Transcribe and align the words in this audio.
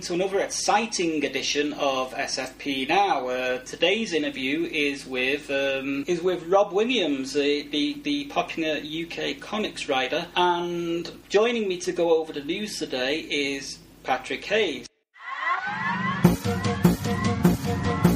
welcome 0.00 0.16
to 0.16 0.24
another 0.24 0.40
exciting 0.40 1.22
edition 1.26 1.74
of 1.74 2.14
SFP 2.14 2.88
Now. 2.88 3.28
Uh, 3.28 3.58
today's 3.58 4.14
interview 4.14 4.64
is 4.64 5.04
with 5.04 5.50
um, 5.50 6.04
is 6.06 6.22
with 6.22 6.42
Rob 6.46 6.72
Williams, 6.72 7.34
the, 7.34 7.68
the 7.68 8.00
the 8.02 8.24
popular 8.26 8.78
UK 8.80 9.38
comics 9.40 9.90
writer, 9.90 10.26
and 10.36 11.12
joining 11.28 11.68
me 11.68 11.76
to 11.80 11.92
go 11.92 12.18
over 12.18 12.32
the 12.32 12.42
news 12.42 12.78
today 12.78 13.18
is 13.18 13.78
Patrick 14.02 14.42
Hayes. 14.46 14.86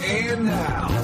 And 0.06 0.46
now, 0.46 1.03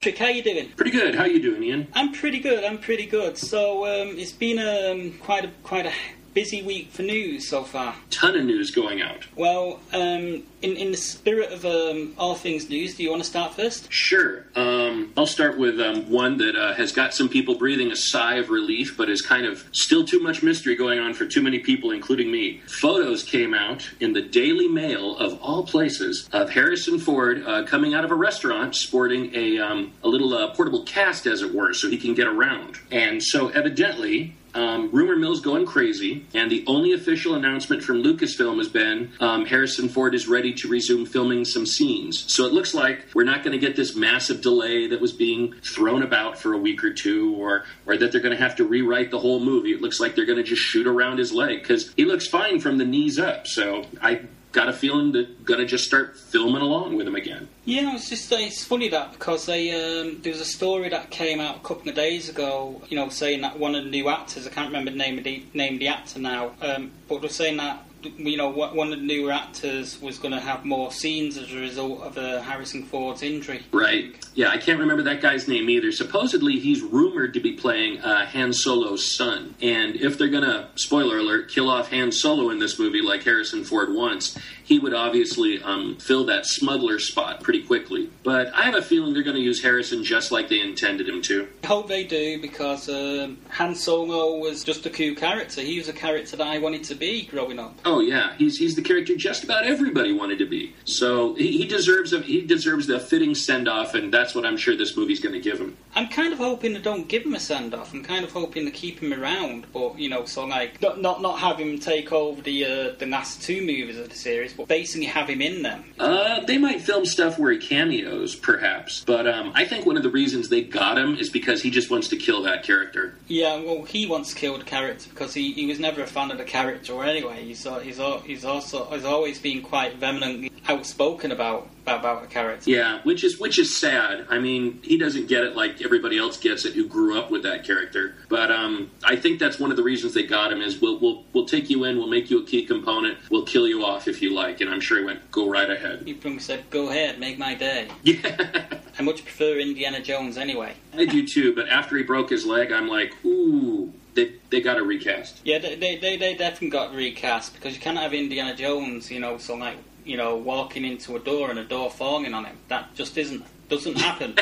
Patrick, 0.00 0.18
how 0.18 0.28
you 0.28 0.44
doing? 0.44 0.68
Pretty 0.76 0.92
good. 0.92 1.16
How 1.16 1.24
you 1.24 1.42
doing, 1.42 1.64
Ian? 1.64 1.88
I'm 1.92 2.12
pretty 2.12 2.38
good. 2.38 2.62
I'm 2.62 2.78
pretty 2.78 3.04
good. 3.04 3.36
So 3.36 3.84
um, 3.84 4.16
it's 4.16 4.30
been 4.30 4.60
um, 4.60 5.18
quite 5.18 5.44
a 5.44 5.50
quite 5.64 5.86
a 5.86 5.92
busy 6.34 6.62
week 6.62 6.90
for 6.90 7.02
news 7.02 7.48
so 7.48 7.64
far. 7.64 7.94
Ton 8.10 8.36
of 8.36 8.44
news 8.44 8.70
going 8.70 9.02
out. 9.02 9.26
Well, 9.36 9.80
um, 9.92 10.44
in 10.62 10.76
in 10.76 10.90
the 10.90 10.96
spirit 10.96 11.52
of 11.52 11.64
um, 11.64 12.14
all 12.18 12.34
things 12.34 12.68
news, 12.68 12.96
do 12.96 13.02
you 13.02 13.10
want 13.10 13.22
to 13.22 13.28
start 13.28 13.54
first? 13.54 13.92
Sure. 13.92 14.44
Um, 14.54 15.12
I'll 15.16 15.26
start 15.26 15.58
with 15.58 15.80
um, 15.80 16.10
one 16.10 16.38
that 16.38 16.56
uh, 16.56 16.74
has 16.74 16.92
got 16.92 17.14
some 17.14 17.28
people 17.28 17.56
breathing 17.56 17.90
a 17.92 17.96
sigh 17.96 18.36
of 18.36 18.50
relief, 18.50 18.96
but 18.96 19.08
is 19.08 19.22
kind 19.22 19.46
of 19.46 19.64
still 19.72 20.04
too 20.04 20.20
much 20.20 20.42
mystery 20.42 20.74
going 20.76 20.98
on 20.98 21.14
for 21.14 21.26
too 21.26 21.42
many 21.42 21.58
people, 21.60 21.90
including 21.90 22.30
me. 22.30 22.60
Photos 22.66 23.22
came 23.22 23.54
out 23.54 23.88
in 24.00 24.12
the 24.12 24.22
Daily 24.22 24.68
Mail 24.68 25.16
of 25.16 25.40
all 25.42 25.64
places 25.64 26.28
of 26.32 26.50
Harrison 26.50 26.98
Ford 26.98 27.44
uh, 27.46 27.64
coming 27.64 27.94
out 27.94 28.04
of 28.04 28.10
a 28.10 28.16
restaurant 28.16 28.74
sporting 28.74 29.34
a 29.34 29.58
um, 29.58 29.92
a 30.02 30.08
little 30.08 30.34
uh, 30.34 30.54
portable 30.54 30.84
cast, 30.84 31.26
as 31.26 31.42
it 31.42 31.54
were, 31.54 31.72
so 31.72 31.88
he 31.88 31.98
can 31.98 32.14
get 32.14 32.26
around. 32.26 32.78
And 32.90 33.22
so, 33.22 33.48
evidently, 33.48 34.34
um, 34.54 34.90
rumor 34.92 35.16
mill's 35.16 35.40
going 35.40 35.66
crazy, 35.66 36.26
and 36.34 36.50
the 36.50 36.64
only 36.66 36.92
official 36.92 37.34
announcement 37.34 37.82
from 37.82 38.02
Lucasfilm 38.02 38.58
has 38.58 38.68
been 38.68 39.12
um, 39.20 39.46
Harrison 39.46 39.88
Ford 39.88 40.14
is 40.14 40.28
ready 40.28 40.52
to 40.54 40.68
resume 40.68 41.06
filming 41.06 41.44
some 41.44 41.66
scenes. 41.66 42.24
So 42.32 42.46
it 42.46 42.52
looks 42.52 42.74
like 42.74 43.06
we're 43.14 43.24
not 43.24 43.42
going 43.42 43.52
to 43.52 43.58
get 43.58 43.76
this 43.76 43.94
massive 43.94 44.40
delay 44.40 44.88
that 44.88 45.00
was 45.00 45.12
being 45.12 45.54
thrown 45.62 46.02
about 46.02 46.38
for 46.38 46.52
a 46.52 46.58
week 46.58 46.82
or 46.84 46.92
two, 46.92 47.34
or 47.36 47.64
or 47.86 47.96
that 47.96 48.12
they're 48.12 48.20
going 48.20 48.36
to 48.36 48.42
have 48.42 48.56
to 48.56 48.64
rewrite 48.64 49.10
the 49.10 49.18
whole 49.18 49.40
movie. 49.40 49.72
It 49.72 49.80
looks 49.80 50.00
like 50.00 50.14
they're 50.14 50.26
going 50.26 50.38
to 50.38 50.44
just 50.44 50.62
shoot 50.62 50.86
around 50.86 51.18
his 51.18 51.32
leg 51.32 51.62
because 51.62 51.92
he 51.96 52.04
looks 52.04 52.26
fine 52.28 52.60
from 52.60 52.78
the 52.78 52.84
knees 52.84 53.18
up. 53.18 53.46
So 53.46 53.84
I 54.00 54.22
got 54.52 54.68
a 54.68 54.72
feeling 54.72 55.12
going 55.44 55.60
to 55.60 55.66
just 55.66 55.84
start 55.84 56.16
filming 56.16 56.62
along 56.62 56.96
with 56.96 57.06
him 57.06 57.14
again. 57.14 57.48
Yeah, 57.64 57.94
it's 57.94 58.08
just 58.08 58.32
it's 58.32 58.64
funny 58.64 58.88
that 58.88 59.12
because 59.12 59.46
they 59.46 59.70
um, 59.70 60.20
there 60.22 60.32
was 60.32 60.40
a 60.40 60.46
story 60.46 60.88
that 60.88 61.10
came 61.10 61.40
out 61.40 61.56
a 61.56 61.60
couple 61.60 61.88
of 61.88 61.94
days 61.94 62.28
ago, 62.28 62.80
you 62.88 62.96
know, 62.96 63.08
saying 63.08 63.42
that 63.42 63.58
one 63.58 63.74
of 63.74 63.84
the 63.84 63.90
new 63.90 64.08
actors, 64.08 64.46
I 64.46 64.50
can't 64.50 64.68
remember 64.68 64.90
the 64.90 64.96
name 64.96 65.18
of 65.18 65.24
the 65.24 65.44
name 65.54 65.74
of 65.74 65.80
the 65.80 65.88
actor 65.88 66.18
now, 66.18 66.52
um, 66.62 66.92
but 67.08 67.20
they're 67.20 67.30
saying 67.30 67.58
that 67.58 67.84
you 68.02 68.36
know 68.36 68.48
one 68.50 68.92
of 68.92 68.98
the 68.98 69.04
newer 69.04 69.32
actors 69.32 70.00
was 70.00 70.18
going 70.18 70.32
to 70.32 70.40
have 70.40 70.64
more 70.64 70.92
scenes 70.92 71.36
as 71.36 71.52
a 71.52 71.56
result 71.56 72.00
of 72.02 72.14
Harrison 72.44 72.84
Ford's 72.84 73.22
injury. 73.22 73.62
Right. 73.72 74.14
Yeah, 74.34 74.50
I 74.50 74.58
can't 74.58 74.78
remember 74.78 75.02
that 75.04 75.20
guy's 75.20 75.48
name 75.48 75.68
either. 75.68 75.90
Supposedly, 75.90 76.58
he's 76.58 76.80
rumored 76.82 77.34
to 77.34 77.40
be 77.40 77.52
playing 77.52 78.00
uh, 78.00 78.26
Han 78.26 78.52
Solo's 78.52 79.16
son. 79.16 79.54
And 79.60 79.96
if 79.96 80.16
they're 80.16 80.28
going 80.28 80.44
to, 80.44 80.68
spoiler 80.76 81.18
alert, 81.18 81.50
kill 81.50 81.68
off 81.68 81.90
Han 81.90 82.12
Solo 82.12 82.50
in 82.50 82.58
this 82.58 82.78
movie 82.78 83.02
like 83.02 83.24
Harrison 83.24 83.64
Ford 83.64 83.92
wants, 83.92 84.38
he 84.68 84.78
would 84.78 84.92
obviously 84.92 85.62
um, 85.62 85.96
fill 85.96 86.26
that 86.26 86.44
smuggler 86.44 86.98
spot 86.98 87.42
pretty 87.42 87.62
quickly. 87.62 88.10
But 88.22 88.54
I 88.54 88.64
have 88.64 88.74
a 88.74 88.82
feeling 88.82 89.14
they're 89.14 89.22
going 89.22 89.36
to 89.36 89.42
use 89.42 89.62
Harrison 89.62 90.04
just 90.04 90.30
like 90.30 90.50
they 90.50 90.60
intended 90.60 91.08
him 91.08 91.22
to. 91.22 91.48
I 91.64 91.66
hope 91.66 91.88
they 91.88 92.04
do 92.04 92.38
because 92.38 92.86
um, 92.90 93.38
Han 93.48 93.74
Solo 93.74 94.36
was 94.36 94.62
just 94.64 94.84
a 94.84 94.90
cool 94.90 95.14
character. 95.14 95.62
He 95.62 95.78
was 95.78 95.88
a 95.88 95.94
character 95.94 96.36
that 96.36 96.46
I 96.46 96.58
wanted 96.58 96.84
to 96.84 96.94
be 96.94 97.24
growing 97.24 97.58
up. 97.58 97.78
Oh 97.86 98.00
yeah, 98.00 98.34
he's 98.36 98.58
he's 98.58 98.76
the 98.76 98.82
character 98.82 99.16
just 99.16 99.42
about 99.42 99.64
everybody 99.64 100.12
wanted 100.12 100.38
to 100.40 100.46
be. 100.46 100.74
So 100.84 101.34
he, 101.34 101.56
he 101.56 101.66
deserves 101.66 102.12
a 102.12 102.20
he 102.20 102.42
deserves 102.42 102.86
the 102.86 103.00
fitting 103.00 103.34
send 103.34 103.68
off, 103.68 103.94
and 103.94 104.12
that's 104.12 104.34
what 104.34 104.44
I'm 104.44 104.58
sure 104.58 104.76
this 104.76 104.98
movie's 104.98 105.20
going 105.20 105.34
to 105.34 105.40
give 105.40 105.58
him. 105.58 105.78
I'm 105.94 106.08
kind 106.08 106.34
of 106.34 106.38
hoping 106.38 106.74
they 106.74 106.80
don't 106.80 107.08
give 107.08 107.24
him 107.24 107.34
a 107.34 107.40
send 107.40 107.74
off. 107.74 107.94
I'm 107.94 108.04
kind 108.04 108.22
of 108.22 108.32
hoping 108.32 108.66
to 108.66 108.70
keep 108.70 109.00
him 109.00 109.14
around, 109.14 109.66
but 109.72 109.98
you 109.98 110.10
know, 110.10 110.26
so 110.26 110.44
like 110.44 110.82
not 110.82 111.00
not, 111.00 111.22
not 111.22 111.38
have 111.38 111.58
him 111.58 111.78
take 111.78 112.12
over 112.12 112.42
the 112.42 112.64
uh, 112.66 112.94
the 112.98 113.06
last 113.06 113.40
two 113.40 113.60
movies 113.60 113.96
of 113.96 114.10
the 114.10 114.14
series, 114.14 114.57
basically 114.66 115.06
have 115.06 115.28
him 115.28 115.40
in 115.40 115.62
them. 115.62 115.84
Uh, 115.98 116.40
they 116.44 116.58
might 116.58 116.80
film 116.80 117.04
stuff 117.04 117.38
where 117.38 117.52
he 117.52 117.58
cameos, 117.58 118.34
perhaps. 118.34 119.04
But 119.04 119.26
um, 119.26 119.52
I 119.54 119.64
think 119.64 119.86
one 119.86 119.96
of 119.96 120.02
the 120.02 120.10
reasons 120.10 120.48
they 120.48 120.62
got 120.62 120.98
him 120.98 121.16
is 121.16 121.30
because 121.30 121.62
he 121.62 121.70
just 121.70 121.90
wants 121.90 122.08
to 122.08 122.16
kill 122.16 122.42
that 122.42 122.62
character. 122.62 123.14
Yeah, 123.26 123.60
well, 123.60 123.84
he 123.84 124.06
wants 124.06 124.30
to 124.30 124.36
kill 124.36 124.58
the 124.58 124.64
character 124.64 125.08
because 125.10 125.34
he, 125.34 125.52
he 125.52 125.66
was 125.66 125.78
never 125.78 126.02
a 126.02 126.06
fan 126.06 126.30
of 126.30 126.38
the 126.38 126.44
character 126.44 127.02
anyway. 127.02 127.44
He's 127.44 127.66
he's 127.82 128.00
he's 128.24 128.44
also 128.44 128.84
has 128.86 129.04
always 129.04 129.38
been 129.38 129.62
quite 129.62 129.96
vehemently 129.96 130.47
outspoken 130.68 131.32
about 131.32 131.68
about, 131.82 132.00
about 132.00 132.24
a 132.24 132.26
character. 132.26 132.70
Yeah, 132.70 133.00
which 133.02 133.24
is 133.24 133.40
which 133.40 133.58
is 133.58 133.76
sad. 133.76 134.26
I 134.28 134.38
mean, 134.38 134.80
he 134.82 134.98
doesn't 134.98 135.26
get 135.26 135.44
it 135.44 135.56
like 135.56 135.82
everybody 135.82 136.18
else 136.18 136.36
gets 136.36 136.64
it 136.64 136.74
who 136.74 136.86
grew 136.86 137.18
up 137.18 137.30
with 137.30 137.42
that 137.44 137.64
character. 137.64 138.14
But 138.28 138.50
um, 138.52 138.90
I 139.04 139.16
think 139.16 139.38
that's 139.38 139.58
one 139.58 139.70
of 139.70 139.76
the 139.76 139.82
reasons 139.82 140.14
they 140.14 140.24
got 140.24 140.52
him 140.52 140.60
is 140.60 140.80
we'll 140.80 140.98
we'll 140.98 141.24
we'll 141.32 141.46
take 141.46 141.70
you 141.70 141.84
in, 141.84 141.96
we'll 141.96 142.08
make 142.08 142.30
you 142.30 142.42
a 142.42 142.44
key 142.44 142.64
component, 142.64 143.18
we'll 143.30 143.44
kill 143.44 143.66
you 143.66 143.84
off 143.84 144.06
if 144.08 144.20
you 144.20 144.34
like. 144.34 144.60
And 144.60 144.70
I'm 144.70 144.80
sure 144.80 144.98
he 144.98 145.04
went, 145.04 145.30
go 145.30 145.48
right 145.48 145.70
ahead. 145.70 146.02
He 146.04 146.14
probably 146.14 146.40
said, 146.40 146.68
"Go 146.70 146.90
ahead, 146.90 147.18
make 147.18 147.38
my 147.38 147.54
day." 147.54 147.88
Yeah, 148.02 148.64
I 148.98 149.02
much 149.02 149.24
prefer 149.24 149.58
Indiana 149.58 150.00
Jones 150.00 150.36
anyway. 150.36 150.74
I 150.94 151.06
do 151.06 151.26
too. 151.26 151.54
But 151.54 151.68
after 151.68 151.96
he 151.96 152.02
broke 152.02 152.30
his 152.30 152.44
leg, 152.44 152.72
I'm 152.72 152.88
like, 152.88 153.14
ooh, 153.24 153.92
they 154.14 154.32
they 154.50 154.60
got 154.60 154.74
to 154.74 154.82
recast. 154.82 155.40
Yeah, 155.44 155.58
they, 155.58 155.76
they, 155.76 155.96
they, 155.96 156.16
they 156.16 156.34
definitely 156.34 156.70
got 156.70 156.94
recast 156.94 157.54
because 157.54 157.74
you 157.74 157.80
can't 157.80 157.98
have 157.98 158.12
Indiana 158.12 158.54
Jones, 158.54 159.10
you 159.10 159.20
know, 159.20 159.38
so 159.38 159.54
like, 159.54 159.76
you 160.08 160.16
know, 160.16 160.36
walking 160.36 160.86
into 160.86 161.16
a 161.16 161.18
door 161.18 161.50
and 161.50 161.58
a 161.58 161.64
door 161.64 161.90
falling 161.90 162.32
on 162.32 162.46
him. 162.46 162.56
That 162.68 162.94
just 162.94 163.18
isn't, 163.18 163.44
doesn't 163.68 163.98
happen. 163.98 164.34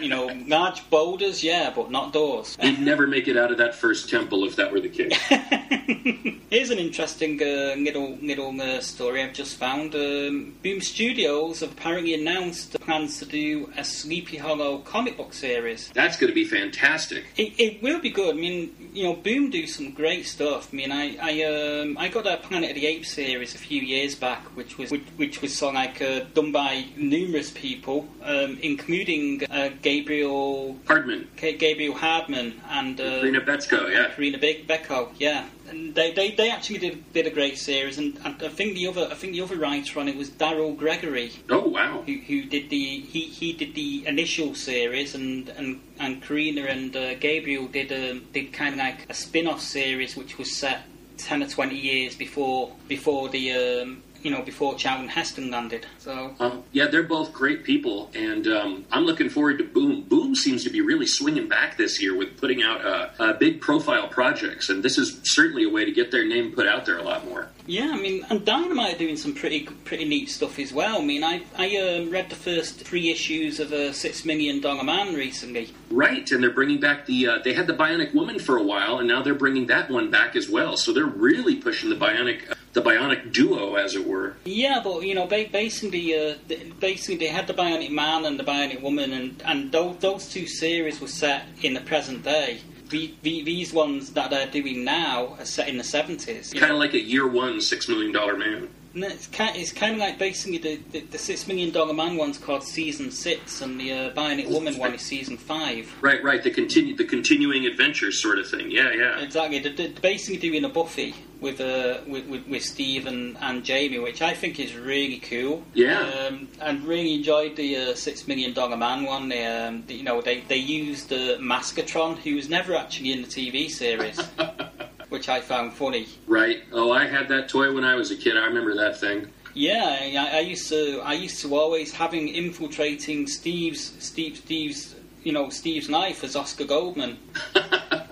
you 0.00 0.08
know, 0.08 0.26
large 0.46 0.88
boulders, 0.90 1.44
yeah, 1.44 1.72
but 1.74 1.90
not 1.90 2.12
doors. 2.12 2.56
He'd 2.60 2.80
never 2.80 3.06
make 3.06 3.28
it 3.28 3.36
out 3.36 3.52
of 3.52 3.58
that 3.58 3.74
first 3.74 4.10
temple 4.10 4.44
if 4.44 4.56
that 4.56 4.72
were 4.72 4.80
the 4.80 4.88
case. 4.88 5.16
Here's 6.50 6.70
an 6.70 6.78
interesting 6.78 7.40
uh, 7.40 7.74
little 7.78 8.16
little 8.16 8.60
uh, 8.60 8.80
story 8.80 9.22
I've 9.22 9.32
just 9.32 9.56
found. 9.56 9.94
Um, 9.94 10.54
Boom 10.62 10.80
Studios 10.80 11.60
have 11.60 11.72
apparently 11.72 12.14
announced 12.14 12.78
plans 12.80 13.18
to 13.20 13.26
do 13.26 13.72
a 13.76 13.84
Sleepy 13.84 14.36
Hollow 14.36 14.78
comic 14.78 15.16
book 15.16 15.32
series. 15.32 15.90
That's 15.94 16.16
going 16.18 16.28
to 16.28 16.34
be 16.34 16.44
fantastic. 16.44 17.24
It, 17.36 17.54
it 17.58 17.82
will 17.82 18.00
be 18.00 18.10
good. 18.10 18.34
I 18.34 18.38
mean, 18.38 18.90
you 18.92 19.04
know, 19.04 19.14
Boom 19.14 19.50
do 19.50 19.66
some 19.66 19.92
great 19.92 20.26
stuff. 20.26 20.68
I 20.72 20.76
mean, 20.76 20.92
I 20.92 21.16
I, 21.20 21.80
um, 21.80 21.96
I 21.98 22.08
got 22.08 22.26
a 22.26 22.36
Planet 22.36 22.70
of 22.70 22.76
the 22.76 22.86
Apes 22.86 23.12
series 23.12 23.54
a 23.54 23.58
few 23.58 23.80
years 23.80 24.14
back, 24.14 24.44
which 24.56 24.78
was 24.78 24.90
which, 24.90 25.06
which 25.16 25.42
was 25.42 25.56
sort 25.56 25.74
of 25.74 25.76
like 25.76 26.02
uh, 26.02 26.20
done 26.34 26.52
by 26.52 26.86
numerous 26.96 27.50
people. 27.50 28.08
Um, 28.42 28.58
including 28.62 29.44
uh, 29.50 29.70
Gabriel 29.82 30.76
Hardman, 30.86 31.28
K- 31.36 31.56
Gabriel 31.56 31.94
Hardman 31.94 32.60
and 32.70 33.00
uh, 33.00 33.20
Corinna 33.20 33.40
Bechko, 33.40 33.90
yeah. 33.92 34.08
Corinna 34.14 34.38
Be- 34.38 34.64
Bechko, 34.68 35.10
yeah. 35.18 35.46
And 35.68 35.94
they, 35.94 36.12
they, 36.12 36.32
they 36.32 36.50
actually 36.50 36.78
did, 36.78 37.12
did 37.12 37.26
a 37.26 37.30
great 37.30 37.56
series, 37.58 37.98
and, 37.98 38.18
and 38.24 38.42
I 38.42 38.48
think 38.48 38.74
the 38.74 38.86
other 38.88 39.08
I 39.10 39.14
think 39.14 39.32
the 39.32 39.40
other 39.42 39.56
writer 39.56 40.00
on 40.00 40.08
it 40.08 40.16
was 40.16 40.30
Daryl 40.30 40.76
Gregory, 40.76 41.32
Oh 41.50 41.68
wow. 41.68 42.02
who, 42.06 42.14
who 42.14 42.42
did 42.44 42.70
the 42.70 43.00
he, 43.00 43.20
he 43.22 43.52
did 43.52 43.74
the 43.74 44.06
initial 44.06 44.54
series, 44.54 45.14
and 45.14 45.48
and, 45.50 45.80
and 45.98 46.22
Corinna 46.22 46.62
and 46.62 46.94
uh, 46.96 47.14
Gabriel 47.14 47.66
did 47.68 47.92
um, 47.92 48.26
did 48.32 48.52
kind 48.52 48.74
of 48.74 48.78
like 48.78 49.06
a 49.08 49.14
spin 49.14 49.46
off 49.46 49.60
series, 49.60 50.16
which 50.16 50.36
was 50.38 50.50
set 50.54 50.82
ten 51.16 51.42
or 51.42 51.48
twenty 51.48 51.76
years 51.78 52.14
before 52.16 52.72
before 52.88 53.28
the 53.28 53.52
um, 53.52 54.02
you 54.22 54.30
know 54.30 54.42
before 54.42 54.74
Charlton 54.76 55.08
Heston 55.08 55.50
landed. 55.50 55.86
So 55.98 56.34
Um, 56.40 56.62
yeah, 56.72 56.86
they're 56.86 57.02
both 57.02 57.32
great 57.32 57.64
people, 57.64 58.10
and 58.14 58.46
um, 58.46 58.84
I'm 58.90 59.04
looking 59.04 59.28
forward 59.28 59.58
to 59.58 59.64
Boom. 59.64 60.02
Boom 60.02 60.34
seems 60.34 60.64
to 60.64 60.70
be 60.70 60.80
really 60.80 61.06
swinging 61.06 61.48
back 61.48 61.76
this 61.76 62.00
year 62.02 62.16
with 62.16 62.40
putting 62.40 62.62
out 62.62 62.84
uh, 62.84 63.08
uh, 63.18 63.32
big 63.34 63.60
profile 63.60 64.08
projects, 64.08 64.68
and 64.68 64.82
this 64.82 64.98
is 64.98 65.20
certainly 65.24 65.64
a 65.64 65.70
way 65.70 65.84
to 65.84 65.92
get 65.92 66.10
their 66.10 66.26
name 66.26 66.52
put 66.52 66.66
out 66.66 66.84
there 66.86 66.98
a 66.98 67.02
lot 67.02 67.24
more. 67.24 67.48
Yeah, 67.66 67.92
I 67.92 67.96
mean, 68.00 68.26
and 68.28 68.44
Dynamite 68.44 68.96
are 68.96 68.98
doing 68.98 69.16
some 69.16 69.34
pretty 69.34 69.64
pretty 69.84 70.04
neat 70.04 70.28
stuff 70.28 70.58
as 70.58 70.72
well. 70.72 70.98
I 71.00 71.04
mean, 71.04 71.22
I 71.22 71.42
I 71.56 71.76
um, 71.76 72.10
read 72.10 72.28
the 72.28 72.36
first 72.36 72.80
three 72.80 73.10
issues 73.10 73.60
of 73.60 73.72
a 73.72 73.92
Six 73.92 74.24
Million 74.24 74.60
Dollar 74.60 74.82
Man 74.82 75.14
recently. 75.14 75.72
Right, 75.90 76.28
and 76.30 76.42
they're 76.42 76.50
bringing 76.50 76.80
back 76.80 77.06
the. 77.06 77.28
Uh, 77.28 77.38
they 77.44 77.54
had 77.54 77.66
the 77.66 77.74
Bionic 77.74 78.14
Woman 78.14 78.38
for 78.38 78.56
a 78.56 78.62
while, 78.62 78.98
and 78.98 79.06
now 79.08 79.22
they're 79.22 79.34
bringing 79.34 79.66
that 79.68 79.90
one 79.90 80.10
back 80.10 80.34
as 80.36 80.48
well. 80.48 80.76
So 80.76 80.92
they're 80.92 81.04
really 81.04 81.56
pushing 81.56 81.90
the 81.90 81.96
Bionic, 81.96 82.40
the 82.72 82.80
Bionic 82.80 83.32
duo, 83.32 83.74
as 83.74 83.94
it 83.94 84.06
were. 84.06 84.36
Yeah, 84.44 84.80
but 84.82 85.02
you 85.02 85.14
know, 85.14 85.26
basically, 85.26 86.16
uh, 86.16 86.36
basically 86.80 87.16
they 87.16 87.26
had 87.26 87.46
the 87.46 87.54
Bionic 87.54 87.90
Man 87.90 88.24
and 88.24 88.38
the 88.38 88.44
Bionic 88.44 88.80
Woman, 88.80 89.12
and 89.12 89.42
and 89.44 89.72
those 89.72 89.98
those 89.98 90.28
two 90.28 90.46
series 90.46 91.00
were 91.00 91.08
set 91.08 91.46
in 91.62 91.74
the 91.74 91.80
present 91.80 92.22
day. 92.24 92.60
The, 92.88 93.14
the, 93.22 93.42
these 93.42 93.72
ones 93.72 94.10
that 94.12 94.28
they're 94.28 94.50
doing 94.50 94.84
now 94.84 95.36
are 95.38 95.46
set 95.46 95.68
in 95.68 95.78
the 95.78 95.84
seventies. 95.84 96.52
Kind 96.52 96.72
of 96.72 96.78
like 96.78 96.92
a 96.92 97.00
year 97.00 97.26
one 97.26 97.60
Six 97.60 97.88
Million 97.88 98.12
Dollar 98.12 98.36
Man. 98.36 98.68
No, 98.94 99.06
it's 99.06 99.26
kind, 99.28 99.56
it's 99.56 99.72
kind 99.72 99.94
of 99.94 99.98
like 100.00 100.18
basically 100.18 100.58
the, 100.58 100.76
the, 100.90 101.00
the 101.00 101.18
Six 101.18 101.46
Million 101.48 101.70
Dollar 101.70 101.94
Man 101.94 102.16
one's 102.16 102.36
called 102.38 102.62
Season 102.62 103.10
Six, 103.10 103.62
and 103.62 103.80
the 103.80 103.92
uh, 103.92 104.10
Bionic 104.12 104.48
Woman 104.50 104.76
one 104.76 104.94
is 104.94 105.00
Season 105.02 105.36
Five. 105.36 105.90
Right, 106.02 106.22
right. 106.22 106.42
The 106.42 106.50
continue, 106.50 106.96
the 106.96 107.04
continuing 107.04 107.64
adventures 107.66 108.20
sort 108.20 108.38
of 108.38 108.48
thing. 108.48 108.70
Yeah, 108.70 108.92
yeah. 108.92 109.20
Exactly. 109.20 109.58
They're, 109.60 109.72
they're 109.72 110.00
basically 110.00 110.36
doing 110.36 110.64
a 110.64 110.68
Buffy 110.68 111.14
with 111.40 111.60
uh, 111.60 111.98
with, 112.06 112.26
with, 112.28 112.46
with 112.46 112.62
Steve 112.62 113.06
and, 113.06 113.36
and 113.40 113.64
Jamie, 113.64 113.98
which 113.98 114.20
I 114.22 114.34
think 114.34 114.60
is 114.60 114.76
really 114.76 115.18
cool. 115.18 115.64
Yeah. 115.74 116.00
Um, 116.28 116.48
and 116.60 116.84
really 116.84 117.14
enjoyed 117.14 117.56
the 117.56 117.76
uh, 117.76 117.94
Six 117.94 118.28
Million 118.28 118.52
Dollar 118.52 118.76
Man 118.76 119.04
one. 119.04 119.28
They, 119.28 119.46
um, 119.46 119.84
the- 119.86 119.94
you 119.94 120.02
know, 120.04 120.20
they 120.20 120.40
they 120.40 120.56
used 120.56 121.12
uh, 121.12 121.38
Maskatron, 121.38 122.18
who 122.18 122.34
was 122.36 122.48
never 122.48 122.74
actually 122.76 123.12
in 123.12 123.22
the 123.22 123.28
TV 123.28 123.70
series, 123.70 124.20
which 125.12 125.28
I 125.28 125.40
found 125.40 125.72
funny. 125.74 126.08
Right. 126.26 126.64
Oh, 126.72 126.90
I 126.90 127.06
had 127.06 127.28
that 127.28 127.48
toy 127.48 127.72
when 127.72 127.84
I 127.84 127.94
was 127.94 128.10
a 128.10 128.16
kid. 128.16 128.36
I 128.36 128.46
remember 128.46 128.74
that 128.74 128.98
thing. 128.98 129.28
Yeah, 129.54 129.98
I, 130.00 130.38
I 130.38 130.40
used 130.40 130.68
to 130.70 131.00
I 131.04 131.12
used 131.12 131.40
to 131.42 131.54
always 131.54 131.92
having 131.92 132.28
infiltrating 132.28 133.26
Steve's 133.26 133.92
Steve 133.98 134.38
Steve's 134.38 134.94
you 135.22 135.32
know 135.32 135.50
Steve's 135.50 135.88
knife 135.88 136.24
as 136.24 136.34
Oscar 136.34 136.64
Goldman. 136.64 137.18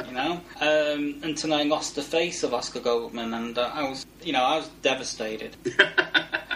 you 0.06 0.12
know, 0.12 0.41
um, 0.61 1.20
until 1.23 1.55
I 1.55 1.62
lost 1.62 1.94
the 1.94 2.02
face 2.02 2.43
of 2.43 2.52
Oscar 2.52 2.81
Goldman, 2.81 3.32
and 3.32 3.56
uh, 3.56 3.70
I 3.73 3.88
was, 3.88 4.05
you 4.23 4.32
know, 4.32 4.43
I 4.43 4.56
was 4.56 4.69
devastated. 4.82 5.56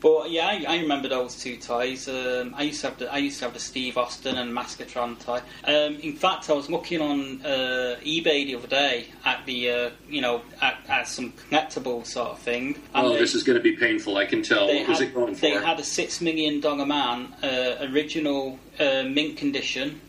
but 0.00 0.30
yeah, 0.30 0.46
I, 0.46 0.64
I 0.66 0.78
remember 0.80 1.08
those 1.08 1.36
two 1.36 1.56
ties. 1.58 2.08
Um, 2.08 2.54
I 2.56 2.62
used 2.62 2.80
to 2.80 2.88
have 2.88 2.98
the 2.98 3.12
I 3.12 3.18
used 3.18 3.38
to 3.40 3.44
have 3.46 3.54
the 3.54 3.60
Steve 3.60 3.98
Austin 3.98 4.36
and 4.38 4.52
Maskatron 4.52 5.18
tie. 5.18 5.42
Um, 5.64 5.96
in 5.96 6.14
fact, 6.14 6.48
I 6.48 6.54
was 6.54 6.70
looking 6.70 7.00
on 7.00 7.42
uh, 7.44 7.96
eBay 8.02 8.46
the 8.46 8.56
other 8.56 8.66
day 8.66 9.06
at 9.24 9.44
the, 9.46 9.70
uh, 9.70 9.90
you 10.08 10.20
know, 10.20 10.42
at, 10.62 10.78
at 10.88 11.06
some 11.08 11.32
collectible 11.32 12.06
sort 12.06 12.30
of 12.30 12.38
thing. 12.38 12.76
and 12.94 13.06
Oh, 13.06 13.12
they- 13.12 13.18
this 13.20 13.34
is 13.34 13.42
going 13.42 13.58
to 13.58 13.62
be 13.62 13.76
painful. 13.76 14.16
I 14.16 14.26
can 14.26 14.42
tell. 14.42 14.66
they 14.66 14.82
had, 14.82 15.00
it 15.00 15.14
going 15.14 15.34
for? 15.34 15.40
they 15.42 15.50
had 15.50 15.78
a 15.78 15.84
six 15.84 16.20
million 16.20 16.60
dollar 16.60 16.86
man, 16.86 17.34
uh, 17.42 17.76
original 17.92 18.58
uh, 18.78 19.02
mint 19.04 19.36
condition. 19.36 20.00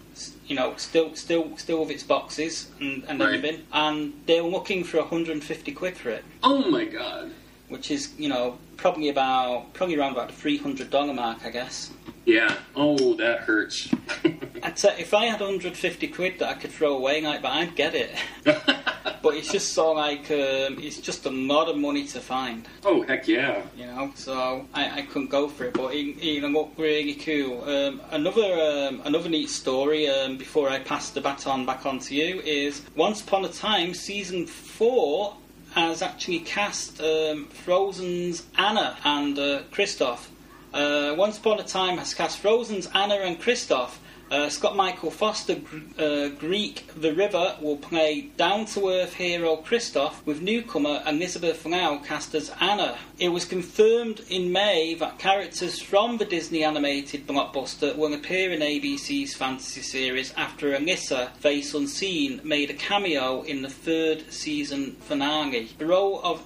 You 0.47 0.55
know, 0.57 0.75
still, 0.75 1.15
still, 1.15 1.57
still 1.57 1.79
with 1.79 1.89
its 1.91 2.03
boxes 2.03 2.69
and, 2.81 3.03
and 3.07 3.19
Right. 3.21 3.35
everything, 3.35 3.65
and 3.71 4.13
they 4.25 4.41
were 4.41 4.49
looking 4.49 4.83
for 4.83 4.97
150 4.97 5.71
quid 5.71 5.95
for 5.95 6.09
it, 6.09 6.25
oh 6.43 6.69
my 6.69 6.83
god. 6.85 7.31
Which 7.71 7.89
is, 7.89 8.13
you 8.17 8.29
know, 8.29 8.57
probably 8.77 9.09
about, 9.09 9.73
probably 9.73 9.97
around 9.97 10.13
about 10.13 10.27
the 10.27 10.35
300 10.35 10.89
dollar 10.89 11.13
mark, 11.13 11.39
I 11.45 11.49
guess. 11.49 11.91
Yeah. 12.25 12.55
Oh, 12.75 13.15
that 13.15 13.39
hurts. 13.39 13.89
I'd 14.63 14.77
say 14.77 14.95
if 14.99 15.13
I 15.13 15.25
had 15.25 15.39
150 15.39 16.07
quid 16.09 16.39
that 16.39 16.49
I 16.49 16.53
could 16.53 16.71
throw 16.71 16.95
away, 16.95 17.21
like, 17.21 17.41
but 17.41 17.51
I'd 17.51 17.75
get 17.75 17.95
it. 17.95 18.11
but 18.43 19.35
it's 19.35 19.51
just 19.51 19.73
so 19.73 19.93
like, 19.93 20.29
um, 20.29 20.77
it's 20.79 20.99
just 20.99 21.25
a 21.25 21.31
lot 21.31 21.67
of 21.67 21.77
money 21.77 22.05
to 22.07 22.19
find. 22.19 22.67
oh 22.85 23.01
heck 23.03 23.27
yeah. 23.27 23.63
you 23.75 23.87
know. 23.87 24.11
So 24.15 24.67
I, 24.73 24.99
I 24.99 25.01
couldn't 25.03 25.29
go 25.29 25.47
for 25.47 25.65
it, 25.65 25.73
but 25.73 25.93
it, 25.93 26.17
it 26.21 26.43
looked 26.43 26.77
really 26.77 27.15
cool. 27.15 27.63
Um, 27.63 28.01
another 28.11 28.87
um, 28.89 29.01
another 29.05 29.29
neat 29.29 29.49
story 29.49 30.07
um, 30.07 30.37
before 30.37 30.69
I 30.69 30.79
pass 30.79 31.09
the 31.09 31.21
baton 31.21 31.65
back 31.65 31.85
on 31.85 31.99
to 31.99 32.15
you 32.15 32.39
is 32.41 32.83
Once 32.95 33.21
Upon 33.21 33.45
a 33.45 33.49
Time 33.49 33.93
season 33.93 34.45
four 34.45 35.35
has 35.71 36.01
actually 36.01 36.39
cast 36.39 37.01
um, 37.01 37.47
Frozen's 37.47 38.43
Anna 38.57 38.97
and 39.03 39.37
uh, 39.37 39.61
Kristoff. 39.71 40.27
Uh, 40.73 41.15
Once 41.17 41.37
Upon 41.37 41.59
a 41.59 41.63
Time 41.63 41.97
has 41.97 42.13
cast 42.13 42.39
Frozen's 42.39 42.87
Anna 42.93 43.15
and 43.15 43.39
Kristoff. 43.39 43.91
Uh, 44.31 44.47
Scott 44.47 44.77
Michael 44.77 45.11
Foster, 45.11 45.57
uh, 45.99 46.29
Greek 46.29 46.89
The 46.95 47.13
River, 47.13 47.57
will 47.59 47.75
play 47.75 48.29
down 48.37 48.65
to 48.67 48.87
earth 48.87 49.15
hero 49.15 49.57
Kristoff 49.57 50.25
with 50.25 50.41
newcomer 50.41 51.03
Elizabeth 51.05 51.65
Lail 51.65 51.99
cast 51.99 52.33
as 52.33 52.49
Anna. 52.61 52.97
It 53.19 53.27
was 53.27 53.43
confirmed 53.43 54.21
in 54.29 54.53
May 54.53 54.93
that 54.95 55.19
characters 55.19 55.81
from 55.81 56.17
the 56.17 56.23
Disney 56.23 56.63
animated 56.63 57.27
blockbuster 57.27 57.93
will 57.97 58.13
appear 58.13 58.53
in 58.53 58.61
ABC's 58.61 59.33
fantasy 59.33 59.81
series 59.81 60.33
after 60.37 60.73
Elsa, 60.73 61.33
Face 61.41 61.73
Unseen, 61.73 62.39
made 62.45 62.69
a 62.69 62.73
cameo 62.73 63.41
in 63.41 63.61
the 63.63 63.69
third 63.69 64.31
season 64.31 64.93
finale. 65.01 65.71
The 65.77 65.87
role 65.87 66.21
of 66.23 66.41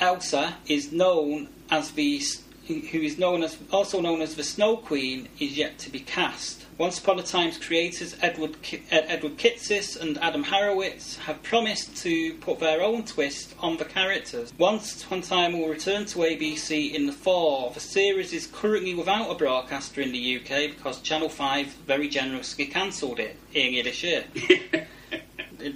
Elsa 0.00 0.58
is 0.68 0.92
known 0.92 1.48
as 1.70 1.92
the 1.92 2.20
who 2.68 2.98
is 2.98 3.16
known 3.16 3.42
as 3.42 3.56
also 3.72 4.00
known 4.00 4.20
as 4.20 4.34
the 4.34 4.42
Snow 4.42 4.76
Queen, 4.76 5.28
is 5.38 5.56
yet 5.56 5.78
to 5.78 5.88
be 5.88 6.00
cast. 6.00 6.65
Once 6.78 6.98
Upon 6.98 7.18
a 7.18 7.22
Time's 7.22 7.56
creators 7.56 8.14
Edward 8.20 8.60
Ki- 8.60 8.82
uh, 8.92 9.00
Edward 9.06 9.38
Kitsis 9.38 9.98
and 9.98 10.18
Adam 10.18 10.42
Horowitz 10.42 11.16
have 11.16 11.42
promised 11.42 11.96
to 11.98 12.34
put 12.34 12.58
their 12.58 12.82
own 12.82 13.02
twist 13.02 13.54
on 13.60 13.78
the 13.78 13.84
characters. 13.86 14.52
Once 14.58 15.02
Upon 15.02 15.20
a 15.20 15.22
Time 15.22 15.58
will 15.58 15.68
return 15.68 16.04
to 16.04 16.18
ABC 16.18 16.92
in 16.92 17.06
the 17.06 17.12
fall. 17.12 17.70
The 17.70 17.80
series 17.80 18.34
is 18.34 18.46
currently 18.48 18.94
without 18.94 19.30
a 19.30 19.34
broadcaster 19.34 20.02
in 20.02 20.12
the 20.12 20.36
UK 20.36 20.76
because 20.76 21.00
Channel 21.00 21.30
5 21.30 21.66
very 21.86 22.08
generously 22.08 22.66
cancelled 22.66 23.20
it 23.20 23.36
earlier 23.54 23.82
this 23.82 24.02
year. 24.02 24.24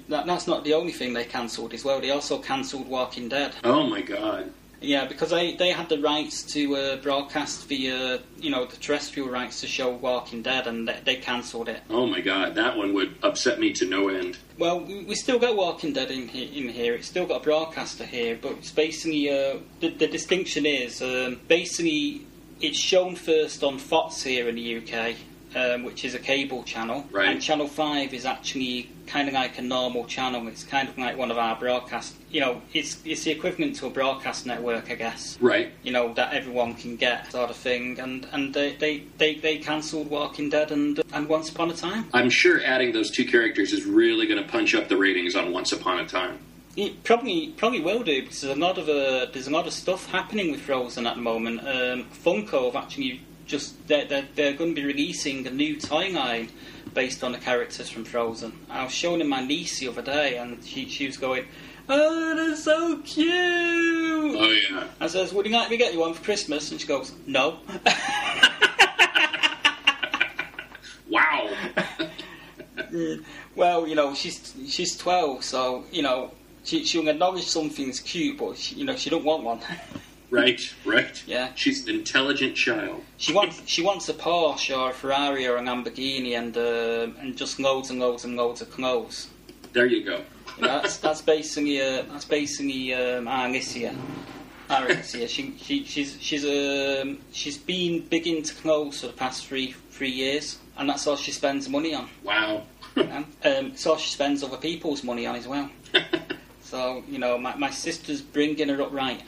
That, 0.09 0.27
that's 0.27 0.47
not 0.47 0.63
the 0.63 0.75
only 0.75 0.93
thing 0.93 1.15
they 1.15 1.25
cancelled 1.25 1.73
as 1.73 1.85
well. 1.85 2.01
They 2.01 2.11
also 2.11 2.39
cancelled 2.39 2.87
Walking 2.87 3.29
Dead. 3.29 3.55
Oh 3.65 3.87
my 3.87 4.03
god. 4.03 4.53
Yeah, 4.81 5.05
because 5.05 5.31
they, 5.31 5.55
they 5.57 5.73
had 5.73 5.89
the 5.89 6.01
rights 6.01 6.43
to 6.55 6.77
uh, 6.77 6.97
broadcast 6.97 7.69
the 7.69 7.91
uh, 7.91 8.19
you 8.39 8.51
know 8.51 8.65
the 8.65 8.77
terrestrial 8.77 9.29
rights 9.29 9.61
to 9.61 9.67
show 9.67 9.91
Walking 9.91 10.43
Dead, 10.43 10.67
and 10.67 10.89
they, 10.89 10.99
they 11.05 11.17
cancelled 11.17 11.69
it. 11.69 11.83
Oh 11.91 12.07
my 12.07 12.21
god. 12.21 12.55
That 12.55 12.77
one 12.77 12.95
would 12.95 13.15
upset 13.23 13.61
me 13.61 13.73
to 13.75 13.87
no 13.87 14.09
end. 14.09 14.39
Well, 14.59 14.81
we, 14.81 15.05
we 15.05 15.15
still 15.15 15.39
got 15.39 15.57
Walking 15.57 15.93
Dead 15.93 16.11
in 16.11 16.29
here, 16.29 16.49
in 16.53 16.69
here. 16.71 16.95
It's 16.95 17.09
still 17.09 17.27
got 17.27 17.43
a 17.43 17.45
broadcaster 17.45 18.05
here, 18.05 18.39
but 18.41 18.53
it's 18.53 18.71
basically 18.71 19.29
uh, 19.29 19.59
the, 19.81 19.91
the 19.91 20.07
distinction 20.07 20.65
is 20.65 21.03
um, 21.03 21.41
basically 21.47 22.27
it's 22.61 22.79
shown 22.79 23.17
first 23.17 23.63
on 23.63 23.79
Fox 23.79 24.23
here 24.23 24.49
in 24.49 24.55
the 24.55 24.79
UK, 24.79 25.17
um, 25.55 25.83
which 25.83 26.05
is 26.05 26.15
a 26.15 26.19
cable 26.19 26.63
channel, 26.65 27.05
Right. 27.11 27.29
and 27.29 27.41
Channel 27.43 27.67
Five 27.69 28.15
is 28.15 28.25
actually 28.25 28.89
kind 29.07 29.27
of 29.29 29.35
like 29.35 29.59
a 29.59 29.63
normal 29.63 30.05
channel. 30.07 30.47
It's 30.49 30.63
kind 30.65 30.89
of 30.89 30.97
like 30.97 31.17
one 31.19 31.31
of 31.31 31.39
our 31.39 31.57
broadcast. 31.57 32.15
You 32.31 32.41
know, 32.41 32.63
it's 32.73 32.99
it's 33.05 33.25
the 33.25 33.33
equivalent 33.33 33.77
to 33.77 33.87
a 33.87 33.91
broadcast 33.91 34.47
network, 34.47 34.91
I 34.91 34.95
guess 34.95 35.37
Right. 35.41 35.73
you 35.83 35.91
know 35.93 36.15
that 36.15 36.33
everyone 36.33 36.75
can 36.75 36.97
get 36.97 37.31
sort 37.33 37.51
of 37.51 37.57
thing 37.57 37.99
and 37.99 38.27
and 38.33 38.55
they 38.55 38.77
they, 38.77 39.03
they, 39.19 39.35
they 39.35 39.59
cancelled 39.59 40.09
Walking 40.11 40.49
Dead 40.51 40.71
and 40.71 41.01
and 41.13 41.29
Once 41.29 41.49
Upon 41.51 41.71
a 41.71 41.75
Time 41.75 42.05
I'm 42.13 42.31
sure 42.31 42.61
adding 42.65 42.93
those 42.93 43.11
two 43.11 43.25
characters 43.25 43.73
is 43.73 43.85
really 43.85 44.27
going 44.29 44.41
to 44.43 44.49
punch 44.49 44.75
up 44.77 44.89
the 44.89 44.97
ratings 44.97 45.35
on 45.35 45.53
Once 45.53 45.73
Upon 45.73 45.99
a 45.99 46.07
Time. 46.07 46.39
it 46.77 47.03
probably 47.03 47.49
probably 47.57 47.81
will 47.81 48.05
do 48.05 48.23
because 48.23 48.43
there's 48.43 48.57
a 48.57 48.61
lot 48.61 48.79
of 48.79 48.89
uh, 48.89 49.27
there's 49.33 49.49
a 49.49 49.51
lot 49.51 49.67
of 49.67 49.73
stuff 49.73 50.07
happening 50.11 50.53
with 50.53 50.61
Frozen 50.61 51.05
at 51.09 51.17
the 51.17 51.23
moment 51.23 51.61
um, 51.61 52.05
Funko 52.25 52.67
have 52.67 52.77
actually 52.77 53.21
just 53.51 53.87
they're, 53.89 54.07
they're, 54.07 54.29
they're 54.35 54.53
going 54.55 54.75
to 54.75 54.81
be 54.81 54.87
releasing 54.87 55.47
a 55.47 55.51
new 55.51 55.77
timeline 55.77 56.49
based 56.95 57.23
on 57.23 57.33
the 57.33 57.39
characters 57.39 57.91
from 57.91 58.05
Frozen. 58.05 58.53
I 58.71 58.85
was 58.85 58.93
showing 58.93 59.27
my 59.29 59.45
niece 59.45 59.81
the 59.81 59.89
other 59.89 60.03
day, 60.03 60.37
and 60.37 60.65
she, 60.65 60.89
she 60.89 61.07
was 61.07 61.17
going, 61.17 61.47
"Oh, 61.89 62.35
they're 62.37 62.57
so 62.57 62.99
cute!" 62.99 63.29
Oh 63.29 64.57
yeah. 64.71 64.85
I 65.01 65.09
says, 65.09 65.33
"Would 65.33 65.47
you 65.47 65.53
like 65.53 65.71
me 65.71 65.77
to 65.77 65.85
get 65.85 65.93
you 65.93 66.01
one 66.01 66.15
for 66.15 66.23
Christmas?" 66.23 66.71
And 66.71 66.81
she 66.81 66.87
goes, 66.87 67.13
"No." 67.27 67.59
wow. 71.09 71.51
well, 73.55 73.87
you 73.87 73.95
know, 73.95 74.15
she's 74.15 74.55
she's 74.69 74.97
twelve, 74.97 75.45
so 75.45 75.85
you 75.93 76.03
know, 76.03 76.33
she 76.65 76.85
she'll 76.85 77.09
acknowledge 77.09 77.47
something's 77.47 78.01
cute, 78.01 78.39
but 78.39 78.57
she, 78.57 78.77
you 78.77 78.85
know, 78.85 78.97
she 78.97 79.11
don't 79.11 79.25
want 79.25 79.43
one. 79.43 79.61
Right, 80.31 80.61
right. 80.85 81.23
Yeah. 81.27 81.51
She's 81.57 81.87
an 81.89 81.95
intelligent 81.95 82.57
child. 82.57 83.03
she 83.17 83.33
wants 83.33 83.63
she 83.67 83.83
wants 83.83 84.09
a 84.09 84.15
Porsche 84.15 84.77
or 84.77 84.91
a 84.91 84.93
Ferrari 84.93 85.47
or 85.47 85.57
a 85.57 85.61
Lamborghini 85.61 86.39
and 86.39 86.57
uh, 86.57 87.21
and 87.21 87.37
just 87.37 87.59
loads 87.59 87.91
and 87.91 87.99
loads 87.99 88.25
and 88.25 88.37
loads 88.37 88.61
of 88.63 88.71
clothes. 88.71 89.29
There 89.73 89.87
you 89.87 90.05
go. 90.05 90.23
You 90.57 90.63
know, 90.63 90.81
that's 90.81 90.99
that's 90.99 91.23
basically 91.23 91.81
uh, 91.81 92.03
that's 92.11 92.25
basically 92.25 92.95
um, 92.95 93.27
Alicia. 93.27 93.95
Alicia. 94.69 95.27
She, 95.27 95.57
she 95.59 95.85
she's 95.85 96.17
she's 96.21 96.45
um, 96.45 97.19
she's 97.33 97.59
been 97.59 98.03
big 98.07 98.27
into 98.27 98.55
clothes 98.55 99.01
for 99.01 99.09
the 99.09 99.13
past 99.13 99.47
three 99.47 99.75
three 99.91 100.11
years, 100.11 100.59
and 100.77 100.89
that's 100.89 101.07
all 101.09 101.17
she 101.17 101.33
spends 101.33 101.69
money 101.69 101.93
on. 101.95 102.09
Wow. 102.23 102.63
You 102.95 103.05
know? 103.05 103.25
um, 103.45 103.67
it's 103.67 103.87
all 103.87 103.97
she 103.97 104.11
spends 104.11 104.43
other 104.43 104.57
people's 104.57 105.03
money 105.03 105.27
on 105.27 105.35
as 105.35 105.47
well. 105.49 105.71
So 106.71 107.03
you 107.09 107.19
know, 107.19 107.37
my, 107.37 107.57
my 107.57 107.71
sister's 107.71 108.23
bringing 108.23 108.69
her 108.69 108.81
up 108.81 108.93
right. 108.93 109.21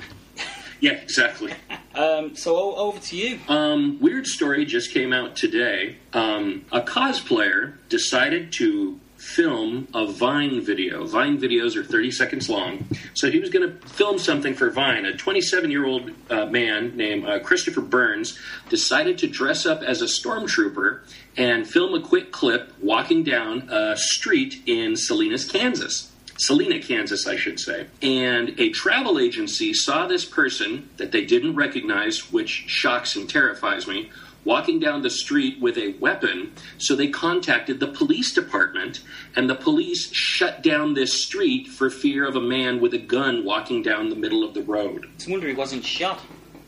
Yeah, 0.83 0.93
exactly. 0.93 1.55
Um, 1.95 2.35
so 2.37 2.57
o- 2.57 2.75
over 2.75 2.99
to 2.99 3.17
you. 3.19 3.39
Um, 3.49 3.99
weird 4.01 4.27
story 4.27 4.65
just 4.65 4.95
came 4.95 5.13
out 5.13 5.37
today. 5.37 5.99
Um, 6.15 6.65
a 6.73 6.81
cosplayer 6.81 7.75
decided 7.91 8.51
to 8.53 8.99
film 9.19 9.87
a 9.95 10.07
Vine 10.07 10.63
video. 10.63 11.05
Vine 11.07 11.39
videos 11.39 11.77
are 11.77 11.85
30 11.85 12.11
seconds 12.11 12.49
long. 12.49 12.87
So 13.13 13.31
he 13.31 13.39
was 13.41 13.51
going 13.51 13.69
to 13.69 13.87
film 13.89 14.19
something 14.19 14.55
for 14.55 14.71
Vine. 14.71 15.05
A 15.05 15.15
27 15.15 15.71
year 15.71 15.85
old 15.85 16.11
uh, 16.31 16.47
man 16.47 16.97
named 16.97 17.27
uh, 17.27 17.41
Christopher 17.41 17.83
Burns 17.83 18.39
decided 18.71 19.19
to 19.19 19.27
dress 19.27 19.67
up 19.67 19.83
as 19.83 20.01
a 20.01 20.07
stormtrooper 20.07 21.01
and 21.37 21.69
film 21.69 21.93
a 21.95 22.01
quick 22.01 22.33
clip 22.33 22.73
walking 22.81 23.23
down 23.23 23.69
a 23.71 23.99
street 23.99 24.63
in 24.65 24.97
Salinas, 24.97 25.45
Kansas. 25.45 26.11
Salina, 26.43 26.81
Kansas, 26.81 27.27
I 27.27 27.37
should 27.37 27.61
say. 27.61 27.87
And 28.03 28.59
a 28.59 28.71
travel 28.71 29.19
agency 29.19 29.73
saw 29.73 30.07
this 30.07 30.25
person 30.25 30.89
that 30.97 31.13
they 31.13 31.25
didn't 31.25 31.55
recognize, 31.55 32.33
which 32.33 32.65
shocks 32.67 33.15
and 33.15 33.31
terrifies 33.31 33.87
me, 33.87 34.11
walking 34.45 34.81
down 34.81 35.03
the 35.03 35.11
street 35.11 35.61
with 35.61 35.79
a 35.79 35.95
weapon. 36.01 36.53
So 36.79 36.97
they 36.97 37.09
contacted 37.09 37.79
the 37.79 37.87
police 37.87 38.33
department, 38.33 39.03
and 39.37 39.49
the 39.49 39.55
police 39.55 40.13
shut 40.13 40.63
down 40.63 40.95
this 40.95 41.23
street 41.23 41.69
for 41.69 41.91
fear 41.91 42.27
of 42.27 42.35
a 42.35 42.41
man 42.41 42.81
with 42.81 42.93
a 42.95 42.99
gun 42.99 43.45
walking 43.45 43.83
down 43.83 44.11
the 44.11 44.17
middle 44.17 44.43
of 44.43 44.53
the 44.53 44.63
road. 44.63 45.09
It's 45.15 45.29
a 45.29 45.31
wonder 45.31 45.47
he 45.47 45.55
wasn't 45.55 45.85
shot. 45.85 46.21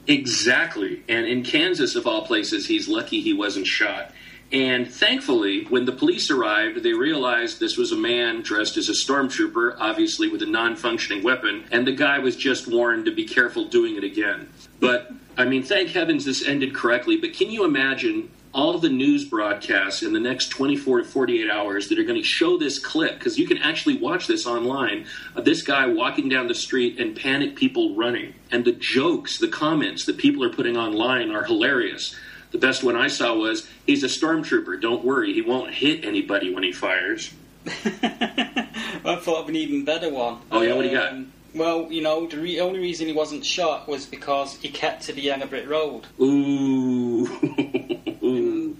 Exactly. 0.06 1.02
And 1.08 1.26
in 1.26 1.42
Kansas, 1.42 1.96
of 1.96 2.06
all 2.06 2.26
places, 2.26 2.66
he's 2.66 2.88
lucky 2.88 3.20
he 3.20 3.32
wasn't 3.32 3.66
shot. 3.66 4.12
And 4.52 4.90
thankfully, 4.90 5.64
when 5.64 5.84
the 5.84 5.92
police 5.92 6.30
arrived, 6.30 6.82
they 6.82 6.92
realized 6.92 7.58
this 7.58 7.76
was 7.76 7.92
a 7.92 7.96
man 7.96 8.42
dressed 8.42 8.76
as 8.76 8.88
a 8.88 8.92
stormtrooper, 8.92 9.76
obviously 9.78 10.28
with 10.28 10.42
a 10.42 10.46
non 10.46 10.76
functioning 10.76 11.22
weapon, 11.22 11.64
and 11.72 11.86
the 11.86 11.92
guy 11.92 12.18
was 12.18 12.36
just 12.36 12.68
warned 12.68 13.06
to 13.06 13.10
be 13.10 13.24
careful 13.24 13.64
doing 13.64 13.96
it 13.96 14.04
again. 14.04 14.48
But, 14.80 15.10
I 15.36 15.44
mean, 15.44 15.62
thank 15.62 15.90
heavens 15.90 16.24
this 16.24 16.46
ended 16.46 16.74
correctly, 16.74 17.16
but 17.16 17.32
can 17.32 17.50
you 17.50 17.64
imagine 17.64 18.30
all 18.52 18.78
the 18.78 18.88
news 18.88 19.24
broadcasts 19.24 20.02
in 20.04 20.12
the 20.12 20.20
next 20.20 20.50
24 20.50 20.98
to 20.98 21.04
48 21.04 21.50
hours 21.50 21.88
that 21.88 21.98
are 21.98 22.04
going 22.04 22.20
to 22.20 22.26
show 22.26 22.56
this 22.56 22.78
clip? 22.78 23.18
Because 23.18 23.36
you 23.36 23.48
can 23.48 23.58
actually 23.58 23.96
watch 23.96 24.28
this 24.28 24.46
online 24.46 25.06
of 25.34 25.44
this 25.44 25.62
guy 25.62 25.86
walking 25.86 26.28
down 26.28 26.46
the 26.46 26.54
street 26.54 27.00
and 27.00 27.16
panic 27.16 27.56
people 27.56 27.96
running. 27.96 28.34
And 28.52 28.64
the 28.64 28.72
jokes 28.72 29.38
the 29.38 29.48
comments 29.48 30.04
that 30.04 30.18
people 30.18 30.44
are 30.44 30.52
putting 30.52 30.76
online 30.76 31.32
are 31.32 31.42
hilarious 31.42 32.14
the 32.54 32.58
best 32.58 32.82
one 32.84 32.96
i 32.96 33.08
saw 33.08 33.34
was 33.34 33.68
he's 33.84 34.02
a 34.04 34.06
stormtrooper 34.06 34.80
don't 34.80 35.04
worry 35.04 35.32
he 35.34 35.42
won't 35.42 35.74
hit 35.74 36.04
anybody 36.04 36.54
when 36.54 36.62
he 36.62 36.72
fires 36.72 37.32
I 37.66 39.16
thought 39.20 39.42
of 39.42 39.48
an 39.48 39.56
even 39.56 39.84
better 39.84 40.10
one. 40.10 40.38
Oh, 40.50 40.60
yeah? 40.62 40.74
What 40.74 40.82
do 40.82 40.88
you 40.88 40.94
got? 40.94 41.12
Um, 41.12 41.32
Well, 41.54 41.90
you 41.90 42.02
know, 42.02 42.26
the 42.26 42.38
re- 42.38 42.60
only 42.60 42.78
reason 42.78 43.06
he 43.06 43.12
wasn't 43.12 43.44
shot 43.44 43.88
was 43.88 44.06
because 44.06 44.56
he 44.56 44.68
kept 44.68 45.04
to 45.04 45.12
the 45.12 45.30
Brick 45.48 45.68
Road. 45.68 46.06
Ooh. 46.20 47.26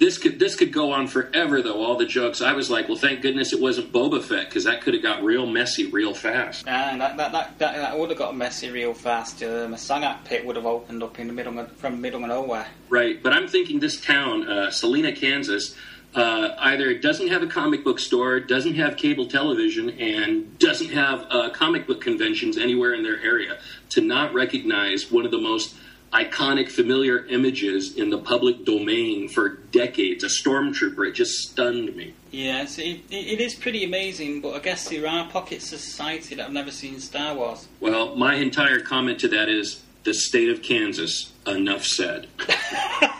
This 0.00 0.16
could 0.16 0.38
this 0.38 0.56
could 0.56 0.72
go 0.72 0.92
on 0.92 1.08
forever 1.08 1.60
though. 1.60 1.84
All 1.84 1.98
the 1.98 2.06
jokes. 2.06 2.40
I 2.40 2.54
was 2.54 2.70
like, 2.70 2.88
well, 2.88 2.96
thank 2.96 3.20
goodness 3.20 3.52
it 3.52 3.60
wasn't 3.60 3.92
Boba 3.92 4.22
Fett 4.22 4.48
because 4.48 4.64
that 4.64 4.80
could 4.80 4.94
have 4.94 5.02
got 5.02 5.22
real 5.22 5.44
messy 5.44 5.90
real 5.90 6.14
fast. 6.14 6.66
And 6.66 7.02
that, 7.02 7.18
that, 7.18 7.32
that, 7.32 7.58
that, 7.58 7.76
that 7.76 7.98
would 7.98 8.08
have 8.08 8.18
got 8.18 8.34
messy 8.34 8.70
real 8.70 8.94
fast. 8.94 9.42
Um, 9.42 9.74
a 9.74 9.76
Sarlacc 9.76 10.24
pit 10.24 10.46
would 10.46 10.56
have 10.56 10.64
opened 10.64 11.02
up 11.02 11.18
in 11.18 11.26
the 11.26 11.34
middle 11.34 11.58
of, 11.58 11.70
from 11.76 11.96
the 11.96 12.00
middle 12.00 12.22
of 12.22 12.28
nowhere. 12.28 12.66
Right, 12.88 13.22
but 13.22 13.34
I'm 13.34 13.46
thinking 13.46 13.78
this 13.78 14.00
town, 14.00 14.48
uh, 14.48 14.70
Salina, 14.70 15.12
Kansas, 15.12 15.76
uh, 16.14 16.54
either 16.58 16.94
doesn't 16.98 17.28
have 17.28 17.42
a 17.42 17.46
comic 17.46 17.84
book 17.84 17.98
store, 17.98 18.40
doesn't 18.40 18.76
have 18.76 18.96
cable 18.96 19.26
television, 19.26 19.90
and 19.90 20.58
doesn't 20.58 20.88
have 20.88 21.26
uh, 21.28 21.50
comic 21.50 21.86
book 21.86 22.00
conventions 22.00 22.56
anywhere 22.56 22.94
in 22.94 23.02
their 23.02 23.20
area. 23.20 23.58
To 23.90 24.00
not 24.00 24.32
recognize 24.32 25.10
one 25.12 25.26
of 25.26 25.30
the 25.30 25.40
most 25.40 25.76
iconic, 26.12 26.68
familiar 26.68 27.24
images 27.26 27.96
in 27.96 28.10
the 28.10 28.18
public 28.18 28.64
domain 28.64 29.28
for 29.28 29.48
decades, 29.48 30.24
a 30.24 30.26
stormtrooper, 30.26 31.08
it 31.08 31.12
just 31.12 31.32
stunned 31.50 31.94
me. 31.94 32.14
Yes, 32.30 32.78
it, 32.78 33.00
it, 33.10 33.14
it 33.14 33.40
is 33.40 33.54
pretty 33.54 33.84
amazing, 33.84 34.40
but 34.40 34.54
I 34.54 34.58
guess 34.58 34.88
there 34.88 35.06
are 35.06 35.28
pockets 35.28 35.72
of 35.72 35.80
society 35.80 36.34
that 36.36 36.44
have 36.44 36.52
never 36.52 36.70
seen 36.70 36.98
Star 37.00 37.34
Wars. 37.34 37.68
Well, 37.80 38.16
my 38.16 38.34
entire 38.34 38.80
comment 38.80 39.20
to 39.20 39.28
that 39.28 39.48
is 39.48 39.82
the 40.04 40.14
state 40.14 40.48
of 40.48 40.62
Kansas. 40.62 41.32
Enough 41.46 41.84
said. 41.84 42.28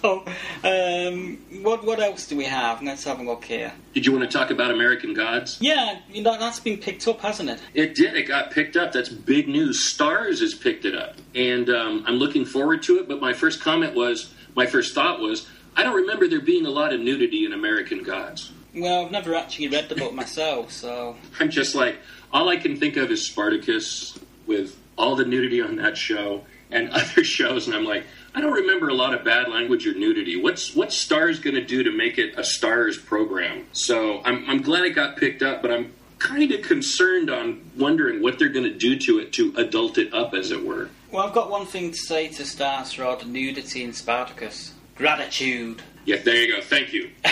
So, 0.00 0.24
um, 0.62 1.38
what 1.62 1.84
what 1.84 1.98
else 1.98 2.28
do 2.28 2.36
we 2.36 2.44
have? 2.44 2.82
Let's 2.82 3.04
have 3.04 3.18
a 3.18 3.22
look 3.22 3.44
here. 3.44 3.72
Did 3.94 4.06
you 4.06 4.12
want 4.12 4.30
to 4.30 4.38
talk 4.38 4.50
about 4.50 4.70
American 4.70 5.12
Gods? 5.12 5.58
Yeah, 5.60 5.98
you 6.10 6.22
know, 6.22 6.38
that's 6.38 6.60
been 6.60 6.78
picked 6.78 7.06
up, 7.08 7.20
hasn't 7.20 7.50
it? 7.50 7.60
It 7.74 7.94
did. 7.94 8.14
It 8.14 8.24
got 8.24 8.50
picked 8.52 8.76
up. 8.76 8.92
That's 8.92 9.08
big 9.08 9.48
news. 9.48 9.80
Starz 9.80 10.40
has 10.40 10.54
picked 10.54 10.84
it 10.84 10.94
up, 10.94 11.16
and 11.34 11.68
um, 11.70 12.04
I'm 12.06 12.14
looking 12.16 12.44
forward 12.44 12.82
to 12.84 12.98
it. 12.98 13.08
But 13.08 13.20
my 13.20 13.32
first 13.32 13.60
comment 13.60 13.94
was, 13.94 14.32
my 14.54 14.66
first 14.66 14.94
thought 14.94 15.20
was, 15.20 15.48
I 15.76 15.82
don't 15.82 15.96
remember 15.96 16.28
there 16.28 16.40
being 16.40 16.66
a 16.66 16.70
lot 16.70 16.92
of 16.92 17.00
nudity 17.00 17.44
in 17.44 17.52
American 17.52 18.02
Gods. 18.02 18.52
Well, 18.74 19.06
I've 19.06 19.10
never 19.10 19.34
actually 19.34 19.68
read 19.68 19.88
the 19.88 19.96
book 19.96 20.12
myself, 20.12 20.70
so 20.70 21.16
I'm 21.40 21.50
just 21.50 21.74
like, 21.74 21.98
all 22.32 22.48
I 22.48 22.56
can 22.56 22.76
think 22.76 22.96
of 22.96 23.10
is 23.10 23.26
Spartacus 23.26 24.18
with 24.46 24.76
all 24.96 25.16
the 25.16 25.24
nudity 25.24 25.60
on 25.60 25.76
that 25.76 25.96
show 25.96 26.44
and 26.70 26.90
other 26.92 27.24
shows, 27.24 27.66
and 27.66 27.74
I'm 27.74 27.84
like, 27.84 28.04
I 28.38 28.40
don't 28.40 28.52
remember 28.52 28.88
a 28.88 28.94
lot 28.94 29.14
of 29.14 29.24
bad 29.24 29.48
language 29.48 29.84
or 29.84 29.94
nudity. 29.94 30.40
What's 30.40 30.72
what's 30.72 30.94
Starz 31.04 31.42
going 31.42 31.56
to 31.56 31.64
do 31.64 31.82
to 31.82 31.90
make 31.90 32.18
it 32.18 32.34
a 32.38 32.42
Starz 32.42 33.04
program? 33.04 33.66
So 33.72 34.22
I'm 34.24 34.48
I'm 34.48 34.62
glad 34.62 34.84
it 34.84 34.90
got 34.90 35.16
picked 35.16 35.42
up, 35.42 35.60
but 35.60 35.72
I'm 35.72 35.92
kind 36.20 36.52
of 36.52 36.62
concerned 36.62 37.30
on 37.30 37.68
wondering 37.76 38.22
what 38.22 38.38
they're 38.38 38.48
going 38.48 38.72
to 38.72 38.78
do 38.78 38.96
to 38.96 39.18
it 39.18 39.32
to 39.32 39.52
adult 39.56 39.98
it 39.98 40.14
up, 40.14 40.34
as 40.34 40.52
it 40.52 40.64
were. 40.64 40.88
Well, 41.10 41.26
I've 41.26 41.34
got 41.34 41.50
one 41.50 41.66
thing 41.66 41.90
to 41.90 41.96
say 41.96 42.28
to 42.28 42.44
Starz 42.44 43.18
the 43.18 43.26
nudity 43.26 43.82
in 43.82 43.92
Spartacus. 43.92 44.72
Gratitude. 44.94 45.82
Yeah, 46.08 46.16
there 46.24 46.36
you 46.36 46.54
go. 46.54 46.62
Thank 46.62 46.94
you. 46.94 47.10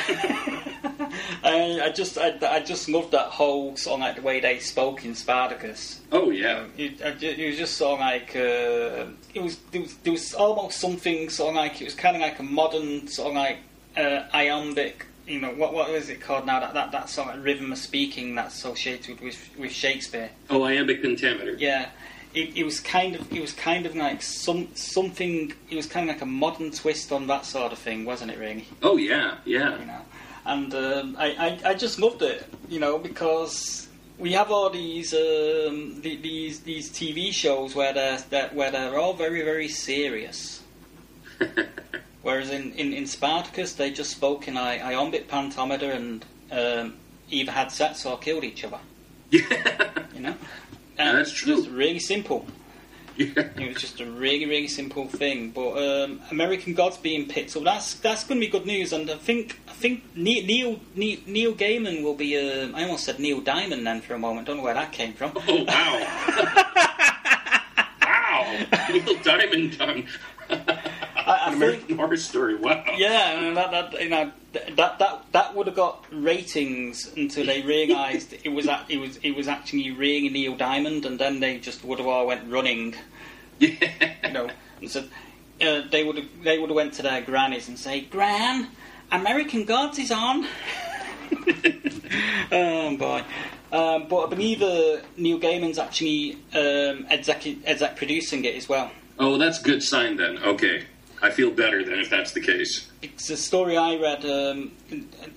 I, 1.43 1.81
I 1.83 1.93
just, 1.95 2.19
I, 2.19 2.37
I 2.47 2.61
just 2.61 2.91
loved 2.91 3.13
that 3.13 3.29
whole 3.29 3.75
sort 3.75 3.95
of 3.95 4.01
like 4.01 4.17
the 4.17 4.21
way 4.21 4.39
they 4.39 4.59
spoke 4.59 5.03
in 5.03 5.15
Spartacus. 5.15 6.03
Oh 6.13 6.29
yeah. 6.29 6.67
It, 6.77 7.01
it 7.01 7.47
was 7.47 7.57
just 7.57 7.79
sort 7.79 7.95
of 7.95 8.01
like 8.01 8.37
uh, 8.37 9.07
it 9.33 9.43
was 9.43 9.57
there, 9.71 9.81
was 9.81 9.95
there 9.97 10.13
was 10.13 10.35
almost 10.35 10.79
something 10.79 11.31
sort 11.31 11.51
of 11.51 11.57
like 11.57 11.81
it 11.81 11.87
was 11.87 11.95
kind 11.95 12.17
of 12.17 12.21
like 12.21 12.39
a 12.39 12.43
modern 12.43 13.09
sort 13.09 13.29
of 13.29 13.35
like 13.37 13.61
uh, 13.97 14.29
iambic. 14.35 15.07
You 15.27 15.41
know 15.41 15.53
what 15.53 15.73
what 15.73 15.89
is 15.93 16.11
it 16.11 16.21
called 16.21 16.45
now? 16.45 16.61
That 16.61 16.75
that, 16.75 16.93
that 16.93 17.09
sort 17.09 17.35
of 17.35 17.43
rhythm 17.43 17.73
of 17.73 17.79
speaking 17.79 18.35
that's 18.35 18.57
associated 18.57 19.23
with 19.23 19.39
with 19.59 19.73
Shakespeare. 19.73 20.29
Oh, 20.51 20.65
iambic 20.65 21.01
pentameter. 21.01 21.55
Yeah, 21.55 21.89
it, 22.37 22.57
it 22.59 22.65
was 22.65 22.79
kind 22.81 23.17
of 23.17 23.33
it 23.33 23.41
was 23.41 23.53
kind 23.53 23.87
of 23.87 23.97
like 23.97 24.23
some 24.23 24.69
something. 24.75 25.53
It 25.71 25.77
was 25.77 25.87
kind 25.87 26.09
of 26.09 26.15
like 26.15 26.23
a 26.23 26.27
modern 26.27 26.71
twist 26.71 27.11
on 27.13 27.27
that 27.27 27.45
sort 27.47 27.73
of 27.73 27.79
thing, 27.79 28.05
wasn't 28.05 28.31
it? 28.31 28.39
Really, 28.39 28.67
Oh 28.83 28.97
yeah, 28.97 29.39
yeah. 29.45 29.79
you 29.79 29.87
know. 29.87 30.01
And 30.45 30.73
um, 30.75 31.17
I, 31.19 31.59
I 31.65 31.71
I 31.71 31.75
just 31.75 31.99
loved 31.99 32.23
it, 32.23 32.45
you 32.69 32.79
know, 32.79 32.99
because 32.99 33.89
we 34.19 34.33
have 34.33 34.51
all 34.53 34.71
these 34.71 35.13
um, 35.13 36.01
the, 36.03 36.17
these 36.17 36.61
these 36.61 36.91
TV 36.91 37.33
shows 37.33 37.75
where 37.75 37.93
they're, 37.93 38.19
that 38.31 38.55
where 38.55 38.71
they're 38.71 38.99
all 38.99 39.15
very 39.15 39.43
very 39.43 39.69
serious. 39.69 40.63
Whereas 42.23 42.51
in, 42.51 42.73
in, 42.73 42.93
in 42.93 43.07
Spartacus, 43.07 43.75
they 43.75 43.91
just 43.93 44.11
spoke 44.11 44.49
in 44.49 44.57
i- 44.57 44.81
iambic 44.93 45.29
pentameter 45.29 45.91
and 45.93 46.25
um, 46.51 46.95
either 47.31 47.53
had 47.53 47.71
sex 47.71 48.05
or 48.05 48.19
killed 48.19 48.43
each 48.43 48.65
other. 48.65 48.81
Yeah. 49.31 49.91
You 50.15 50.21
know, 50.21 50.35
Yeah, 50.99 51.13
that's 51.13 51.31
it's 51.31 51.39
true. 51.39 51.57
Just 51.57 51.71
really 51.71 51.99
simple. 51.99 52.47
yeah. 53.17 53.49
It 53.57 53.69
was 53.69 53.81
just 53.81 54.01
a 54.01 54.07
really, 54.07 54.45
really 54.47 54.69
simple 54.69 55.07
thing. 55.09 55.51
But 55.51 55.73
um, 55.79 56.21
American 56.31 56.75
Gods 56.75 56.99
being 56.99 57.27
picked 57.27 57.57
up, 57.57 57.65
that's 57.65 57.95
that's 57.95 58.25
going 58.25 58.41
to 58.41 58.47
be 58.47 58.51
good 58.51 58.67
news. 58.67 58.93
And 58.93 59.11
I 59.11 59.17
think 59.17 59.59
I 59.69 59.73
think 59.73 60.05
Neil 60.15 60.79
Neil, 60.95 61.19
Neil 61.27 61.55
Gaiman 61.55 62.03
will 62.03 62.15
be. 62.15 62.37
Um, 62.37 62.75
I 62.75 62.83
almost 62.83 63.05
said 63.05 63.19
Neil 63.19 63.41
Diamond 63.41 63.87
then 63.87 64.01
for 64.03 64.15
a 64.15 64.19
moment. 64.19 64.47
Don't 64.47 64.59
know 64.59 64.63
where 64.63 64.75
that 64.75 64.93
came 64.93 65.15
from. 65.15 65.33
Oh 65.35 65.65
wow. 65.65 66.07
wow. 68.03 68.67
Neil 68.91 69.17
Diamond 69.23 69.79
done. 69.79 70.07
I 70.51 71.43
An 71.47 71.55
American 71.55 71.97
Horror 71.97 72.17
Story. 72.17 72.55
Wow. 72.55 72.85
Yeah, 72.97 73.41
and 73.41 73.57
that, 73.57 73.71
that 73.71 74.03
you 74.03 74.11
know 74.11 74.31
that 74.77 74.99
that 74.99 75.25
that 75.33 75.55
would 75.55 75.67
have 75.67 75.77
got 75.77 76.05
ratings 76.11 77.13
until 77.17 77.47
they 77.47 77.63
realised 77.63 78.35
it 78.45 78.49
was 78.51 78.67
a- 78.67 78.85
it 78.89 78.99
was 78.99 79.17
it 79.23 79.33
was 79.37 79.49
actually 79.49 79.91
ringing 79.91 80.33
Neil 80.33 80.57
Diamond, 80.57 81.05
and 81.07 81.19
then 81.19 81.41
they 81.41 81.59
just 81.59 81.85
would 81.85 81.99
have 81.99 82.07
all 82.09 82.27
went 82.27 82.51
running, 82.51 82.95
Yeah. 83.59 83.71
you 84.25 84.33
know, 84.33 84.49
and 84.81 84.91
so 84.91 85.05
uh, 85.61 85.83
they 85.91 86.05
would 86.05 86.17
have 86.17 86.29
they 86.43 86.59
would 86.59 86.71
have 86.71 86.77
went 86.77 86.93
to 86.95 87.03
their 87.03 87.21
grannies 87.23 87.69
and 87.69 87.79
say, 87.79 88.01
"Gran, 88.03 88.69
American 89.11 89.65
Gods 89.65 89.99
is 89.99 90.11
on." 90.13 90.47
oh 92.53 92.97
boy. 92.97 93.23
Um, 93.73 94.07
but 94.09 94.27
I 94.27 94.31
believe 94.31 94.63
uh, 94.63 94.99
Neil 95.17 95.39
Gaiman's 95.41 95.79
actually 95.79 96.35
um, 96.55 97.05
exec, 97.11 97.47
exec 97.67 97.97
producing 97.97 98.45
it 98.45 98.55
as 98.55 98.69
well. 98.69 98.91
Oh, 99.19 99.39
that's 99.39 99.61
a 99.61 99.63
good 99.65 99.83
sign 99.83 100.17
then. 100.17 100.39
Okay. 100.39 100.85
I 101.27 101.31
feel 101.31 101.51
better 101.51 101.85
than 101.85 101.99
if 101.99 102.09
that's 102.09 102.31
the 102.33 102.41
case. 102.41 102.89
It's 103.03 103.29
a 103.31 103.37
story 103.37 103.77
I 103.77 103.97
read. 103.97 104.25
Um, 104.25 104.71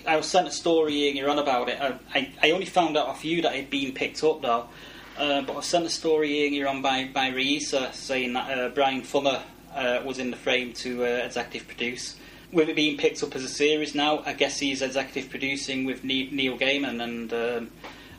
I 0.05 0.17
was 0.17 0.27
sent 0.27 0.47
a 0.47 0.51
story 0.51 1.09
earlier 1.09 1.27
on 1.27 1.39
about 1.39 1.67
it. 1.67 1.81
I, 1.81 1.97
I, 2.13 2.31
I 2.43 2.51
only 2.51 2.67
found 2.67 2.95
out 2.95 3.07
off 3.07 3.25
you 3.25 3.41
that 3.41 3.53
it 3.53 3.61
had 3.61 3.69
been 3.71 3.91
picked 3.93 4.23
up 4.23 4.43
though. 4.43 4.67
Uh, 5.17 5.41
but 5.41 5.53
I 5.53 5.55
was 5.55 5.65
sent 5.65 5.87
a 5.87 5.89
story 5.89 6.45
earlier 6.45 6.67
on 6.67 6.83
by 6.83 7.09
by 7.11 7.31
Reisa 7.31 7.91
saying 7.91 8.33
that 8.33 8.55
uh, 8.55 8.69
Bryan 8.69 9.01
Fuller 9.01 9.41
uh, 9.73 10.01
was 10.05 10.19
in 10.19 10.29
the 10.29 10.37
frame 10.37 10.73
to 10.73 11.03
uh, 11.03 11.25
executive 11.25 11.67
produce. 11.67 12.15
With 12.51 12.69
it 12.69 12.75
being 12.75 12.95
picked 12.95 13.23
up 13.23 13.35
as 13.35 13.43
a 13.43 13.49
series 13.49 13.95
now, 13.95 14.21
I 14.25 14.33
guess 14.33 14.59
he's 14.59 14.83
executive 14.83 15.31
producing 15.31 15.85
with 15.85 16.03
Neil 16.03 16.57
Gaiman 16.57 17.01
and 17.03 17.33
um, 17.33 17.71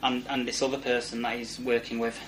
and 0.03 0.27
and 0.29 0.49
this 0.49 0.61
other 0.61 0.79
person 0.79 1.23
that 1.23 1.39
he's 1.39 1.61
working 1.61 2.01
with 2.01 2.19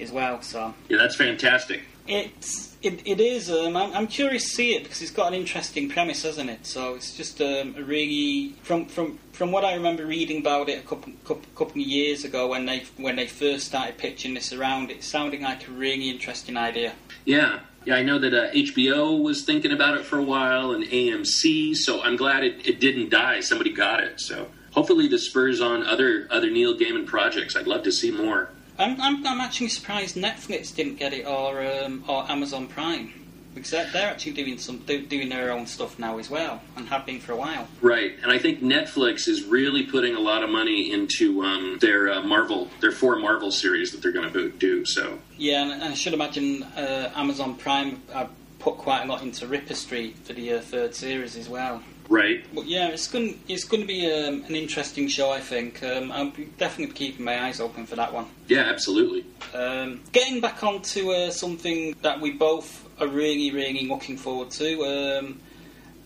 as 0.00 0.10
well. 0.10 0.40
So 0.40 0.72
Yeah, 0.88 0.96
that's 0.96 1.16
fantastic. 1.16 1.82
It's 2.08 2.76
it, 2.82 3.06
it 3.06 3.20
is. 3.20 3.50
Um, 3.50 3.76
I'm, 3.76 3.92
I'm 3.94 4.06
curious 4.06 4.44
to 4.44 4.50
see 4.50 4.74
it 4.74 4.84
because 4.84 5.02
it's 5.02 5.10
got 5.10 5.28
an 5.28 5.34
interesting 5.34 5.88
premise, 5.88 6.22
hasn't 6.22 6.50
it? 6.50 6.66
So 6.66 6.94
it's 6.94 7.16
just 7.16 7.40
um, 7.40 7.74
a 7.76 7.82
really 7.82 8.54
from 8.62 8.86
from 8.86 9.18
from 9.32 9.52
what 9.52 9.64
I 9.64 9.74
remember 9.74 10.06
reading 10.06 10.40
about 10.40 10.68
it 10.68 10.78
a 10.78 10.86
couple, 10.86 11.12
couple 11.24 11.42
couple 11.54 11.80
of 11.82 11.86
years 11.86 12.24
ago 12.24 12.48
when 12.48 12.66
they 12.66 12.84
when 12.96 13.16
they 13.16 13.26
first 13.26 13.66
started 13.66 13.98
pitching 13.98 14.34
this 14.34 14.52
around. 14.52 14.90
It 14.90 15.02
sounding 15.02 15.42
like 15.42 15.66
a 15.68 15.72
really 15.72 16.10
interesting 16.10 16.56
idea. 16.56 16.94
Yeah. 17.24 17.60
Yeah, 17.84 17.94
I 17.94 18.02
know 18.02 18.18
that 18.18 18.34
uh, 18.34 18.50
HBO 18.50 19.22
was 19.22 19.44
thinking 19.44 19.70
about 19.70 19.96
it 19.96 20.04
for 20.04 20.18
a 20.18 20.22
while 20.22 20.72
and 20.72 20.82
AMC, 20.82 21.76
so 21.76 22.02
I'm 22.02 22.16
glad 22.16 22.42
it, 22.42 22.66
it 22.66 22.80
didn't 22.80 23.10
die. 23.10 23.38
Somebody 23.38 23.72
got 23.72 24.02
it. 24.02 24.18
So 24.18 24.48
hopefully 24.72 25.06
this 25.06 25.26
spurs 25.26 25.60
on 25.60 25.84
other 25.84 26.26
other 26.30 26.50
Neil 26.50 26.76
Gaiman 26.76 27.06
projects. 27.06 27.54
I'd 27.54 27.68
love 27.68 27.84
to 27.84 27.92
see 27.92 28.10
more. 28.10 28.50
I'm 28.78 29.00
I'm, 29.00 29.26
I'm 29.26 29.40
actually 29.40 29.68
surprised 29.68 30.16
Netflix 30.16 30.74
didn't 30.74 30.96
get 30.96 31.12
it 31.12 31.26
or 31.26 31.64
um, 31.64 32.04
or 32.08 32.30
Amazon 32.30 32.66
Prime 32.66 33.12
because 33.56 33.70
they're, 33.70 33.90
they're 33.90 34.10
actually 34.10 34.32
doing 34.32 34.58
some 34.58 34.78
do, 34.78 35.04
doing 35.06 35.30
their 35.30 35.50
own 35.50 35.66
stuff 35.66 35.98
now 35.98 36.18
as 36.18 36.28
well 36.28 36.60
and 36.76 36.86
have 36.88 37.06
been 37.06 37.18
for 37.18 37.32
a 37.32 37.36
while. 37.36 37.66
Right, 37.80 38.12
and 38.22 38.30
I 38.30 38.38
think 38.38 38.60
Netflix 38.60 39.26
is 39.26 39.44
really 39.44 39.82
putting 39.84 40.14
a 40.14 40.20
lot 40.20 40.42
of 40.42 40.50
money 40.50 40.92
into 40.92 41.42
um, 41.42 41.78
their 41.80 42.12
uh, 42.12 42.22
Marvel, 42.22 42.68
their 42.80 42.92
four 42.92 43.16
Marvel 43.16 43.50
series 43.50 43.92
that 43.92 44.02
they're 44.02 44.12
going 44.12 44.30
to 44.30 44.50
do. 44.50 44.84
So 44.84 45.18
Yeah, 45.38 45.62
and, 45.62 45.72
and 45.72 45.84
I 45.84 45.94
should 45.94 46.12
imagine 46.12 46.62
uh, 46.62 47.12
Amazon 47.16 47.56
Prime 47.56 48.02
uh, 48.12 48.26
put 48.58 48.76
quite 48.76 49.04
a 49.04 49.06
lot 49.06 49.22
into 49.22 49.46
Ripper 49.46 49.74
Street 49.74 50.18
for 50.18 50.34
the 50.34 50.54
uh, 50.54 50.60
third 50.60 50.94
series 50.94 51.36
as 51.36 51.48
well. 51.48 51.82
Right, 52.08 52.44
But 52.54 52.66
yeah, 52.66 52.88
it's 52.88 53.08
going 53.08 53.38
it's 53.48 53.64
going 53.64 53.82
to 53.82 53.86
be 53.86 54.10
um, 54.10 54.44
an 54.44 54.54
interesting 54.54 55.08
show. 55.08 55.30
I 55.30 55.40
think 55.40 55.82
um, 55.82 56.12
I'll 56.12 56.30
be 56.30 56.46
definitely 56.58 56.94
keeping 56.94 57.24
my 57.24 57.44
eyes 57.44 57.60
open 57.60 57.86
for 57.86 57.96
that 57.96 58.12
one. 58.12 58.26
yeah, 58.48 58.62
absolutely. 58.62 59.24
Um, 59.54 60.00
getting 60.12 60.40
back 60.40 60.62
onto 60.62 61.12
uh, 61.12 61.30
something 61.30 61.96
that 62.02 62.20
we 62.20 62.32
both 62.32 62.88
are 63.00 63.08
really 63.08 63.50
really 63.50 63.86
looking 63.86 64.16
forward 64.16 64.50
to. 64.52 64.84
Um, 64.84 65.40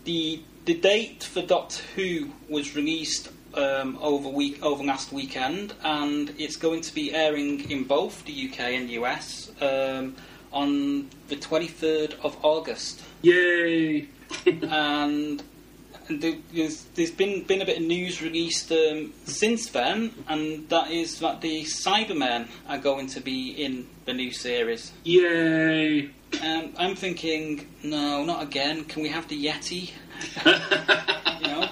the 0.03 0.41
the 0.65 0.75
date 0.75 1.23
for 1.23 1.41
Doctor 1.41 1.81
Who 1.95 2.29
was 2.49 2.75
released 2.75 3.29
um, 3.53 3.97
over 4.01 4.29
week 4.29 4.63
over 4.63 4.83
last 4.83 5.11
weekend, 5.11 5.73
and 5.83 6.33
it's 6.37 6.55
going 6.55 6.81
to 6.81 6.93
be 6.93 7.13
airing 7.13 7.69
in 7.69 7.83
both 7.83 8.23
the 8.25 8.49
UK 8.49 8.59
and 8.59 8.89
US 8.91 9.51
um, 9.61 10.15
on 10.51 11.09
the 11.27 11.35
23rd 11.35 12.19
of 12.23 12.37
August. 12.43 13.01
Yay! 13.21 14.07
and 14.45 15.43
and 16.09 16.21
there- 16.21 16.37
there's, 16.53 16.83
there's 16.95 17.11
been 17.11 17.43
been 17.43 17.61
a 17.61 17.65
bit 17.65 17.77
of 17.77 17.83
news 17.83 18.21
released 18.21 18.71
um, 18.71 19.13
since 19.25 19.67
then, 19.69 20.11
and 20.27 20.67
that 20.69 20.91
is 20.91 21.19
that 21.19 21.41
the 21.41 21.63
Cybermen 21.63 22.47
are 22.67 22.77
going 22.77 23.07
to 23.07 23.19
be 23.19 23.51
in 23.51 23.87
the 24.05 24.13
new 24.13 24.31
series. 24.31 24.91
Yay! 25.03 26.09
Um, 26.43 26.73
I'm 26.77 26.95
thinking, 26.95 27.67
no, 27.83 28.23
not 28.23 28.41
again. 28.43 28.85
Can 28.85 29.03
we 29.03 29.09
have 29.09 29.27
the 29.27 29.45
Yeti? 29.45 29.91
you 31.41 31.47
know, 31.47 31.69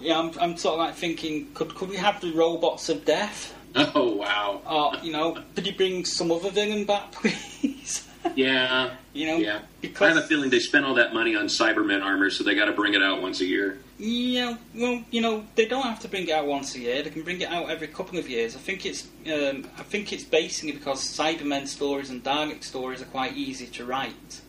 yeah, 0.00 0.18
I'm, 0.18 0.32
I'm 0.40 0.56
sort 0.56 0.74
of 0.74 0.78
like 0.80 0.94
thinking, 0.94 1.48
could 1.54 1.74
could 1.74 1.88
we 1.90 1.96
have 1.96 2.20
the 2.20 2.32
robots 2.32 2.88
of 2.88 3.04
death? 3.04 3.54
oh 3.74 4.14
wow! 4.16 4.62
Or 4.66 5.04
you 5.04 5.12
know, 5.12 5.36
could 5.54 5.66
you 5.66 5.74
bring 5.74 6.04
some 6.04 6.32
other 6.32 6.50
villain 6.50 6.84
back, 6.84 7.12
please? 7.12 8.07
Yeah, 8.34 8.94
you 9.14 9.26
know, 9.26 9.36
yeah. 9.36 9.60
I 10.00 10.06
have 10.08 10.16
a 10.16 10.22
feeling 10.22 10.50
they 10.50 10.60
spent 10.60 10.84
all 10.84 10.94
that 10.94 11.12
money 11.14 11.34
on 11.34 11.46
Cybermen 11.46 12.04
armor, 12.04 12.30
so 12.30 12.44
they 12.44 12.54
got 12.54 12.66
to 12.66 12.72
bring 12.72 12.94
it 12.94 13.02
out 13.02 13.20
once 13.22 13.40
a 13.40 13.44
year. 13.46 13.78
Yeah, 13.98 14.56
well, 14.74 15.02
you 15.10 15.20
know, 15.20 15.44
they 15.56 15.66
don't 15.66 15.82
have 15.82 16.00
to 16.00 16.08
bring 16.08 16.28
it 16.28 16.30
out 16.30 16.46
once 16.46 16.74
a 16.76 16.78
year. 16.80 17.02
They 17.02 17.10
can 17.10 17.22
bring 17.22 17.40
it 17.40 17.48
out 17.48 17.68
every 17.70 17.88
couple 17.88 18.18
of 18.18 18.28
years. 18.28 18.54
I 18.54 18.58
think 18.60 18.86
it's, 18.86 19.08
um, 19.32 19.66
I 19.76 19.82
think 19.82 20.12
it's 20.12 20.24
basically 20.24 20.72
because 20.72 21.00
Cybermen 21.00 21.66
stories 21.66 22.10
and 22.10 22.22
Dalek 22.22 22.62
stories 22.62 23.02
are 23.02 23.06
quite 23.06 23.36
easy 23.36 23.66
to 23.66 23.84
write. 23.84 24.40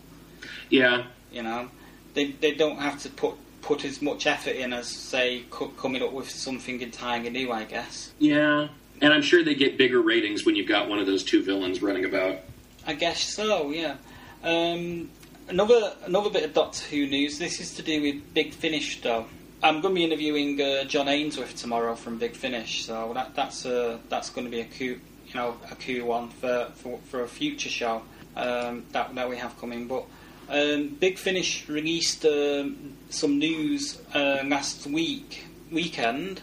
Yeah, 0.69 1.05
You 1.31 1.43
know, 1.43 1.69
they 2.13 2.31
they 2.33 2.53
don't 2.53 2.77
have 2.77 2.99
to 3.03 3.09
put 3.09 3.35
put 3.61 3.85
as 3.85 4.01
much 4.01 4.25
effort 4.27 4.55
in 4.55 4.73
as 4.73 4.87
say 4.87 5.43
co- 5.49 5.69
coming 5.69 6.01
up 6.03 6.11
with 6.13 6.29
something 6.29 6.81
entirely 6.81 7.29
new. 7.29 7.51
I 7.51 7.63
guess. 7.63 8.11
yeah. 8.19 8.67
And 9.01 9.13
I'm 9.13 9.21
sure 9.21 9.41
they 9.45 9.55
get 9.55 9.77
bigger 9.77 10.01
ratings 10.01 10.45
when 10.45 10.57
you've 10.57 10.67
got 10.67 10.89
one 10.89 10.99
of 10.99 11.05
those 11.07 11.23
two 11.23 11.41
villains 11.41 11.81
running 11.81 12.03
about. 12.03 12.39
I 12.89 12.93
guess 12.93 13.21
so. 13.21 13.69
Yeah. 13.69 13.97
Um, 14.43 15.11
another 15.47 15.93
another 16.05 16.31
bit 16.31 16.43
of 16.43 16.55
Doctor 16.55 16.83
Who 16.85 17.05
news. 17.05 17.37
This 17.37 17.59
is 17.59 17.75
to 17.75 17.83
do 17.83 18.01
with 18.01 18.33
Big 18.33 18.51
Finish, 18.51 19.03
though. 19.03 19.27
I'm 19.61 19.81
going 19.81 19.93
to 19.93 19.99
be 19.99 20.05
interviewing 20.05 20.59
uh, 20.59 20.85
John 20.85 21.07
Ainsworth 21.07 21.55
tomorrow 21.55 21.93
from 21.93 22.17
Big 22.17 22.35
Finish, 22.35 22.85
so 22.85 23.11
that, 23.13 23.35
that's 23.35 23.63
uh, 23.63 23.99
that's 24.09 24.31
going 24.31 24.45
to 24.45 24.49
be 24.49 24.61
a 24.61 24.65
coup, 24.65 24.99
you 25.27 25.35
know, 25.35 25.55
a 25.69 25.75
coup 25.75 26.03
one 26.03 26.29
for 26.29 26.71
for, 26.77 26.97
for 27.05 27.21
a 27.21 27.27
future 27.27 27.69
show 27.69 28.01
um, 28.35 28.83
that 28.91 29.13
that 29.13 29.29
we 29.29 29.37
have 29.37 29.55
coming. 29.59 29.87
But 29.87 30.05
um, 30.49 30.87
Big 30.87 31.19
Finish 31.19 31.69
released 31.69 32.25
um, 32.25 32.97
some 33.11 33.37
news 33.37 34.01
uh, 34.15 34.41
last 34.45 34.87
week 34.87 35.45
weekend, 35.71 36.41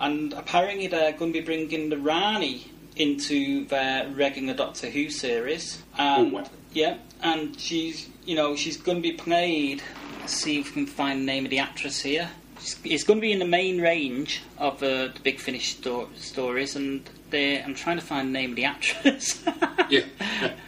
and 0.00 0.32
apparently 0.32 0.86
they're 0.86 1.12
going 1.12 1.34
to 1.34 1.40
be 1.40 1.44
bringing 1.44 1.90
the 1.90 1.98
Rani 1.98 2.70
into 2.96 3.64
their 3.66 4.08
regular 4.08 4.54
Doctor 4.54 4.88
Who 4.90 5.10
series. 5.10 5.82
And, 5.98 6.32
Oh, 6.32 6.36
wow. 6.38 6.44
Yeah, 6.72 6.96
and 7.22 7.58
she's 7.60 8.08
you 8.24 8.34
know 8.34 8.56
she's 8.56 8.76
going 8.76 8.98
to 8.98 9.02
be 9.02 9.12
played. 9.12 9.82
Let's 10.20 10.32
see 10.34 10.58
if 10.60 10.68
we 10.74 10.84
can 10.84 10.86
find 10.86 11.20
the 11.20 11.24
name 11.26 11.44
of 11.44 11.50
the 11.50 11.58
actress 11.60 12.00
here. 12.00 12.30
She's, 12.60 12.78
it's 12.84 13.04
going 13.04 13.18
to 13.18 13.20
be 13.20 13.30
in 13.32 13.38
the 13.38 13.44
main 13.46 13.80
range 13.80 14.42
of 14.58 14.82
uh, 14.82 15.08
the 15.14 15.20
Big 15.22 15.38
Finish 15.38 15.76
sto- 15.76 16.08
stories, 16.16 16.74
and 16.76 17.08
I'm 17.32 17.74
trying 17.74 17.98
to 17.98 18.04
find 18.04 18.28
the 18.28 18.32
name 18.32 18.50
of 18.50 18.56
the 18.56 18.64
actress. 18.64 19.42
Yeah. 19.90 20.00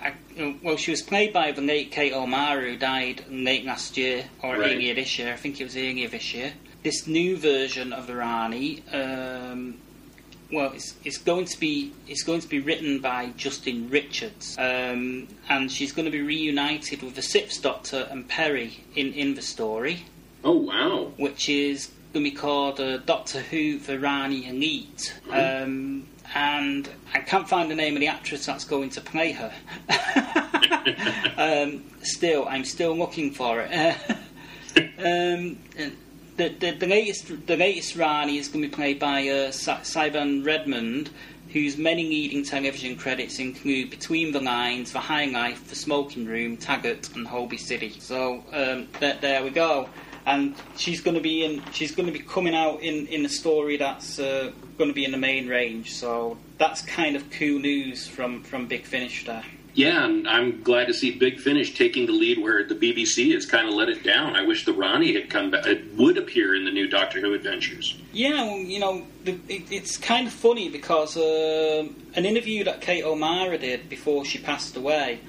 I, 0.04 0.12
well, 0.62 0.76
she 0.76 0.90
was 0.90 1.00
played 1.00 1.32
by 1.32 1.50
the 1.50 1.62
late 1.62 1.90
Kate 1.90 2.12
O'Mara, 2.12 2.60
who 2.72 2.76
died 2.76 3.24
late 3.30 3.64
last 3.64 3.96
year, 3.96 4.26
or 4.42 4.58
Right. 4.58 4.72
earlier 4.74 4.94
this 4.94 5.18
year. 5.18 5.32
I 5.32 5.36
think 5.36 5.58
it 5.58 5.64
was 5.64 5.74
earlier 5.74 6.06
this 6.06 6.34
year. 6.34 6.52
This 6.82 7.06
new 7.06 7.38
version 7.38 7.94
of 7.94 8.06
the 8.08 8.14
Rani, 8.16 8.82
um, 8.92 9.78
well, 10.52 10.72
it's, 10.72 10.94
it's 11.04 11.18
going 11.18 11.46
to 11.46 11.58
be 11.58 11.92
it's 12.06 12.22
going 12.22 12.40
to 12.40 12.48
be 12.48 12.60
written 12.60 13.00
by 13.00 13.32
Justin 13.36 13.90
Richards, 13.90 14.56
um, 14.58 15.28
and 15.48 15.70
she's 15.70 15.92
going 15.92 16.06
to 16.06 16.10
be 16.10 16.22
reunited 16.22 17.02
with 17.02 17.14
the 17.14 17.22
Sixth 17.22 17.62
Doctor 17.62 18.06
and 18.10 18.28
Peri 18.28 18.84
in 18.94 19.12
in 19.12 19.34
the 19.34 19.42
story, 19.42 20.04
Oh 20.44 20.56
wow! 20.56 21.12
which 21.16 21.48
is 21.48 21.90
going 22.12 22.24
to 22.24 22.30
be 22.30 22.36
called 22.36 22.80
uh, 22.80 22.98
Doctor 22.98 23.40
Who: 23.40 23.78
The 23.78 23.98
Rani 23.98 24.48
Elite. 24.48 25.14
Um, 25.30 26.06
and 26.34 26.88
I 27.14 27.20
can't 27.20 27.48
find 27.48 27.70
the 27.70 27.74
name 27.74 27.94
of 27.94 28.00
the 28.00 28.08
actress 28.08 28.46
that's 28.46 28.64
going 28.64 28.90
to 28.90 29.00
play 29.00 29.32
her. 29.32 29.52
um, 31.36 31.84
still, 32.02 32.46
I'm 32.48 32.64
still 32.64 32.96
looking 32.96 33.30
for 33.30 33.66
it. 33.68 33.96
um, 34.98 35.58
the, 36.36 36.48
the, 36.48 36.70
the 36.72 36.86
latest 36.86 37.46
the 37.46 37.56
latest 37.56 37.96
Rani 37.96 38.38
is 38.38 38.48
going 38.48 38.62
to 38.62 38.68
be 38.68 38.74
played 38.74 38.98
by 38.98 39.28
uh, 39.28 39.50
Sa- 39.50 39.80
Redmond, 39.94 41.10
whose 41.52 41.76
many 41.76 42.04
leading 42.04 42.44
television 42.44 42.96
credits 42.96 43.38
include 43.38 43.90
Between 43.90 44.32
the 44.32 44.40
Lines, 44.40 44.92
The 44.92 45.00
High 45.00 45.26
Life, 45.26 45.68
The 45.68 45.76
Smoking 45.76 46.26
Room, 46.26 46.56
Taggart, 46.56 47.14
and 47.14 47.26
Holby 47.26 47.56
City. 47.56 47.96
So 47.98 48.44
um, 48.52 48.88
there, 49.00 49.18
there 49.20 49.42
we 49.42 49.50
go. 49.50 49.88
And 50.26 50.56
she's 50.76 51.00
going 51.00 51.14
to 51.14 51.22
be 51.22 51.44
in. 51.44 51.62
She's 51.72 51.94
going 51.94 52.06
to 52.06 52.12
be 52.12 52.18
coming 52.18 52.54
out 52.54 52.82
in, 52.82 53.06
in 53.06 53.24
a 53.24 53.28
story 53.28 53.76
that's 53.76 54.18
uh, 54.18 54.50
going 54.76 54.90
to 54.90 54.94
be 54.94 55.04
in 55.04 55.12
the 55.12 55.18
main 55.18 55.48
range. 55.48 55.94
So 55.94 56.36
that's 56.58 56.82
kind 56.82 57.14
of 57.14 57.30
cool 57.30 57.60
news 57.60 58.08
from, 58.08 58.42
from 58.42 58.66
Big 58.66 58.84
Finish 58.84 59.24
there. 59.24 59.44
Yeah, 59.76 60.06
and 60.06 60.26
I'm 60.26 60.62
glad 60.62 60.86
to 60.86 60.94
see 60.94 61.10
Big 61.10 61.38
Finish 61.38 61.76
taking 61.76 62.06
the 62.06 62.12
lead 62.12 62.42
where 62.42 62.64
the 62.64 62.74
BBC 62.74 63.34
has 63.34 63.44
kind 63.44 63.68
of 63.68 63.74
let 63.74 63.90
it 63.90 64.02
down. 64.02 64.34
I 64.34 64.42
wish 64.42 64.64
the 64.64 64.72
Rani 64.72 65.12
had 65.12 65.28
come 65.28 65.50
back, 65.50 65.66
it 65.66 65.94
would 65.96 66.16
appear 66.16 66.54
in 66.56 66.64
the 66.64 66.70
new 66.70 66.88
Doctor 66.88 67.20
Who 67.20 67.34
adventures. 67.34 67.94
Yeah, 68.10 68.54
you 68.54 68.80
know, 68.80 69.06
it's 69.26 69.98
kind 69.98 70.26
of 70.26 70.32
funny 70.32 70.70
because 70.70 71.18
uh, 71.18 71.86
an 72.14 72.24
interview 72.24 72.64
that 72.64 72.80
Kate 72.80 73.04
O'Mara 73.04 73.58
did 73.58 73.90
before 73.90 74.24
she 74.24 74.38
passed 74.38 74.78
away, 74.78 75.20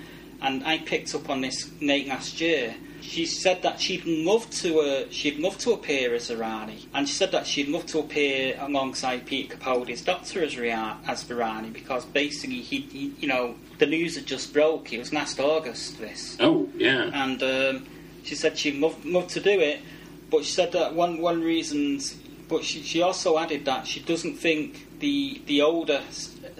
and 0.42 0.64
I 0.64 0.78
picked 0.78 1.14
up 1.14 1.30
on 1.30 1.42
this 1.42 1.70
late 1.82 2.08
last 2.08 2.40
year. 2.40 2.74
She 3.08 3.26
said 3.26 3.62
that 3.62 3.80
she'd 3.80 4.06
love 4.06 4.50
to 4.62 4.80
uh, 4.82 5.06
she'd 5.10 5.40
love 5.40 5.58
to 5.60 5.72
appear 5.72 6.14
as 6.14 6.30
Irani, 6.30 6.86
and 6.94 7.08
she 7.08 7.14
said 7.16 7.32
that 7.32 7.48
she'd 7.48 7.70
love 7.70 7.86
to 7.88 8.00
appear 8.00 8.58
alongside 8.60 9.26
Peter 9.26 9.56
Capaldi's 9.56 10.02
Doctor 10.02 10.44
as 10.44 10.58
Ria- 10.58 10.98
as 11.08 11.24
Virani 11.24 11.72
because 11.72 12.04
basically 12.06 12.62
he, 12.62 12.82
he 12.82 13.14
you 13.20 13.28
know 13.30 13.56
the 13.80 13.86
news 13.86 14.16
had 14.18 14.26
just 14.26 14.52
broke. 14.54 14.92
It 14.92 15.00
was 15.00 15.14
last 15.14 15.40
August. 15.40 16.00
This 16.00 16.36
Oh, 16.42 16.68
yeah. 16.76 17.10
and 17.14 17.42
um, 17.42 17.86
she 18.24 18.36
said 18.36 18.58
she'd 18.58 18.76
love, 18.76 19.02
to 19.30 19.40
do 19.40 19.58
it, 19.58 19.80
but 20.30 20.44
she 20.44 20.52
said 20.52 20.74
that 20.74 20.94
one 20.94 21.22
one 21.22 21.42
reasons. 21.42 22.14
But 22.50 22.64
she, 22.64 22.82
she 22.82 23.02
also 23.02 23.38
added 23.38 23.66
that 23.66 23.88
she 23.88 24.00
doesn't 24.02 24.36
think 24.36 25.00
the 25.00 25.42
the 25.46 25.62
older 25.62 26.02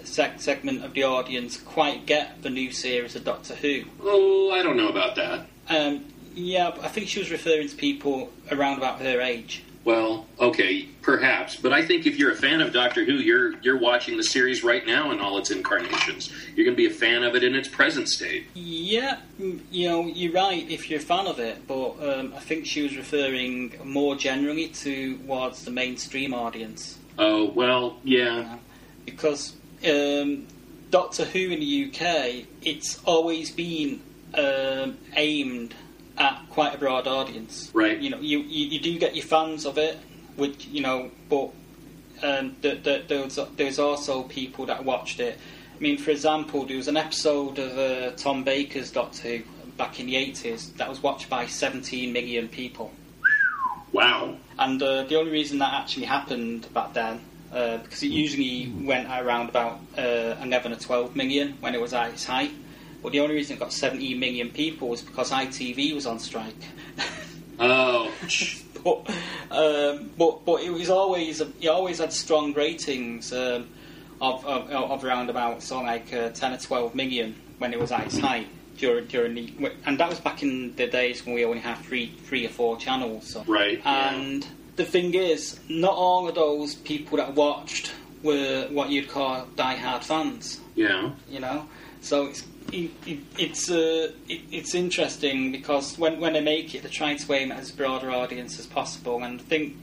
seg- 0.02 0.40
segment 0.40 0.82
of 0.84 0.94
the 0.94 1.04
audience 1.04 1.58
quite 1.58 2.06
get 2.06 2.42
the 2.42 2.50
new 2.50 2.72
series 2.72 3.16
of 3.16 3.24
Doctor 3.24 3.54
Who. 3.54 3.84
Oh, 4.02 4.50
I 4.50 4.62
don't 4.62 4.76
know 4.78 4.88
about 4.88 5.14
that. 5.16 5.46
Um, 5.68 6.04
yeah, 6.38 6.76
I 6.82 6.88
think 6.88 7.08
she 7.08 7.18
was 7.18 7.30
referring 7.30 7.68
to 7.68 7.76
people 7.76 8.30
around 8.50 8.78
about 8.78 9.00
her 9.00 9.20
age. 9.20 9.64
Well, 9.84 10.26
okay, 10.38 10.86
perhaps, 11.00 11.56
but 11.56 11.72
I 11.72 11.82
think 11.84 12.04
if 12.04 12.18
you're 12.18 12.32
a 12.32 12.36
fan 12.36 12.60
of 12.60 12.72
Doctor 12.74 13.04
Who, 13.04 13.14
you're 13.14 13.56
you're 13.60 13.78
watching 13.78 14.16
the 14.18 14.22
series 14.22 14.62
right 14.62 14.86
now 14.86 15.12
in 15.12 15.20
all 15.20 15.38
its 15.38 15.50
incarnations. 15.50 16.30
You're 16.54 16.66
going 16.66 16.76
to 16.76 16.82
be 16.82 16.86
a 16.86 16.90
fan 16.90 17.22
of 17.22 17.34
it 17.34 17.42
in 17.42 17.54
its 17.54 17.68
present 17.68 18.08
state. 18.08 18.46
Yeah, 18.54 19.18
mm, 19.40 19.60
you 19.70 19.88
know, 19.88 20.06
you're 20.06 20.32
right 20.32 20.68
if 20.70 20.90
you're 20.90 21.00
a 21.00 21.02
fan 21.02 21.26
of 21.26 21.38
it, 21.38 21.66
but 21.66 21.92
um, 22.02 22.34
I 22.36 22.40
think 22.40 22.66
she 22.66 22.82
was 22.82 22.96
referring 22.96 23.74
more 23.82 24.14
generally 24.14 24.68
towards 24.68 25.64
the 25.64 25.70
mainstream 25.70 26.34
audience. 26.34 26.98
Oh, 27.18 27.46
well, 27.46 27.96
yeah. 28.04 28.58
because 29.06 29.56
um, 29.88 30.46
Doctor 30.90 31.24
Who 31.24 31.38
in 31.50 31.60
the 31.60 31.90
UK, 31.90 32.46
it's 32.62 33.00
always 33.04 33.50
been 33.50 34.02
um, 34.34 34.98
aimed 35.16 35.74
at 36.18 36.42
quite 36.50 36.74
a 36.74 36.78
broad 36.78 37.06
audience. 37.06 37.70
Right. 37.72 37.98
You 37.98 38.10
know, 38.10 38.18
you, 38.18 38.40
you, 38.40 38.66
you 38.66 38.80
do 38.80 38.98
get 38.98 39.14
your 39.14 39.24
fans 39.24 39.64
of 39.64 39.78
it, 39.78 39.98
which 40.36 40.66
you 40.66 40.80
know, 40.80 41.10
but 41.28 41.50
um, 42.22 42.56
th- 42.62 42.82
th- 42.84 43.08
there's 43.08 43.38
there's 43.56 43.78
also 43.78 44.24
people 44.24 44.66
that 44.66 44.84
watched 44.84 45.20
it. 45.20 45.38
I 45.76 45.80
mean, 45.80 45.98
for 45.98 46.10
example, 46.10 46.66
there 46.66 46.76
was 46.76 46.88
an 46.88 46.96
episode 46.96 47.58
of 47.58 47.78
uh, 47.78 48.10
Tom 48.16 48.42
Baker's 48.42 48.90
Doctor 48.90 49.28
Who 49.28 49.42
back 49.76 50.00
in 50.00 50.06
the 50.06 50.14
80s 50.16 50.74
that 50.76 50.88
was 50.88 51.00
watched 51.02 51.30
by 51.30 51.46
17 51.46 52.12
million 52.12 52.48
people. 52.48 52.90
Wow. 53.92 54.36
And 54.58 54.82
uh, 54.82 55.04
the 55.04 55.16
only 55.16 55.30
reason 55.30 55.60
that 55.60 55.72
actually 55.72 56.06
happened 56.06 56.72
back 56.74 56.92
then, 56.94 57.20
uh, 57.52 57.78
because 57.78 58.02
it 58.02 58.08
usually 58.08 58.72
went 58.84 59.08
around 59.08 59.48
about 59.48 59.78
uh, 59.96 60.34
11 60.42 60.72
or 60.72 60.76
12 60.76 61.14
million 61.14 61.56
when 61.60 61.76
it 61.76 61.80
was 61.80 61.94
at 61.94 62.10
its 62.10 62.24
height. 62.24 62.50
But 63.02 63.12
the 63.12 63.20
only 63.20 63.36
reason 63.36 63.56
it 63.56 63.60
got 63.60 63.72
70 63.72 64.14
million 64.14 64.50
people 64.50 64.88
was 64.88 65.02
because 65.02 65.30
ITV 65.30 65.94
was 65.94 66.06
on 66.06 66.18
strike. 66.18 66.54
Oh, 67.60 68.12
but, 68.84 69.10
um, 69.50 70.10
but 70.16 70.44
but 70.44 70.62
it 70.62 70.70
was 70.70 70.90
always 70.90 71.40
it 71.40 71.66
always 71.66 71.98
had 71.98 72.12
strong 72.12 72.52
ratings 72.54 73.32
um, 73.32 73.68
of, 74.20 74.46
of 74.46 74.70
of 74.70 75.04
around 75.04 75.28
about 75.28 75.60
so 75.62 75.80
like 75.80 76.12
uh, 76.12 76.30
10 76.30 76.52
or 76.52 76.58
12 76.58 76.94
million 76.94 77.34
when 77.58 77.72
it 77.72 77.80
was 77.80 77.90
at 77.90 78.06
its 78.06 78.18
height 78.18 78.46
during 78.76 79.06
during 79.06 79.34
the 79.34 79.72
and 79.84 79.98
that 79.98 80.08
was 80.08 80.20
back 80.20 80.42
in 80.42 80.74
the 80.76 80.86
days 80.86 81.26
when 81.26 81.34
we 81.34 81.44
only 81.44 81.58
had 81.58 81.78
three 81.78 82.12
three 82.24 82.46
or 82.46 82.50
four 82.50 82.76
channels. 82.76 83.26
So. 83.26 83.44
right. 83.46 83.80
yeah. 83.84 84.14
And 84.14 84.46
the 84.76 84.84
thing 84.84 85.14
is, 85.14 85.58
not 85.68 85.94
all 85.94 86.28
of 86.28 86.36
those 86.36 86.76
people 86.76 87.18
that 87.18 87.34
watched 87.34 87.92
were 88.22 88.68
what 88.70 88.90
you'd 88.90 89.08
call 89.08 89.46
die-hard 89.56 90.04
fans. 90.04 90.60
Yeah. 90.76 91.10
You 91.28 91.40
know, 91.40 91.68
so 92.00 92.26
it's 92.26 92.44
it, 92.72 92.90
it, 93.06 93.18
it's 93.38 93.70
uh, 93.70 94.12
it, 94.28 94.40
it's 94.50 94.74
interesting 94.74 95.52
because 95.52 95.98
when 95.98 96.20
when 96.20 96.32
they 96.34 96.40
make 96.40 96.74
it, 96.74 96.82
they 96.82 96.88
try 96.88 97.14
to 97.14 97.32
aim 97.32 97.52
at 97.52 97.58
as 97.58 97.70
a 97.70 97.76
broader 97.76 98.10
audience 98.10 98.58
as 98.58 98.66
possible. 98.66 99.22
And 99.22 99.40
I 99.40 99.44
think 99.44 99.76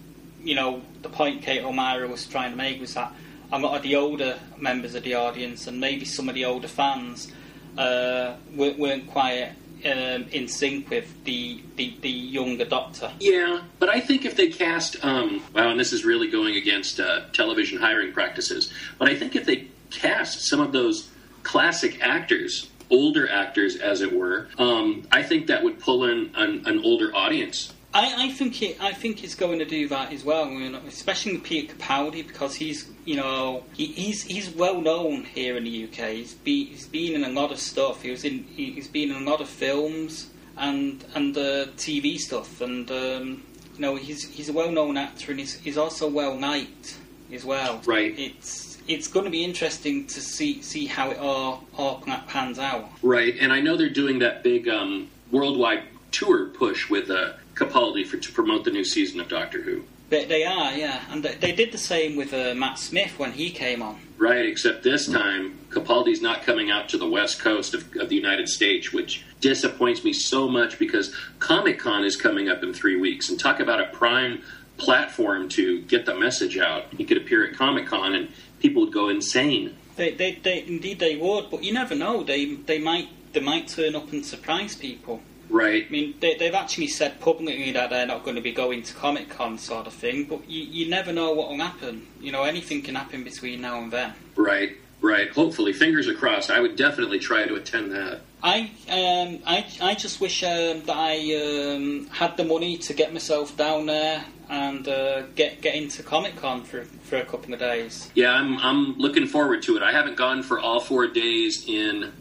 you 0.44 0.56
know 0.56 0.82
the 1.02 1.10
point 1.10 1.42
Kate 1.42 1.64
O'Mara 1.64 2.08
was 2.08 2.26
trying 2.28 2.52
to 2.52 2.58
make 2.58 2.80
was 2.80 2.94
that 2.94 3.14
a 3.52 3.60
lot 3.60 3.76
of 3.76 3.84
the 3.84 3.96
older 3.96 4.38
members 4.58 4.96
of 4.96 5.04
the 5.04 5.14
audience 5.14 5.68
and 5.68 5.80
maybe 5.80 6.06
some 6.06 6.28
of 6.30 6.36
the 6.36 6.46
older 6.46 6.68
fans 6.68 7.32
uh, 7.78 8.36
weren't, 8.56 8.80
weren't 8.80 9.08
quite 9.08 9.52
um, 9.86 10.26
in 10.32 10.48
sync 10.48 10.90
with 10.90 11.24
the, 11.26 11.62
the, 11.76 11.96
the 12.02 12.10
younger 12.10 12.66
Doctor. 12.66 13.12
Yeah, 13.20 13.62
but 13.80 13.90
I 13.90 14.00
think 14.00 14.26
if 14.26 14.36
they 14.36 14.50
cast, 14.50 15.04
um, 15.04 15.44
wow, 15.54 15.70
and 15.70 15.80
this 15.80 15.94
is 15.94 16.04
really 16.04 16.30
going 16.30 16.56
against 16.56 17.00
uh, 17.00 17.26
television 17.34 17.80
hiring 17.80 18.12
practices, 18.12 18.74
but 18.98 19.10
I 19.10 19.16
think 19.16 19.36
if 19.36 19.46
they 19.46 19.68
cast 19.92 20.48
some 20.48 20.60
of 20.60 20.72
those 20.72 21.10
classic 21.44 22.02
actors, 22.02 22.70
older 22.90 23.30
actors 23.30 23.76
as 23.78 24.02
it 24.02 24.12
were, 24.14 24.48
um, 24.58 25.08
I 25.12 25.24
think 25.24 25.48
that 25.48 25.64
would 25.64 25.80
pull 25.80 26.06
in 26.06 26.32
an, 26.36 26.64
an 26.66 26.80
older 26.84 27.16
audience. 27.16 27.74
I, 27.94 28.26
I 28.26 28.32
think 28.32 28.62
it. 28.62 28.78
I 28.82 28.92
think 28.92 29.24
it's 29.24 29.36
going 29.36 29.60
to 29.60 29.66
do 29.66 29.88
that 29.88 30.12
as 30.12 30.26
well. 30.26 30.50
Especially 30.88 31.34
with 31.34 31.44
Peter 31.44 31.74
Capaldi 31.76 32.28
because 32.28 32.54
he's, 32.56 32.90
you 33.06 33.16
know, 33.16 33.64
he, 33.74 33.86
he's 33.86 34.24
he's 34.24 34.50
well 34.50 34.82
known 34.82 35.24
here 35.24 35.56
in 35.56 35.64
the 35.64 35.86
UK. 35.86 36.10
He's, 36.10 36.34
be, 36.34 36.66
he's 36.66 36.88
been 36.88 37.14
in 37.16 37.24
a 37.24 37.30
lot 37.30 37.52
of 37.54 37.60
stuff. 37.60 38.02
He 38.02 38.12
was 38.12 38.26
in. 38.26 38.44
he- 38.56 38.72
He's 38.72 38.90
been 38.90 39.12
in 39.12 39.24
a 39.26 39.30
lot 39.30 39.40
of 39.40 39.48
films 39.48 40.30
and 40.58 41.06
and 41.16 41.38
uh, 41.38 41.68
TV 41.78 42.18
stuff. 42.18 42.60
And 42.60 42.92
um, 42.92 43.44
you 43.76 43.80
know, 43.80 43.96
he's 43.96 44.30
he's 44.30 44.50
a 44.50 44.54
well 44.54 44.72
known 44.72 44.98
actor 44.98 45.32
and 45.32 45.40
he's 45.40 45.54
he's 45.62 45.78
also 45.78 46.10
well 46.10 46.38
liked 46.38 46.98
as 47.32 47.46
well. 47.46 47.82
Right. 47.86 48.14
It's 48.20 48.50
it's 48.88 49.08
going 49.08 49.26
to 49.26 49.32
be 49.32 49.44
interesting 49.44 50.08
to 50.08 50.22
see 50.22 50.62
see 50.62 50.86
how 50.86 51.12
it 51.12 51.18
all 51.18 51.64
all 51.78 52.02
pans 52.28 52.60
out. 52.60 52.90
Right, 53.02 53.36
and 53.40 53.52
I 53.52 53.62
know 53.62 53.78
they're 53.78 53.90
doing 53.90 54.20
that 54.20 54.44
big 54.44 54.68
um, 54.68 55.10
worldwide 55.32 55.84
tour 56.12 56.48
push 56.48 56.90
with 56.90 57.10
uh, 57.10 57.34
Capaldi 57.56 58.06
for 58.06 58.18
to 58.18 58.32
promote 58.32 58.64
the 58.64 58.72
new 58.72 58.84
season 58.84 59.20
of 59.20 59.28
Doctor 59.28 59.62
Who. 59.62 59.84
They, 60.10 60.26
they 60.26 60.46
are, 60.46 60.72
yeah, 60.74 61.02
and 61.10 61.24
they, 61.24 61.52
did 61.52 61.72
the 61.72 61.80
same 61.80 62.16
with 62.16 62.32
uh, 62.32 62.54
Matt 62.54 62.78
Smith 62.78 63.18
when 63.18 63.32
he 63.32 63.50
came 63.50 63.82
on. 63.82 64.00
Right, 64.20 64.46
except 64.46 64.84
this 64.84 65.08
time 65.08 65.58
Capaldi's 65.70 66.22
not 66.22 66.44
coming 66.44 66.70
out 66.70 66.90
to 66.90 67.00
the 67.00 67.08
west 67.08 67.40
coast 67.40 67.74
of, 67.74 67.96
of 67.96 68.10
the 68.10 68.16
United 68.16 68.48
States, 68.48 68.94
which 68.94 69.26
disappoints 69.42 70.04
me 70.04 70.14
so 70.14 70.48
much 70.48 70.78
because 70.78 71.14
Comic 71.40 71.80
Con 71.80 72.06
is 72.06 72.16
coming 72.16 72.50
up 72.50 72.62
in 72.62 72.72
three 72.72 72.98
weeks, 72.98 73.30
and 73.30 73.40
talk 73.40 73.60
about 73.60 73.82
a 73.82 73.88
prime 73.88 74.44
platform 74.78 75.50
to 75.50 75.82
get 75.84 76.06
the 76.06 76.14
message 76.14 76.58
out. 76.58 76.86
He 76.96 77.04
could 77.04 77.18
appear 77.18 77.46
at 77.48 77.56
Comic 77.56 77.88
Con, 77.88 78.14
and 78.14 78.30
people 78.60 78.84
would 78.84 78.94
go 78.94 79.10
insane. 79.10 79.76
They, 79.96 80.14
they, 80.14 80.34
they, 80.36 80.64
indeed 80.66 81.00
they 81.00 81.16
would, 81.16 81.50
but 81.50 81.64
you 81.64 81.74
never 81.74 81.96
know. 81.96 82.24
They, 82.24 82.56
they 82.56 82.80
might, 82.80 83.08
they 83.34 83.40
might 83.40 83.68
turn 83.68 83.96
up 83.96 84.12
and 84.12 84.26
surprise 84.26 84.76
people. 84.76 85.22
Right, 85.50 85.86
I 85.88 85.92
mean, 85.92 86.16
they, 86.20 86.36
they've 86.36 86.54
actually 86.54 86.88
said 86.88 87.20
publicly 87.20 87.72
that 87.72 87.92
they're 87.92 88.08
not 88.08 88.24
going 88.24 88.36
to 88.36 88.42
be 88.42 88.52
going 88.52 88.82
to 88.84 88.94
Comic 88.94 89.30
Con, 89.30 89.58
sort 89.58 89.88
of 89.88 89.94
thing. 89.94 90.26
But 90.26 90.50
you, 90.50 90.64
you 90.64 90.90
never 90.90 91.14
know 91.14 91.34
what 91.34 91.50
will 91.50 91.60
happen. 91.60 92.08
You 92.20 92.32
know, 92.32 92.44
anything 92.44 92.82
can 92.82 92.96
happen 92.96 93.24
between 93.24 93.62
now 93.62 93.80
and 93.80 93.92
then. 93.92 94.14
right, 94.36 94.76
right. 95.02 95.30
Hopefully, 95.30 95.72
fingers 95.72 96.08
are 96.08 96.16
crossed. 96.16 96.50
I 96.50 96.60
would 96.60 96.76
definitely 96.76 97.20
try 97.20 97.46
to 97.46 97.56
attend 97.56 97.92
that. 97.92 98.22
I, 98.42 98.72
um, 98.90 99.40
I, 99.46 99.66
I 99.82 99.96
just 99.96 100.20
wish 100.20 100.44
um, 100.44 100.84
that 100.84 100.96
I 100.96 101.74
um, 101.76 102.08
had 102.08 102.38
the 102.38 102.44
money 102.44 102.78
to 102.80 102.94
get 102.94 103.14
myself 103.14 103.56
down 103.56 103.86
there 103.86 104.24
and 104.50 104.88
uh, 104.88 105.24
get 105.36 105.62
get 105.62 105.76
into 105.76 106.04
Comic 106.04 106.36
Con 106.36 106.64
for 106.64 106.84
for 106.84 107.18
a 107.18 107.26
couple 107.26 107.54
of 107.54 107.60
days. 107.60 108.10
Yeah, 108.14 108.32
I'm 108.32 108.58
I'm 108.60 108.98
looking 108.98 109.28
forward 109.28 109.64
to 109.64 109.78
it. 109.78 109.84
I 109.84 109.92
haven't 109.92 110.18
gone 110.18 110.44
for 110.44 110.60
all 110.60 110.80
four 110.80 111.08
days 111.08 111.66
in, 111.68 112.12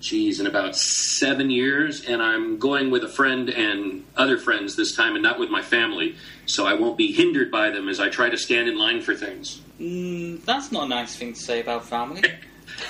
geez, 0.00 0.40
in 0.40 0.46
about 0.46 0.76
seven 0.76 1.50
years, 1.50 2.04
and 2.04 2.22
I'm 2.22 2.58
going 2.58 2.90
with 2.90 3.04
a 3.04 3.08
friend 3.08 3.48
and 3.48 4.04
other 4.16 4.38
friends 4.38 4.76
this 4.76 4.94
time, 4.94 5.14
and 5.14 5.22
not 5.22 5.38
with 5.38 5.50
my 5.50 5.62
family. 5.62 6.16
So 6.46 6.66
I 6.66 6.74
won't 6.74 6.96
be 6.96 7.12
hindered 7.12 7.50
by 7.50 7.70
them 7.70 7.88
as 7.88 8.00
I 8.00 8.08
try 8.08 8.28
to 8.28 8.36
stand 8.36 8.68
in 8.68 8.78
line 8.78 9.00
for 9.00 9.14
things. 9.14 9.60
Mm, 9.80 10.44
that's 10.44 10.72
not 10.72 10.84
a 10.84 10.88
nice 10.88 11.16
thing 11.16 11.32
to 11.32 11.38
say 11.38 11.60
about 11.60 11.84
family. 11.84 12.22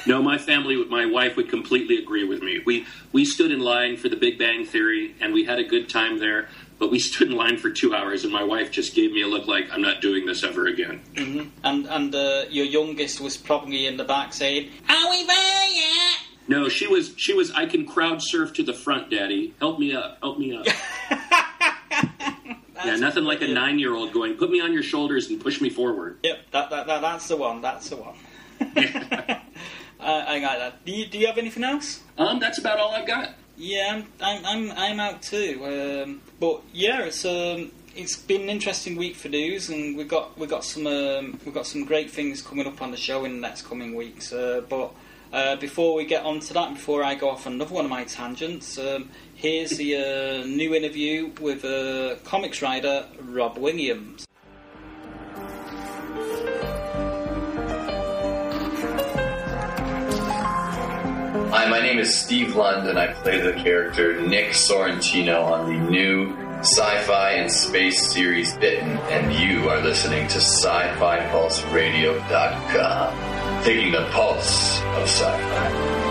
No, 0.06 0.22
my 0.22 0.38
family, 0.38 0.82
my 0.84 1.06
wife 1.06 1.36
would 1.36 1.48
completely 1.48 1.98
agree 1.98 2.24
with 2.24 2.42
me. 2.42 2.60
We 2.64 2.86
we 3.12 3.24
stood 3.24 3.50
in 3.50 3.60
line 3.60 3.96
for 3.96 4.08
the 4.08 4.16
Big 4.16 4.38
Bang 4.38 4.64
Theory, 4.64 5.14
and 5.20 5.32
we 5.32 5.44
had 5.44 5.58
a 5.58 5.64
good 5.64 5.88
time 5.88 6.18
there. 6.18 6.48
But 6.80 6.90
we 6.90 6.98
stood 6.98 7.28
in 7.28 7.36
line 7.36 7.58
for 7.58 7.70
two 7.70 7.94
hours, 7.94 8.24
and 8.24 8.32
my 8.32 8.42
wife 8.42 8.72
just 8.72 8.94
gave 8.94 9.12
me 9.12 9.20
a 9.22 9.28
look 9.28 9.46
like 9.46 9.68
I'm 9.70 9.82
not 9.82 10.00
doing 10.00 10.24
this 10.26 10.42
ever 10.42 10.66
again. 10.66 11.02
and 11.62 11.86
and 11.86 12.14
uh, 12.14 12.46
your 12.50 12.64
youngest 12.64 13.20
was 13.20 13.36
probably 13.36 13.86
in 13.86 13.98
the 13.98 14.04
back 14.04 14.32
saying, 14.32 14.70
"Are 14.88 15.10
we 15.10 15.24
there 15.24 15.70
yet?" 15.70 16.18
No, 16.48 16.68
she 16.68 16.86
was 16.88 17.12
she 17.16 17.34
was. 17.34 17.52
I 17.52 17.66
can 17.66 17.86
crowd 17.86 18.22
surf 18.22 18.54
to 18.54 18.62
the 18.62 18.72
front, 18.72 19.10
Daddy. 19.10 19.54
Help 19.60 19.78
me 19.78 19.94
up. 19.94 20.18
Help 20.22 20.38
me 20.38 20.56
up. 20.56 20.66
yeah, 22.84 22.96
nothing 22.96 23.24
like 23.24 23.42
a 23.42 23.48
nine 23.48 23.78
year 23.78 23.94
old 23.94 24.12
going, 24.12 24.36
put 24.36 24.50
me 24.50 24.60
on 24.60 24.72
your 24.72 24.82
shoulders 24.82 25.28
and 25.28 25.38
push 25.40 25.60
me 25.60 25.68
forward. 25.68 26.18
Yep, 26.22 26.38
that, 26.52 26.70
that, 26.70 26.86
that 26.86 27.02
that's 27.02 27.28
the 27.28 27.36
one. 27.36 27.60
That's 27.60 27.90
the 27.90 27.96
one. 27.96 28.14
I, 30.00 30.36
I 30.36 30.40
got 30.40 30.58
that. 30.58 30.84
Do 30.84 30.92
you, 30.92 31.06
do 31.06 31.18
you 31.18 31.26
have 31.26 31.36
anything 31.36 31.62
else? 31.62 32.00
Um, 32.16 32.38
that's 32.38 32.58
about 32.58 32.78
all 32.78 32.92
I've 32.92 33.06
got. 33.06 33.34
Yeah, 33.60 34.04
I'm, 34.22 34.46
I'm, 34.46 34.72
I'm, 34.72 35.00
out 35.00 35.20
too. 35.20 35.60
Um, 36.06 36.22
but 36.40 36.62
yeah, 36.72 37.02
it's 37.02 37.26
um, 37.26 37.70
it's 37.94 38.16
been 38.16 38.40
an 38.40 38.48
interesting 38.48 38.96
week 38.96 39.16
for 39.16 39.28
news, 39.28 39.68
and 39.68 39.98
we 39.98 40.04
got 40.04 40.38
we 40.38 40.46
got 40.46 40.64
some 40.64 40.86
um, 40.86 41.38
we 41.44 41.52
got 41.52 41.66
some 41.66 41.84
great 41.84 42.10
things 42.10 42.40
coming 42.40 42.66
up 42.66 42.80
on 42.80 42.90
the 42.90 42.96
show 42.96 43.26
in 43.26 43.34
the 43.34 43.40
next 43.46 43.66
coming 43.66 43.94
weeks. 43.94 44.32
Uh, 44.32 44.62
but 44.66 44.94
uh, 45.34 45.56
before 45.56 45.94
we 45.94 46.06
get 46.06 46.24
on 46.24 46.40
to 46.40 46.54
that, 46.54 46.72
before 46.72 47.04
I 47.04 47.14
go 47.14 47.28
off 47.28 47.46
on 47.46 47.52
another 47.52 47.74
one 47.74 47.84
of 47.84 47.90
my 47.90 48.04
tangents, 48.04 48.78
um, 48.78 49.10
here's 49.34 49.72
the 49.72 49.94
uh, 49.94 50.46
new 50.46 50.74
interview 50.74 51.30
with 51.38 51.62
uh, 51.62 52.14
comics 52.24 52.62
writer 52.62 53.08
Rob 53.20 53.58
Williams. 53.58 54.26
Hi, 61.50 61.68
my 61.68 61.80
name 61.80 61.98
is 61.98 62.14
Steve 62.14 62.54
Lund, 62.54 62.86
and 62.86 62.96
I 62.96 63.12
play 63.12 63.40
the 63.40 63.54
character 63.54 64.20
Nick 64.20 64.50
Sorrentino 64.50 65.42
on 65.42 65.66
the 65.66 65.90
new 65.90 66.36
sci-fi 66.60 67.32
and 67.32 67.50
space 67.50 68.12
series 68.12 68.56
Bitten, 68.58 68.98
and 69.10 69.32
you 69.32 69.68
are 69.68 69.80
listening 69.80 70.28
to 70.28 70.36
sci 70.36 70.94
fi 70.94 71.26
pulse 71.32 71.60
SciFiPulseRadio.com, 71.62 73.64
taking 73.64 73.90
the 73.90 74.04
pulse 74.12 74.80
of 74.80 75.08
sci-fi. 75.08 75.70
Interview. 75.70 76.09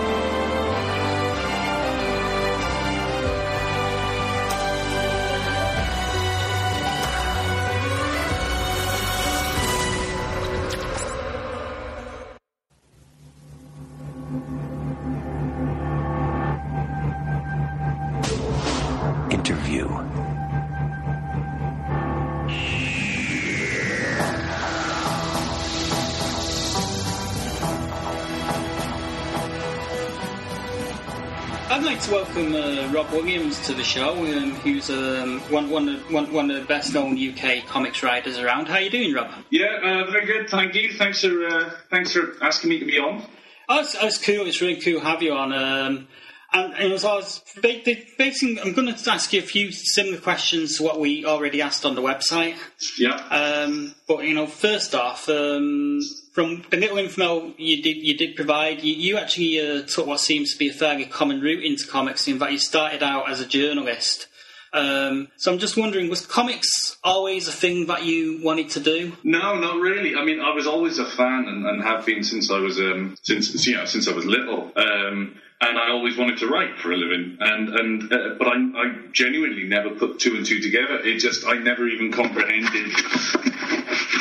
To 33.69 33.75
the 33.75 33.84
show, 33.84 34.15
um, 34.25 34.49
who's 34.55 34.89
um, 34.89 35.39
one, 35.51 35.69
one, 35.69 35.88
of- 35.89 36.12
one, 36.12 36.34
one 36.34 36.49
of 36.49 36.60
the 36.60 36.65
best 36.65 36.91
known 36.91 37.15
UK 37.15 37.67
comics 37.67 38.01
writers 38.01 38.39
around. 38.39 38.67
How 38.67 38.75
are 38.75 38.82
you 38.82 38.89
doing, 38.89 39.13
Rob? 39.13 39.29
Yeah, 39.51 39.65
uh, 39.84 40.10
very 40.12 40.25
good. 40.25 40.49
Thank 40.49 40.73
you. 40.73 40.91
Thanks 40.93 41.21
for 41.21 41.45
uh, 41.45 41.69
thanks 41.91 42.12
for 42.13 42.34
asking 42.41 42.71
me 42.71 42.79
to 42.79 42.86
be 42.86 42.97
on. 42.97 43.23
Oh, 43.67 43.82
it's, 43.82 43.95
it's 44.01 44.17
cool. 44.17 44.47
It's 44.47 44.60
really 44.60 44.82
cool 44.82 44.99
to 45.01 45.05
have 45.05 45.21
you 45.21 45.34
on. 45.34 45.53
Um, 45.53 46.08
and, 46.51 46.73
and 46.73 46.93
as 46.93 47.05
I 47.05 47.13
was 47.13 47.43
ba- 47.62 47.82
ba- 47.86 48.03
basing, 48.17 48.60
I'm 48.60 48.73
going 48.73 48.91
to 48.91 49.12
ask 49.12 49.32
you 49.34 49.39
a 49.39 49.43
few 49.43 49.71
similar 49.71 50.17
questions 50.17 50.77
to 50.77 50.84
what 50.84 50.99
we 50.99 51.23
already 51.27 51.62
asked 51.62 51.86
on 51.86 51.93
the 51.93 52.01
website. 52.01 52.55
Yeah. 52.97 53.12
Um, 53.29 53.93
but 54.08 54.23
you 54.25 54.34
know, 54.34 54.47
first 54.47 54.95
off, 54.95 55.29
um, 55.29 55.99
from 56.39 56.63
the 56.69 56.78
little 56.78 56.97
info 56.97 57.54
you 57.58 57.84
did 57.84 57.97
you 57.97 58.15
did 58.15 58.34
provide, 58.34 58.82
you, 58.82 58.93
you 58.93 59.17
actually 59.17 59.60
uh, 59.60 59.86
took 59.86 60.08
what 60.08 60.21
seems 60.21 60.54
to 60.54 60.58
be 60.58 60.69
a 60.69 60.73
fairly 60.73 61.04
common 61.04 61.41
route 61.41 61.65
into 61.65 61.86
comics. 61.86 62.30
In 62.30 62.39
fact, 62.39 62.54
you 62.54 62.58
started 62.58 63.04
out 63.04 63.30
as 63.30 63.41
a 63.41 63.45
journalist. 63.45 64.28
Um, 64.71 65.28
so 65.36 65.52
I'm 65.52 65.60
just 65.60 65.75
wondering, 65.75 66.10
was 66.10 66.25
comics 66.25 66.95
always 67.04 67.49
a 67.49 67.52
thing 67.52 67.88
that 67.88 68.06
you 68.06 68.39
wanted 68.41 68.69
to 68.69 68.80
do? 68.80 69.12
No, 69.21 69.60
not 69.60 69.82
really. 69.82 70.15
I 70.15 70.23
mean, 70.23 70.39
I 70.39 70.54
was 70.54 70.65
always 70.65 70.97
a 70.97 71.06
fan 71.06 71.45
and, 71.45 71.65
and 71.65 71.84
have 71.84 72.06
been 72.06 72.23
since 72.23 72.49
I 72.49 72.60
was 72.60 72.80
um, 72.80 73.17
since 73.21 73.67
you 73.67 73.75
know 73.75 73.84
since 73.84 74.08
I 74.08 74.13
was 74.13 74.25
little. 74.25 74.71
Um, 74.78 75.36
and 75.62 75.78
I 75.78 75.89
always 75.89 76.17
wanted 76.17 76.38
to 76.38 76.47
write 76.47 76.80
for 76.80 76.93
a 76.93 76.95
living, 76.95 77.36
and 77.41 77.67
and 77.67 78.13
uh, 78.13 78.36
but 78.39 78.47
I, 78.47 78.54
I 78.54 78.93
genuinely 79.12 79.65
never 79.65 79.89
put 79.89 80.19
two 80.19 80.38
and 80.38 80.45
two 80.45 80.62
together. 80.62 80.99
It 81.04 81.17
just 81.17 81.45
I 81.45 81.56
never 81.56 81.86
even 81.86 82.13
comprehended 82.13 82.93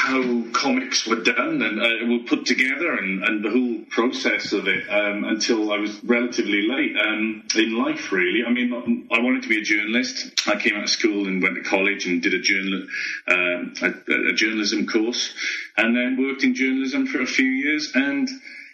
how 0.09 0.42
comics 0.53 1.07
were 1.07 1.23
done 1.23 1.61
and 1.61 1.81
uh, 1.81 2.07
were 2.11 2.25
put 2.27 2.47
together, 2.47 2.94
and, 2.94 3.23
and 3.23 3.44
the 3.44 3.51
whole 3.51 3.85
process 3.90 4.53
of 4.55 4.66
it 4.66 4.88
um, 4.88 5.25
until 5.25 5.71
I 5.71 5.77
was 5.77 6.03
relatively 6.03 6.62
late 6.66 6.97
um, 6.97 7.44
in 7.55 7.77
life. 7.77 8.11
Really, 8.11 8.42
I 8.42 8.51
mean, 8.51 9.07
I 9.12 9.21
wanted 9.21 9.42
to 9.42 9.49
be 9.49 9.59
a 9.59 9.62
journalist. 9.62 10.49
I 10.49 10.57
came 10.57 10.77
out 10.77 10.85
of 10.85 10.90
school 10.90 11.27
and 11.27 11.42
went 11.42 11.57
to 11.57 11.62
college 11.62 12.07
and 12.07 12.23
did 12.23 12.33
a 12.33 12.40
journal 12.40 12.87
um, 13.27 13.75
a, 13.83 14.31
a 14.31 14.33
journalism 14.33 14.87
course, 14.87 15.35
and 15.77 15.94
then 15.94 16.16
worked 16.18 16.42
in 16.42 16.55
journalism 16.55 17.07
for 17.07 17.21
a 17.21 17.27
few 17.27 17.47
years 17.47 17.92
and. 17.94 18.29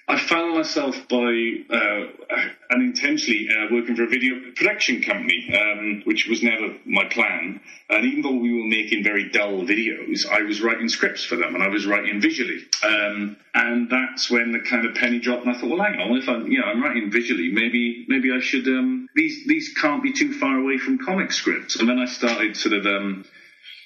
I 0.07 0.19
found 0.19 0.55
myself 0.55 0.97
by 1.09 1.53
uh, 1.71 2.37
unintentionally 2.71 3.49
uh, 3.51 3.73
working 3.73 3.97
for 3.97 4.05
a 4.05 4.07
video 4.07 4.35
production 4.55 5.03
company, 5.03 5.51
um, 5.55 6.03
which 6.05 6.27
was 6.29 6.43
never 6.43 6.75
my 6.85 7.05
plan. 7.07 7.61
And 7.89 8.05
even 8.05 8.21
though 8.21 8.37
we 8.37 8.53
were 8.53 8.69
making 8.69 9.03
very 9.03 9.31
dull 9.31 9.65
videos, 9.65 10.29
I 10.31 10.43
was 10.43 10.61
writing 10.61 10.91
scripts 10.91 11.25
for 11.25 11.37
them, 11.37 11.55
and 11.55 11.65
I 11.65 11.69
was 11.69 11.87
writing 11.87 12.21
visually. 12.21 12.61
Um, 12.83 13.37
and 13.55 13.89
that's 13.89 14.31
when 14.31 14.53
the 14.53 14.61
kind 14.61 14.85
of 14.85 14.95
penny 14.95 15.21
dropped, 15.21 15.47
and 15.47 15.57
I 15.57 15.59
thought, 15.59 15.71
well, 15.71 15.83
hang 15.83 15.99
on, 15.99 16.17
if 16.19 16.29
I'm, 16.29 16.49
you 16.49 16.61
know, 16.61 16.67
I'm 16.67 16.83
writing 16.83 17.11
visually, 17.11 17.51
maybe, 17.51 18.05
maybe 18.07 18.31
I 18.31 18.41
should. 18.41 18.67
Um, 18.67 19.09
these 19.15 19.47
these 19.47 19.73
can't 19.81 20.03
be 20.03 20.13
too 20.13 20.35
far 20.35 20.59
away 20.59 20.77
from 20.77 20.99
comic 20.99 21.33
scripts. 21.33 21.77
And 21.77 21.89
then 21.89 21.99
I 21.99 22.07
started 22.07 22.57
sort 22.57 22.75
of. 22.75 23.25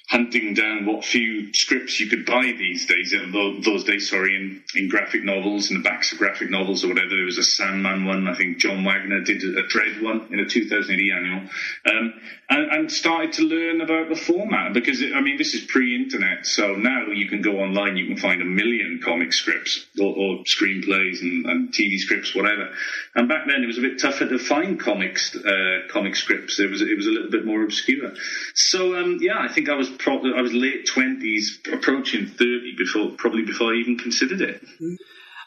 Hunting 0.09 0.55
down 0.55 0.85
what 0.85 1.05
few 1.05 1.53
scripts 1.53 1.99
you 1.99 2.07
could 2.07 2.25
buy 2.25 2.51
these 2.57 2.87
days. 2.87 3.13
Those 3.31 3.83
days, 3.83 4.09
sorry, 4.09 4.35
in, 4.35 4.63
in 4.75 4.89
graphic 4.89 5.23
novels, 5.23 5.69
in 5.69 5.77
the 5.77 5.83
backs 5.83 6.11
of 6.11 6.17
graphic 6.17 6.49
novels 6.49 6.83
or 6.83 6.87
whatever. 6.87 7.09
There 7.09 7.25
was 7.25 7.37
a 7.37 7.43
Sandman 7.43 8.05
one. 8.05 8.27
I 8.27 8.33
think 8.33 8.57
John 8.57 8.83
Wagner 8.83 9.21
did 9.21 9.43
a 9.43 9.67
Dredd 9.67 10.01
one 10.01 10.27
in 10.31 10.39
a 10.39 10.45
2000 10.45 10.93
AD 10.93 10.99
annual, 10.99 11.49
um, 11.85 12.13
and, 12.49 12.71
and 12.71 12.91
started 12.91 13.33
to 13.33 13.43
learn 13.43 13.81
about 13.81 14.09
the 14.09 14.15
format 14.15 14.73
because 14.73 15.01
it, 15.01 15.13
I 15.13 15.21
mean 15.21 15.37
this 15.37 15.53
is 15.53 15.65
pre-internet, 15.65 16.45
so 16.45 16.75
now 16.75 17.07
you 17.07 17.27
can 17.27 17.41
go 17.41 17.59
online, 17.59 17.97
you 17.97 18.07
can 18.07 18.17
find 18.17 18.41
a 18.41 18.45
million 18.45 19.01
comic 19.03 19.31
scripts 19.33 19.85
or, 19.99 20.07
or 20.07 20.43
screenplays 20.45 21.21
and, 21.21 21.45
and 21.45 21.73
TV 21.73 21.97
scripts, 21.97 22.33
whatever. 22.33 22.69
And 23.15 23.29
back 23.29 23.45
then 23.47 23.63
it 23.63 23.67
was 23.67 23.77
a 23.77 23.81
bit 23.81 23.99
tougher 23.99 24.27
to 24.27 24.39
find 24.39 24.79
comics, 24.79 25.35
uh, 25.35 25.87
comic 25.89 26.15
scripts. 26.15 26.59
It 26.59 26.69
was 26.69 26.81
it 26.81 26.97
was 26.97 27.05
a 27.05 27.11
little 27.11 27.31
bit 27.31 27.45
more 27.45 27.63
obscure. 27.63 28.13
So 28.55 28.95
um, 28.95 29.19
yeah, 29.21 29.39
I 29.39 29.51
think 29.53 29.69
I 29.69 29.75
was 29.75 29.89
pro- 29.99 30.33
I 30.35 30.41
was 30.41 30.53
late 30.53 30.87
twenties, 30.87 31.59
approaching 31.71 32.27
thirty 32.27 32.75
before 32.77 33.11
probably 33.17 33.43
before 33.43 33.73
I 33.73 33.77
even 33.77 33.97
considered 33.97 34.41
it. 34.41 34.63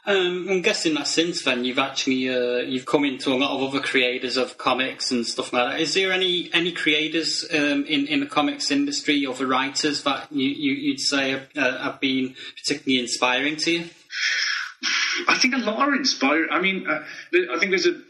Um, 0.05 0.49
I'm 0.51 0.63
guessing 0.63 0.95
that 0.95 1.07
since 1.07 1.45
then 1.45 1.65
you've 1.65 1.79
actually 1.79 2.29
uh, 2.29 2.59
you've 2.59 2.87
come 2.87 3.05
into 3.05 3.33
a 3.33 3.39
lot 3.39 3.55
of 3.55 3.69
other 3.69 3.81
creators 3.81 4.37
of 4.37 4.59
comics 4.59 5.13
and 5.13 5.25
stuff 5.25 5.53
like 5.53 5.71
that. 5.71 5.81
Is 5.81 5.95
there 5.95 6.11
any 6.13 6.51
any 6.53 6.73
creators 6.73 7.45
um, 7.53 7.85
in 7.85 8.07
in 8.09 8.21
the 8.21 8.27
comics 8.27 8.71
industry 8.71 9.25
or 9.25 9.35
the 9.35 9.47
writers 9.47 10.03
that 10.03 10.31
you, 10.33 10.49
you 10.49 10.73
you'd 10.73 11.01
say 11.01 11.31
have, 11.31 11.49
uh, 11.57 11.79
have 11.85 12.01
been 12.01 12.35
particularly 12.57 13.01
inspiring 13.01 13.57
to 13.59 13.71
you? 13.71 13.85
I 15.29 15.39
think 15.39 15.55
a 15.55 15.59
lot 15.59 15.89
are 15.89 15.95
inspired. 15.95 16.49
I 16.51 16.61
mean, 16.61 16.87
uh, 16.89 17.03
I 17.53 17.59
think 17.59 17.71
there's 17.71 17.87
a, 17.87 18.01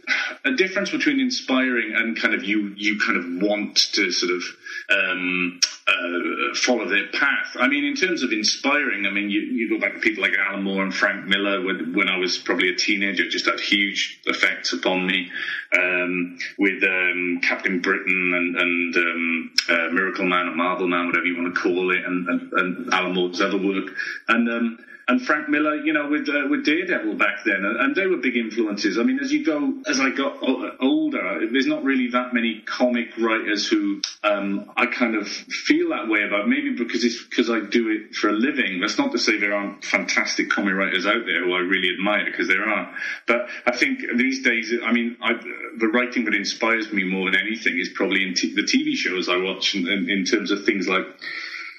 a 0.44 0.52
difference 0.52 0.90
between 0.90 1.20
inspiring 1.20 1.92
and 1.94 2.18
kind 2.18 2.34
of 2.34 2.44
you 2.44 2.72
you 2.76 2.98
kind 2.98 3.18
of 3.18 3.48
want 3.48 3.76
to 3.94 4.10
sort 4.10 4.32
of 4.32 4.42
um, 4.90 5.60
uh, 5.86 6.54
follow 6.54 6.88
their 6.88 7.08
path. 7.08 7.56
I 7.58 7.68
mean, 7.68 7.84
in 7.84 7.96
terms 7.96 8.22
of 8.22 8.32
inspiring, 8.32 9.06
I 9.06 9.10
mean, 9.10 9.30
you, 9.30 9.40
you 9.40 9.68
go 9.68 9.80
back 9.80 9.94
to 9.94 10.00
people 10.00 10.22
like 10.22 10.32
Alan 10.38 10.62
Moore 10.62 10.82
and 10.82 10.94
Frank 10.94 11.26
Miller 11.26 11.64
when, 11.64 11.94
when 11.94 12.08
I 12.08 12.18
was 12.18 12.38
probably 12.38 12.68
a 12.68 12.76
teenager, 12.76 13.28
just 13.28 13.46
had 13.46 13.58
huge 13.58 14.20
effects 14.26 14.72
upon 14.72 15.06
me. 15.06 15.30
Um, 15.76 16.38
with 16.58 16.82
um, 16.84 17.40
Captain 17.42 17.80
Britain 17.80 18.32
and, 18.34 18.56
and 18.56 18.96
um, 18.96 19.54
uh, 19.70 19.88
Miracle 19.92 20.26
Man 20.26 20.48
or 20.48 20.54
Marvel 20.54 20.86
Man, 20.86 21.06
whatever 21.06 21.26
you 21.26 21.36
want 21.40 21.54
to 21.54 21.60
call 21.60 21.90
it, 21.90 22.04
and, 22.04 22.28
and, 22.28 22.52
and 22.52 22.94
Alan 22.94 23.14
Moore's 23.14 23.40
other 23.40 23.56
work, 23.56 23.88
and 24.28 24.48
um, 24.50 24.78
and 25.08 25.20
Frank 25.20 25.48
Miller, 25.48 25.76
you 25.76 25.92
know, 25.92 26.08
with 26.08 26.28
uh, 26.28 26.48
with 26.48 26.64
Daredevil 26.64 27.14
back 27.14 27.44
then, 27.44 27.64
and, 27.64 27.92
they 27.92 28.06
were 28.06 28.16
big 28.16 28.36
influences. 28.36 28.98
I 28.98 29.02
mean, 29.02 29.18
as 29.20 29.30
you 29.30 29.44
go, 29.44 29.74
as 29.86 30.00
I 30.00 30.10
got 30.10 30.38
older, 30.80 31.46
there's 31.50 31.66
not 31.66 31.84
really 31.84 32.08
that 32.12 32.32
many 32.32 32.62
comic 32.64 33.08
writers 33.18 33.68
who 33.68 34.00
um, 34.24 34.70
I 34.76 34.86
kind 34.86 35.14
of 35.14 35.28
feel 35.28 35.90
that 35.90 36.08
way 36.08 36.22
about. 36.22 36.48
Maybe 36.48 36.74
because 36.74 37.04
it's 37.04 37.22
because 37.22 37.50
I 37.50 37.60
do 37.60 37.90
it 37.90 38.14
for 38.14 38.28
a 38.28 38.32
living. 38.32 38.80
That's 38.80 38.96
not 38.96 39.12
to 39.12 39.18
say 39.18 39.38
there 39.38 39.54
aren't 39.54 39.84
fantastic 39.84 40.48
comic 40.50 40.74
writers 40.74 41.04
out 41.04 41.26
there 41.26 41.44
who 41.44 41.54
I 41.54 41.58
really 41.58 41.90
admire, 41.92 42.24
because 42.24 42.48
there 42.48 42.66
are. 42.66 42.94
But 43.26 43.48
I 43.66 43.76
think 43.76 44.00
these 44.16 44.42
days, 44.42 44.72
I 44.84 44.92
mean, 44.92 45.16
I, 45.20 45.34
the 45.78 45.88
writing 45.88 46.24
that 46.24 46.34
inspires 46.34 46.92
me 46.92 47.04
more 47.04 47.30
than 47.30 47.40
anything 47.40 47.78
is 47.78 47.90
probably 47.94 48.22
in 48.26 48.34
t- 48.34 48.54
the 48.54 48.62
TV 48.62 48.94
shows 48.94 49.28
I 49.28 49.36
watch, 49.36 49.74
in, 49.74 49.86
in, 49.88 50.08
in 50.08 50.24
terms 50.24 50.50
of 50.50 50.64
things 50.64 50.88
like. 50.88 51.06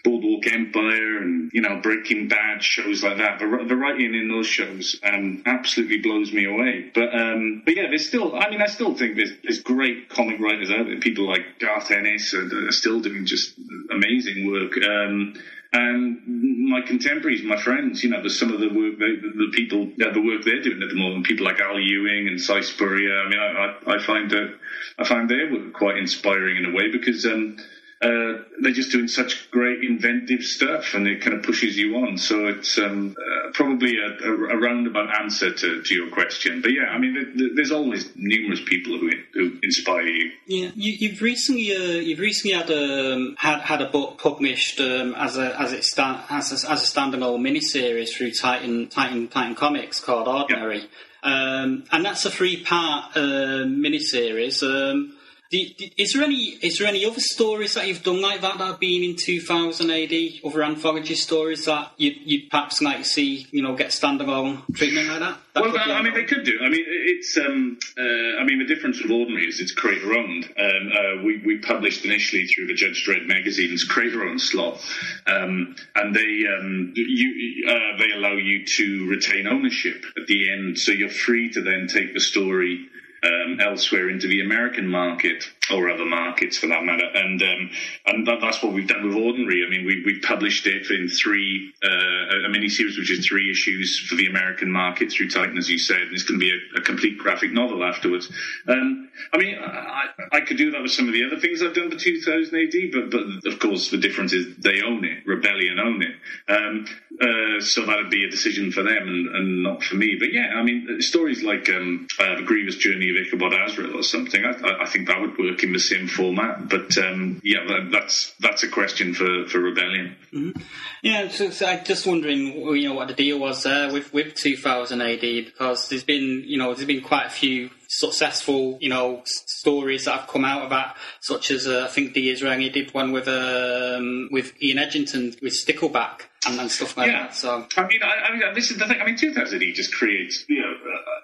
Boardwalk 0.03 0.45
Empire 0.47 1.17
and 1.17 1.49
you 1.53 1.61
know 1.61 1.79
Breaking 1.81 2.27
Bad 2.27 2.61
shows 2.61 3.03
like 3.03 3.17
that. 3.17 3.39
The, 3.39 3.65
the 3.67 3.75
writing 3.75 4.13
in 4.13 4.27
those 4.27 4.47
shows 4.47 4.99
um, 5.03 5.43
absolutely 5.45 5.99
blows 5.99 6.33
me 6.33 6.45
away. 6.45 6.91
But 6.93 7.15
um, 7.15 7.61
but 7.63 7.75
yeah, 7.75 7.87
there's 7.87 8.07
still. 8.07 8.35
I 8.35 8.49
mean, 8.49 8.61
I 8.61 8.67
still 8.67 8.95
think 8.95 9.15
there's 9.15 9.31
there's 9.43 9.61
great 9.61 10.09
comic 10.09 10.39
writers 10.39 10.71
out 10.71 10.85
there. 10.85 10.99
People 10.99 11.27
like 11.27 11.59
Garth 11.59 11.89
Ennis 11.91 12.33
are, 12.33 12.67
are 12.67 12.71
still 12.71 12.99
doing 12.99 13.25
just 13.25 13.53
amazing 13.89 14.51
work. 14.51 14.73
Um, 14.85 15.35
and 15.75 16.69
my 16.69 16.81
contemporaries, 16.81 17.41
my 17.43 17.59
friends, 17.59 18.03
you 18.03 18.11
know, 18.11 18.19
there's 18.19 18.37
some 18.37 18.53
of 18.53 18.59
the 18.59 18.67
work, 18.67 18.99
they, 18.99 19.15
the 19.15 19.49
people, 19.53 19.89
yeah, 19.97 20.11
the 20.13 20.21
work 20.21 20.43
they're 20.45 20.61
doing 20.61 20.83
at 20.83 20.89
the 20.89 20.95
moment. 20.95 21.25
People 21.25 21.45
like 21.45 21.59
Al 21.59 21.79
Ewing 21.79 22.27
and 22.27 22.39
Si 22.39 22.61
Spurrier. 22.61 23.21
I 23.21 23.29
mean, 23.29 23.39
I, 23.39 23.73
I, 23.87 23.95
I 23.95 23.99
find 23.99 24.29
that 24.29 24.53
I 24.99 25.03
find 25.03 25.27
their 25.27 25.51
work 25.51 25.73
quite 25.73 25.97
inspiring 25.97 26.57
in 26.57 26.65
a 26.65 26.75
way 26.75 26.91
because. 26.91 27.25
Um, 27.25 27.57
uh, 28.03 28.43
they're 28.59 28.73
just 28.73 28.91
doing 28.91 29.07
such 29.07 29.49
great 29.49 29.81
inventive 29.81 30.43
stuff 30.43 30.93
and 30.93 31.07
it 31.07 31.21
kind 31.21 31.37
of 31.37 31.43
pushes 31.43 31.77
you 31.77 31.95
on. 31.95 32.17
So 32.17 32.47
it's 32.47 32.77
um, 32.77 33.15
uh, 33.17 33.51
probably 33.53 33.95
a, 33.97 34.27
a, 34.27 34.33
a, 34.33 34.57
roundabout 34.57 35.09
answer 35.21 35.53
to, 35.53 35.81
to 35.81 35.95
your 35.95 36.09
question. 36.11 36.61
But 36.61 36.73
yeah, 36.73 36.87
I 36.91 36.97
mean, 36.97 37.53
there's 37.55 37.71
always 37.71 38.13
numerous 38.17 38.59
people 38.65 38.97
who, 38.97 39.09
who 39.33 39.57
inspire 39.63 40.01
you. 40.01 40.31
Yeah, 40.47 40.71
you, 40.75 41.09
have 41.11 41.21
recently 41.21 41.73
uh, 41.73 41.99
you've 41.99 42.19
recently 42.19 42.57
had 42.57 42.69
a 42.69 43.13
um, 43.13 43.35
had, 43.37 43.61
had 43.61 43.81
a 43.81 43.89
book 43.89 44.19
published 44.19 44.81
um, 44.81 45.15
as 45.15 45.37
a 45.37 45.57
as 45.57 45.71
it 45.71 45.85
sta- 45.85 46.25
as 46.29 46.51
a, 46.51 46.71
as 46.71 46.83
a 46.83 46.99
standalone 46.99 47.39
miniseries 47.39 48.09
through 48.09 48.31
Titan 48.31 48.89
Titan 48.89 49.29
Titan 49.29 49.55
Comics 49.55 50.01
called 50.01 50.27
Ordinary. 50.27 50.79
Yeah. 50.79 51.61
Um, 51.61 51.85
and 51.89 52.03
that's 52.03 52.25
a 52.25 52.31
three 52.31 52.65
part 52.65 53.15
uh, 53.15 53.63
miniseries. 53.63 54.61
Um, 54.61 55.15
is 55.53 56.13
there 56.13 56.23
any 56.23 56.57
is 56.61 56.77
there 56.77 56.87
any 56.87 57.05
other 57.05 57.19
stories 57.19 57.75
that 57.75 57.87
you've 57.87 58.03
done 58.03 58.21
like 58.21 58.41
that 58.41 58.57
that 58.57 58.65
have 58.65 58.79
been 58.79 59.03
in 59.03 59.15
2000 59.15 59.91
AD? 59.91 60.13
Other 60.43 60.63
anthology 60.63 61.15
stories 61.15 61.65
that 61.65 61.91
you 61.97 62.11
you 62.23 62.49
perhaps 62.49 62.81
like 62.81 62.99
to 62.99 63.03
see 63.03 63.47
you 63.51 63.61
know 63.61 63.75
get 63.75 63.89
standalone 63.89 64.63
treatment 64.75 65.09
like 65.09 65.19
that? 65.19 65.37
that 65.53 65.63
well, 65.63 65.77
I 65.77 66.01
mean, 66.01 66.13
they 66.13 66.23
could 66.23 66.43
do. 66.43 66.57
I 66.61 66.69
mean, 66.69 66.83
it's 66.87 67.37
um, 67.37 67.77
uh, 67.97 68.41
I 68.41 68.43
mean 68.43 68.59
the 68.59 68.65
difference 68.65 69.01
with 69.01 69.11
Ordinary 69.11 69.47
is 69.47 69.59
it's 69.59 69.71
creator 69.71 70.13
owned. 70.13 70.45
Um, 70.57 70.91
uh, 70.91 71.23
we 71.23 71.41
we 71.45 71.59
published 71.59 72.05
initially 72.05 72.47
through 72.47 72.67
the 72.67 72.73
Judge 72.73 73.05
Dredd 73.07 73.27
magazine's 73.27 73.83
creator 73.83 74.23
owned 74.23 74.41
slot, 74.41 74.81
um, 75.27 75.75
and 75.95 76.15
they 76.15 76.45
um, 76.57 76.93
you 76.95 77.67
uh, 77.67 77.97
they 77.97 78.11
allow 78.11 78.33
you 78.33 78.65
to 78.65 79.07
retain 79.07 79.47
ownership 79.47 80.03
at 80.17 80.27
the 80.27 80.51
end, 80.51 80.79
so 80.79 80.91
you're 80.91 81.09
free 81.09 81.51
to 81.51 81.61
then 81.61 81.87
take 81.87 82.13
the 82.13 82.21
story 82.21 82.89
um, 83.23 83.59
elsewhere 83.59 84.09
into 84.09 84.27
the 84.27 84.41
American 84.41 84.87
market 84.87 85.49
or 85.73 85.89
other 85.89 86.05
markets 86.05 86.57
for 86.57 86.67
that 86.67 86.83
matter. 86.83 87.05
And 87.13 87.41
um, 87.41 87.69
and 88.05 88.27
that, 88.27 88.39
that's 88.41 88.61
what 88.61 88.73
we've 88.73 88.87
done 88.87 89.07
with 89.07 89.15
Ordinary. 89.15 89.63
I 89.65 89.69
mean, 89.69 89.85
we 89.85 90.03
we 90.05 90.19
published 90.19 90.67
it 90.67 90.89
in 90.89 91.07
three 91.09 91.73
uh, 91.83 92.45
a 92.45 92.49
mini 92.49 92.69
series, 92.69 92.97
which 92.97 93.11
is 93.11 93.25
three 93.25 93.49
issues 93.51 94.05
for 94.07 94.15
the 94.15 94.27
American 94.27 94.71
market 94.71 95.11
through 95.11 95.29
Titan, 95.29 95.57
as 95.57 95.69
you 95.69 95.77
said. 95.77 96.01
And 96.01 96.13
it's 96.13 96.23
going 96.23 96.39
to 96.39 96.45
be 96.45 96.51
a, 96.51 96.79
a 96.79 96.81
complete 96.81 97.17
graphic 97.17 97.51
novel 97.51 97.83
afterwards. 97.83 98.31
Um, 98.67 99.09
I 99.31 99.37
mean, 99.37 99.55
I, 99.59 100.07
I 100.31 100.41
could 100.41 100.57
do 100.57 100.71
that 100.71 100.81
with 100.81 100.91
some 100.91 101.07
of 101.07 101.13
the 101.13 101.25
other 101.25 101.39
things 101.39 101.61
I've 101.61 101.75
done 101.75 101.91
for 101.91 101.97
2000 101.97 102.55
AD, 102.55 102.91
but 102.91 103.11
but 103.11 103.51
of 103.51 103.59
course 103.59 103.89
the 103.89 103.97
difference 103.97 104.33
is 104.33 104.57
they 104.57 104.81
own 104.81 105.05
it. 105.05 105.25
Rebellion 105.25 105.79
own 105.79 106.01
it. 106.01 106.15
Um, 106.47 106.85
uh, 107.21 107.61
so 107.61 107.85
that'd 107.85 108.09
be 108.09 108.25
a 108.25 108.29
decision 108.29 108.71
for 108.71 108.83
them 108.83 109.07
and, 109.07 109.35
and, 109.35 109.63
not 109.63 109.83
for 109.83 109.95
me. 109.95 110.15
But 110.19 110.33
yeah, 110.33 110.53
I 110.55 110.63
mean, 110.63 111.01
stories 111.01 111.43
like 111.43 111.69
um, 111.69 112.07
uh, 112.19 112.35
the 112.35 112.43
Grievous 112.43 112.75
Journey 112.75 113.09
of 113.11 113.15
Ichabod 113.17 113.53
Azrael 113.53 113.97
or 113.97 114.03
something, 114.03 114.43
I, 114.43 114.83
I 114.83 114.85
think 114.87 115.07
that 115.07 115.21
would 115.21 115.37
work 115.37 115.62
in 115.63 115.73
the 115.73 115.79
same 115.79 116.07
format. 116.07 116.69
But 116.69 116.97
um, 116.97 117.41
yeah, 117.43 117.63
that, 117.67 117.89
that's 117.91 118.33
that's 118.39 118.63
a 118.63 118.67
question 118.67 119.13
for, 119.13 119.47
for 119.47 119.59
Rebellion. 119.59 120.15
Mm-hmm. 120.33 120.61
Yeah, 121.01 121.27
so, 121.29 121.49
so 121.49 121.65
I'm 121.65 121.83
just 121.83 122.05
wondering, 122.05 122.47
you 122.75 122.89
know, 122.89 122.95
what 122.95 123.07
the 123.07 123.13
deal 123.13 123.39
was 123.39 123.63
there 123.63 123.91
with, 123.91 124.13
with 124.13 124.35
2000 124.35 125.01
AD 125.01 125.21
because 125.21 125.89
there's 125.89 126.03
been, 126.03 126.43
you 126.45 126.57
know, 126.57 126.73
there's 126.73 126.87
been 126.87 127.01
quite 127.01 127.27
a 127.27 127.29
few 127.29 127.69
successful, 127.87 128.77
you 128.81 128.89
know, 128.89 129.21
stories 129.25 130.05
that 130.05 130.19
have 130.19 130.27
come 130.27 130.45
out 130.45 130.63
of 130.63 130.69
that, 130.71 130.97
such 131.21 131.51
as 131.51 131.67
uh, 131.67 131.85
I 131.87 131.91
think 131.91 132.13
D'Israeli 132.13 132.71
did 132.71 132.93
one 132.93 133.11
with 133.11 133.27
um, 133.27 134.29
with 134.31 134.53
Ian 134.61 134.77
Edginton 134.77 135.39
with 135.41 135.53
Stickleback 135.53 136.21
and, 136.47 136.59
and 136.59 136.71
stuff 136.71 136.97
like 136.97 137.07
yeah. 137.07 137.23
that. 137.23 137.35
So 137.35 137.65
I 137.77 137.87
mean, 137.87 138.01
I, 138.03 138.27
I, 138.27 138.31
mean, 138.33 138.53
this 138.53 138.71
is 138.71 138.77
the 138.77 138.87
thing. 138.87 138.99
I 139.01 139.05
mean, 139.05 139.17
2000 139.17 139.61
AD 139.61 139.75
just 139.75 139.93
creates, 139.93 140.45
you 140.49 140.61
know, 140.61 140.73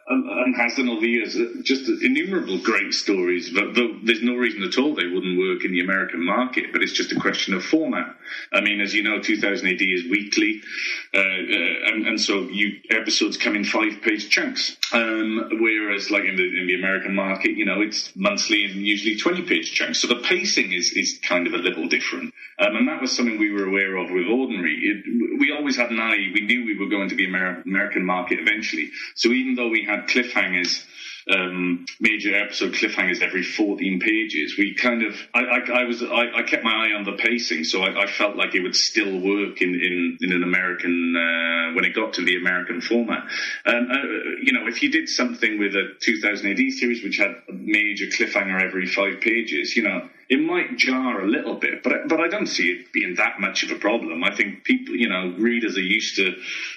and 0.10 0.56
has 0.56 0.76
done 0.76 0.90
over 0.90 1.02
the 1.02 1.08
years 1.08 1.38
just 1.62 1.88
innumerable 2.02 2.60
great 2.60 2.94
stories. 2.94 3.52
But, 3.52 3.76
there's 4.04 4.24
no 4.24 4.36
reason 4.36 4.64
at 4.64 4.78
all 4.78 4.96
they 4.96 5.06
wouldn't 5.06 5.38
work 5.38 5.64
in 5.64 5.72
the 5.72 5.82
American 5.82 6.26
market. 6.26 6.72
But 6.72 6.82
it's 6.82 6.94
just 6.94 7.12
a 7.12 7.20
question 7.20 7.54
of 7.54 7.64
format. 7.64 8.16
I 8.52 8.62
mean, 8.62 8.82
as 8.82 8.94
you 8.94 9.04
know, 9.04 9.22
2000 9.22 9.68
AD 9.68 9.82
is 9.82 10.10
weekly, 10.10 10.62
uh, 11.14 11.20
uh, 11.20 11.22
and, 11.22 12.08
and, 12.08 12.22
so 12.22 12.42
you 12.42 12.80
episodes 12.90 13.38
come 13.38 13.56
in 13.56 13.64
five 13.64 14.02
page 14.02 14.30
chunks. 14.30 14.78
Um, 14.92 15.50
whereas, 15.60 16.10
like 16.12 16.26
in 16.26 16.36
the, 16.36 16.60
in 16.60 16.68
the 16.68 16.76
American 16.76 17.16
market, 17.16 17.52
you 17.52 17.66
know, 17.66 17.82
it's 17.82 18.16
monthly 18.16 18.66
and 18.66 18.76
usually 18.76 19.16
20 19.16 19.44
page 19.44 19.74
chunks. 19.74 20.00
So 20.02 20.08
the 20.08 20.22
pacing 20.22 20.72
is, 20.72 20.92
is 20.94 21.20
kind 21.22 21.48
of 21.48 21.54
a 21.54 21.58
little 21.58 21.88
different. 21.88 22.34
Um, 22.60 22.76
and 22.76 22.88
that 22.88 23.02
was 23.02 23.16
something 23.16 23.40
we 23.40 23.52
were 23.52 23.66
aware 23.66 23.96
of 23.98 24.12
with 24.12 24.28
Ordinary. 24.28 24.76
It, 24.76 25.40
we 25.40 25.52
always 25.52 25.78
had 25.78 25.92
an 25.92 26.00
eye, 26.00 26.32
we 26.34 26.42
knew 26.42 26.66
we 26.66 26.78
were 26.78 26.90
going 26.90 27.10
to 27.10 27.16
the 27.16 27.26
Amer- 27.26 27.62
American 27.66 28.06
market 28.06 28.40
eventually. 28.40 28.92
So 29.16 29.30
even 29.30 29.56
though 29.56 29.70
we 29.70 29.86
had 29.86 29.99
cliffhangers 30.08 30.84
um, 31.30 31.86
major 32.00 32.36
episode 32.36 32.74
cliffhangers 32.74 33.22
every 33.22 33.44
14 33.44 34.00
pages. 34.00 34.56
We 34.58 34.76
kind 34.76 35.04
of, 35.04 35.16
I, 35.34 35.40
I, 35.40 35.82
I 35.82 35.84
was, 35.86 36.02
I, 36.02 36.38
I, 36.38 36.44
kept 36.44 36.64
my 36.64 36.72
eye 36.72 36.94
on 36.94 37.04
the 37.04 37.14
pacing, 37.14 37.64
so 37.64 37.84
I, 37.84 38.08
felt 38.08 38.36
like 38.36 38.56
it 38.56 38.62
would 38.62 38.76
still 38.76 39.20
work 39.20 39.62
in, 39.62 39.70
in, 39.76 40.18
in 40.22 40.32
an 40.32 40.44
American, 40.44 41.16
uh, 41.16 41.74
when 41.76 41.86
it 41.86 41.94
got 41.94 42.14
to 42.14 42.26
the 42.26 42.38
American 42.38 42.82
format. 42.82 43.24
Um, 43.66 43.88
uh, 43.92 43.96
you 44.42 44.54
know, 44.54 44.68
if 44.68 44.82
you 44.82 44.92
did 44.92 45.08
something 45.08 45.60
with 45.60 45.76
a 45.76 45.94
2000 46.00 46.52
AD 46.52 46.72
series 46.74 47.04
which 47.04 47.18
had 47.18 47.32
a 47.48 47.54
major 47.54 48.06
cliffhanger 48.06 48.62
every 48.62 48.88
five 48.88 49.22
pages, 49.22 49.76
you 49.76 49.84
know, 49.84 50.10
it 50.30 50.40
might 50.40 50.78
jar 50.78 51.22
a 51.22 51.28
little 51.28 51.56
bit, 51.56 51.82
but 51.82 52.08
but 52.08 52.20
I 52.20 52.28
don't 52.28 52.46
see 52.46 52.70
it 52.70 52.94
being 52.94 53.16
that 53.16 53.40
much 53.40 53.64
of 53.64 53.72
a 53.72 53.80
problem. 53.80 54.24
I 54.24 54.36
think 54.36 54.64
people, 54.64 54.96
you 54.96 55.10
know, 55.10 55.34
readers 55.40 55.76
are 55.76 55.82
used 55.82 56.18
to 56.18 56.36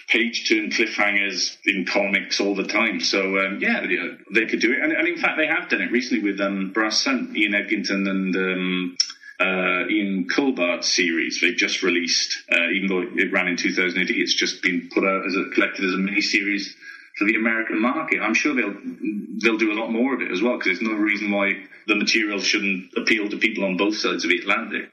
page 0.09 0.48
turn 0.48 0.70
cliffhangers 0.70 1.59
in 1.66 1.85
comics 1.85 2.40
all 2.40 2.55
the 2.55 2.66
time. 2.66 3.00
So 3.00 3.38
um, 3.38 3.59
yeah, 3.61 3.85
they 4.32 4.46
could 4.46 4.60
do 4.60 4.72
it, 4.72 4.80
and, 4.82 4.92
and, 4.92 5.06
in 5.06 5.16
fact, 5.16 5.36
they 5.36 5.46
have 5.46 5.68
done 5.68 5.82
it 5.82 5.92
recently 5.92 6.22
with 6.22 6.40
um, 6.40 6.72
Brass 6.72 7.00
Sun, 7.00 7.34
Ian 7.36 7.52
Edginton, 7.52 8.08
and. 8.08 8.36
Um, 8.36 8.96
uh, 9.40 9.88
Ian 9.88 10.28
Culbard's 10.28 10.92
series 10.92 11.40
They've 11.40 11.56
just 11.56 11.82
released, 11.82 12.44
uh, 12.52 12.68
even 12.70 12.86
though 12.86 13.00
it 13.00 13.32
ran 13.32 13.48
in 13.48 13.56
2008, 13.56 14.14
it's 14.14 14.34
just 14.34 14.62
been 14.62 14.88
put 14.94 15.02
out 15.02 15.26
as 15.26 15.34
a 15.34 15.50
collected 15.52 15.84
as 15.84 15.94
a 15.94 15.96
mini 15.96 16.20
series 16.20 16.76
for 17.16 17.25
the 17.25 17.37
American 17.37 17.81
market. 17.81 18.20
I'm 18.20 18.35
sure 18.35 18.55
they'll 18.55 18.77
they'll 19.42 19.59
do 19.59 19.72
a 19.72 19.79
lot 19.79 19.90
more 19.90 20.14
of 20.14 20.22
it 20.22 20.31
as 20.31 20.42
well 20.42 20.59
because 20.59 20.79
there's 20.79 20.90
no 20.90 20.96
reason 20.96 21.31
why 21.31 21.64
the 21.87 21.94
material 21.94 22.38
shouldn't 22.38 22.92
appeal 22.96 23.29
to 23.29 23.37
people 23.37 23.64
on 23.64 23.77
both 23.77 23.96
sides 23.96 24.25
of 24.25 24.31
the 24.31 24.38
Atlantic. 24.38 24.90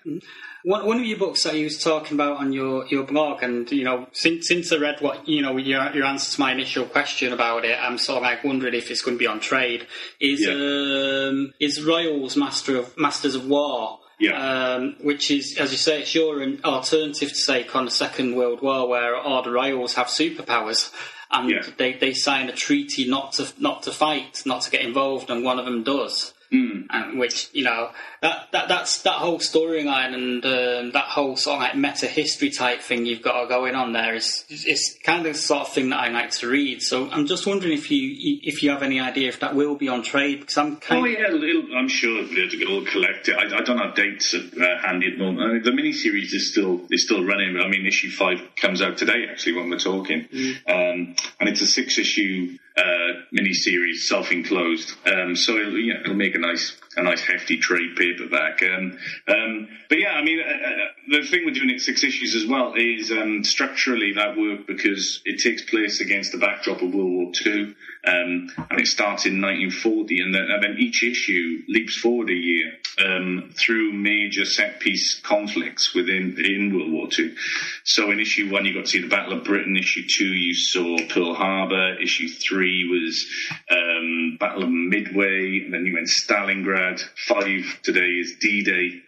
One, 0.64 0.86
one 0.86 1.00
of 1.00 1.06
your 1.06 1.18
books 1.18 1.44
that 1.44 1.56
you 1.56 1.66
was 1.66 1.82
talking 1.82 2.16
about 2.16 2.38
on 2.38 2.52
your, 2.52 2.86
your 2.88 3.04
blog, 3.04 3.44
and 3.44 3.72
you 3.72 3.86
know, 3.86 4.08
since 4.12 4.48
since 4.48 4.74
I 4.74 4.78
read 4.78 5.00
what 5.00 5.28
you 5.28 5.42
know 5.42 5.56
your 5.58 5.92
your 5.92 6.06
answer 6.06 6.36
to 6.36 6.40
my 6.42 6.52
initial 6.52 6.86
question 6.86 7.32
about 7.32 7.64
it, 7.64 7.78
I'm 7.80 7.98
sort 7.98 8.18
of 8.18 8.24
like 8.24 8.44
wondering 8.44 8.74
if 8.74 8.92
it's 8.92 9.02
going 9.02 9.16
to 9.16 9.20
be 9.20 9.28
on 9.28 9.40
trade. 9.40 9.88
Is 10.20 10.42
yeah. 10.42 11.30
um, 11.30 11.54
is 11.60 11.84
Royals 11.84 12.36
Master 12.36 12.78
of 12.78 12.98
Masters 12.98 13.36
of 13.36 13.48
War? 13.48 14.00
Yeah. 14.20 14.76
Um, 14.76 14.98
which 15.02 15.32
is, 15.32 15.58
as 15.58 15.72
you 15.72 15.78
say, 15.78 16.02
it's 16.02 16.14
your 16.14 16.44
alternative 16.66 17.30
to 17.30 17.36
say 17.36 17.66
on 17.74 17.86
the 17.86 17.92
Second 17.92 18.36
World 18.36 18.62
War, 18.62 18.86
where 18.90 19.16
all 19.16 19.42
the 19.42 19.52
Royals 19.52 19.94
have 19.94 20.08
superpowers 20.08 20.92
and 21.32 21.50
yeah. 21.50 21.64
they, 21.78 21.94
they 21.94 22.14
sign 22.14 22.50
a 22.50 22.54
treaty 22.54 23.08
not 23.08 23.34
to 23.34 23.48
not 23.60 23.84
to 23.84 23.92
fight, 23.92 24.44
not 24.46 24.62
to 24.64 24.72
get 24.72 24.82
involved, 24.82 25.30
and 25.30 25.44
one 25.44 25.60
of 25.60 25.66
them 25.66 25.84
does. 25.84 26.34
Mm. 26.52 26.88
And 26.90 27.20
which 27.20 27.50
you 27.54 27.64
know 27.64 27.92
that, 28.22 28.52
that 28.52 28.68
that's 28.68 29.04
that 29.04 29.14
whole 29.14 29.40
storyline 29.40 30.14
and 30.14 30.46
um, 30.46 30.92
that 30.92 31.06
whole 31.06 31.36
sort 31.36 31.56
of 31.56 31.62
like 31.62 31.76
meta 31.76 32.08
history 32.08 32.50
type 32.50 32.82
thing 32.82 33.06
you've 33.06 33.22
got 33.22 33.48
going 33.48 33.76
on 33.76 33.94
there 33.94 34.16
is 34.16 34.46
it's 34.50 34.98
kind 35.04 35.26
of 35.26 35.34
the 35.34 35.40
sort 35.40 35.62
of 35.62 35.74
thing 35.74 35.90
that 35.90 36.00
I 36.00 36.10
like 36.10 36.32
to 36.32 36.50
read. 36.50 36.82
So 36.82 37.10
I'm 37.10 37.26
just 37.26 37.48
wondering 37.48 37.74
if 37.74 37.90
you 37.92 38.40
if 38.44 38.64
you 38.64 38.72
have 38.72 38.84
any 38.84 39.00
idea 39.00 39.30
if 39.30 39.40
that 39.40 39.56
will 39.56 39.76
be 39.76 39.88
on 39.88 40.04
trade 40.04 40.42
because 40.42 40.58
I'm 40.58 40.78
kind. 40.78 41.02
Oh 41.02 41.06
yeah, 41.06 41.78
I'm 41.78 41.88
sure 41.88 42.24
it'll 42.24 42.86
collect 42.86 43.30
it. 43.30 43.36
I, 43.38 43.58
I 43.58 43.62
don't 43.62 43.78
have 43.78 43.96
dates 43.96 44.34
uh, 44.34 44.40
handy 44.84 45.08
at 45.08 45.18
the 45.18 45.24
moment. 45.24 45.50
I 45.50 45.54
mean, 45.54 45.64
the 45.64 45.72
miniseries 45.72 46.34
is 46.34 46.52
still 46.52 46.82
is 46.90 47.04
still 47.04 47.24
running. 47.24 47.58
I 47.58 47.68
mean, 47.68 47.86
issue 47.86 48.10
five 48.10 48.40
comes 48.56 48.82
out 48.82 48.98
today 48.98 49.28
actually 49.30 49.54
when 49.54 49.70
we're 49.70 49.80
talking, 49.80 50.26
mm. 50.26 50.56
um, 50.68 51.16
and 51.40 51.50
it's 51.50 51.62
a 51.62 51.68
six 51.68 51.98
issue 51.98 52.58
uh, 52.80 53.22
mini-series, 53.32 54.08
self-enclosed. 54.08 54.94
Um, 55.06 55.36
so 55.36 55.58
it'll, 55.58 55.78
you 55.78 55.94
know, 55.94 56.00
it'll 56.02 56.16
make 56.16 56.36
a 56.36 56.40
nice, 56.40 56.78
a 56.96 57.04
nice 57.04 57.22
hefty 57.22 57.58
trade 57.58 57.96
paperback. 58.14 58.62
Um, 58.64 58.98
um, 59.28 59.68
but 59.90 60.00
yeah, 60.00 60.12
I 60.12 60.24
mean, 60.24 60.40
uh, 60.40 60.52
uh, 60.52 61.22
the 61.22 61.28
thing 61.28 61.46
with 61.46 61.56
doing 61.56 61.70
it 61.70 61.82
six 61.82 62.04
issues 62.04 62.36
as 62.36 62.46
well 62.46 62.74
is 62.76 63.12
um, 63.12 63.44
structurally 63.44 64.14
that 64.14 64.38
worked 64.38 64.68
because 64.68 65.22
it 65.26 65.42
takes 65.42 65.62
place 65.64 66.02
against 66.02 66.32
the 66.32 66.38
backdrop 66.38 66.82
of 66.82 66.94
World 66.94 67.12
War 67.12 67.32
II. 67.46 67.76
Um, 68.06 68.50
and 68.70 68.80
it 68.80 68.88
starts 68.88 69.26
in 69.26 69.42
1940, 69.42 70.22
and 70.22 70.34
then, 70.34 70.44
and 70.50 70.64
then, 70.64 70.76
each 70.80 71.04
issue 71.04 71.64
leaps 71.68 71.98
forward 71.98 72.30
a 72.30 72.34
year 72.34 72.72
um, 73.06 73.52
through 73.58 73.92
major 73.92 74.46
set 74.46 74.80
piece 74.80 75.20
conflicts 75.20 75.94
within 75.94 76.36
in 76.38 76.74
World 76.74 76.92
War 76.92 77.08
II. 77.18 77.36
So 77.84 78.12
in 78.12 78.20
issue 78.20 78.52
one, 78.52 78.66
you 78.66 78.74
got 78.74 78.86
to 78.86 78.90
see 78.90 79.02
the 79.02 79.08
Battle 79.08 79.34
of 79.34 79.44
Britain. 79.44 79.76
Issue 79.76 80.08
two, 80.08 80.26
you 80.26 80.54
saw 80.54 80.98
Pearl 81.10 81.34
Harbor. 81.34 81.96
Issue 82.02 82.30
three, 82.30 82.60
three 82.60 82.90
was 82.90 83.28
um, 83.72 84.38
Battle 84.40 84.64
of 84.64 84.70
Midway, 84.70 85.62
and 85.64 85.74
then 85.74 85.86
you 85.86 85.94
went 85.94 86.08
Stalingrad. 86.08 87.02
Five 87.28 87.80
today 87.84 88.20
is 88.20 88.36
D-Day, 88.40 89.02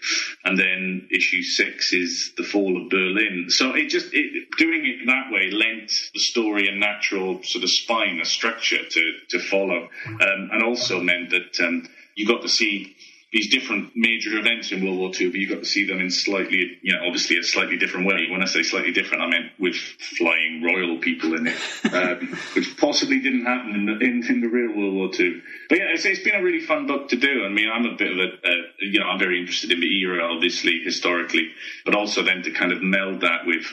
and 0.46 0.58
then 0.58 1.08
issue 1.12 1.42
six 1.42 1.94
is 1.94 2.34
the 2.38 2.44
fall 2.44 2.82
of 2.82 2.90
Berlin. 2.90 3.46
So 3.50 3.76
it 3.76 3.90
just 3.90 4.14
it, 4.14 4.48
doing 4.58 4.86
it 4.86 5.06
that 5.08 5.32
way 5.32 5.52
lent 5.52 5.92
the 6.14 6.20
story 6.20 6.68
a 6.68 6.76
natural 6.76 7.42
sort 7.44 7.64
of 7.64 7.70
spine, 7.70 8.20
a 8.22 8.26
structure 8.26 8.81
to 8.90 9.12
to 9.30 9.40
follow, 9.40 9.90
um, 10.08 10.50
and 10.52 10.64
also 10.64 11.02
meant 11.02 11.30
that 11.32 11.60
um, 11.66 11.88
you 12.16 12.28
got 12.28 12.42
to 12.42 12.50
see 12.50 12.96
these 13.32 13.50
different 13.50 13.92
major 13.96 14.38
events 14.38 14.72
in 14.72 14.84
World 14.84 15.00
War 15.00 15.12
II, 15.18 15.30
but 15.30 15.40
you've 15.40 15.50
got 15.50 15.60
to 15.60 15.66
see 15.66 15.86
them 15.86 16.02
in 16.02 16.12
slightly, 16.12 16.78
you 16.82 16.94
know, 16.94 17.06
obviously 17.06 17.38
a 17.38 17.44
slightly 17.44 17.78
different 17.78 18.06
way. 18.06 18.28
When 18.30 18.42
I 18.42 18.46
say 18.46 18.62
slightly 18.62 18.92
different, 18.92 19.24
I 19.24 19.28
meant 19.28 19.52
with 19.58 19.76
flying 19.76 20.62
royal 20.62 20.98
people 21.00 21.36
in 21.36 21.48
it, 21.48 21.56
um, 21.94 22.38
which 22.54 22.76
possibly 22.78 23.22
didn't 23.22 23.46
happen 23.46 23.74
in 23.74 23.86
the, 23.86 23.94
in, 24.00 24.26
in 24.28 24.42
the 24.42 24.48
real 24.48 24.76
World 24.76 24.96
War 24.96 25.10
II. 25.18 25.42
But 25.70 25.78
yeah, 25.78 25.86
it's, 25.94 26.04
it's 26.04 26.20
been 26.20 26.36
a 26.36 26.44
really 26.44 26.60
fun 26.60 26.88
book 26.88 27.08
to 27.10 27.16
do. 27.16 27.46
I 27.46 27.50
mean, 27.50 27.70
I'm 27.74 27.86
a 27.86 27.96
bit 27.96 28.12
of 28.12 28.18
a, 28.18 28.48
uh, 28.48 28.62
you 28.80 29.00
know, 29.00 29.06
I'm 29.06 29.20
very 29.20 29.40
interested 29.40 29.72
in 29.72 29.80
the 29.80 30.00
era, 30.02 30.28
obviously, 30.30 30.82
historically, 30.84 31.52
but 31.86 31.96
also 31.96 32.24
then 32.24 32.44
to 32.44 32.52
kind 32.52 32.74
of 32.74 32.82
meld 32.82 33.22
that 33.22 33.46
with 33.46 33.66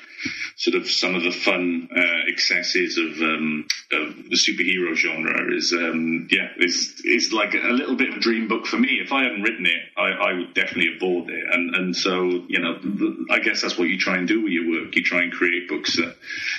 sort 0.56 0.76
of 0.76 0.88
some 0.88 1.16
of 1.16 1.24
the 1.24 1.32
fun 1.32 1.88
uh, 1.90 2.28
excesses 2.28 2.96
of, 2.96 3.20
um, 3.22 3.66
of 3.90 4.14
the 4.30 4.36
superhero 4.36 4.94
genre 4.94 5.52
is, 5.52 5.72
um, 5.72 6.28
yeah, 6.30 6.48
is 6.58 7.00
is 7.04 7.32
like 7.32 7.54
a 7.54 7.72
little 7.72 7.96
bit 7.96 8.10
of 8.10 8.16
a 8.16 8.20
dream 8.20 8.48
book 8.48 8.66
for 8.66 8.78
me. 8.78 9.00
If 9.02 9.12
I 9.12 9.24
hadn't 9.24 9.42
written 9.48 9.66
it, 9.66 9.82
I, 9.96 10.30
I 10.30 10.32
would 10.34 10.54
definitely 10.54 10.94
avoid 10.96 11.30
it. 11.30 11.44
And 11.52 11.74
and 11.74 11.96
so 11.96 12.24
you 12.48 12.60
know, 12.60 12.78
I 13.30 13.38
guess 13.40 13.62
that's 13.62 13.78
what 13.78 13.88
you 13.88 13.98
try 13.98 14.16
and 14.16 14.28
do 14.28 14.42
with 14.42 14.52
your 14.52 14.68
work. 14.70 14.94
You 14.94 15.02
try 15.02 15.22
and 15.22 15.32
create 15.32 15.68
books 15.68 15.96
that 15.96 16.16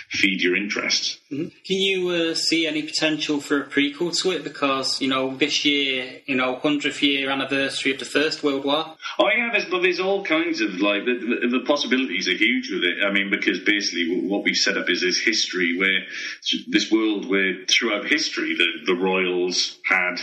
feed 0.10 0.42
your 0.42 0.56
interests. 0.56 1.20
Mm-hmm. 1.32 1.50
Can 1.66 1.78
you 1.78 2.10
uh, 2.10 2.36
see 2.36 2.68
any 2.68 2.82
potential 2.82 3.40
for 3.40 3.62
a 3.62 3.66
prequel 3.66 4.18
to 4.22 4.32
it? 4.32 4.44
Because 4.44 5.02
you 5.02 5.08
know, 5.08 5.36
this 5.36 5.66
year, 5.66 6.22
you 6.26 6.36
know, 6.36 6.56
hundredth 6.56 7.02
year 7.04 7.30
anniversary 7.30 7.94
of 7.94 8.00
the 8.00 8.06
First 8.06 8.44
World 8.44 8.66
War. 8.66 8.96
Oh 9.18 9.30
yeah, 9.36 9.50
there's, 9.52 9.66
but 9.66 9.82
there's 9.82 10.00
all 10.00 10.24
kinds 10.24 10.62
of 10.62 10.82
like 10.82 11.06
the, 11.06 11.40
the, 11.42 11.60
the 11.60 11.66
possibilities 11.66 12.28
are 12.28 12.34
huge 12.34 12.72
with 12.72 12.84
it. 12.84 13.04
I 13.06 13.12
mean, 13.12 13.30
because 13.30 13.60
basically 13.60 14.28
what 14.28 14.44
we've 14.44 14.56
set 14.56 14.78
up 14.78 14.90
is 14.90 15.02
this 15.02 15.20
history 15.20 15.78
where 15.78 16.02
this 16.68 16.92
world 16.92 17.30
where 17.30 17.66
throughout 17.68 18.06
history 18.06 18.56
the, 18.56 18.86
the 18.86 18.96
royals 18.96 19.78
had 19.88 20.20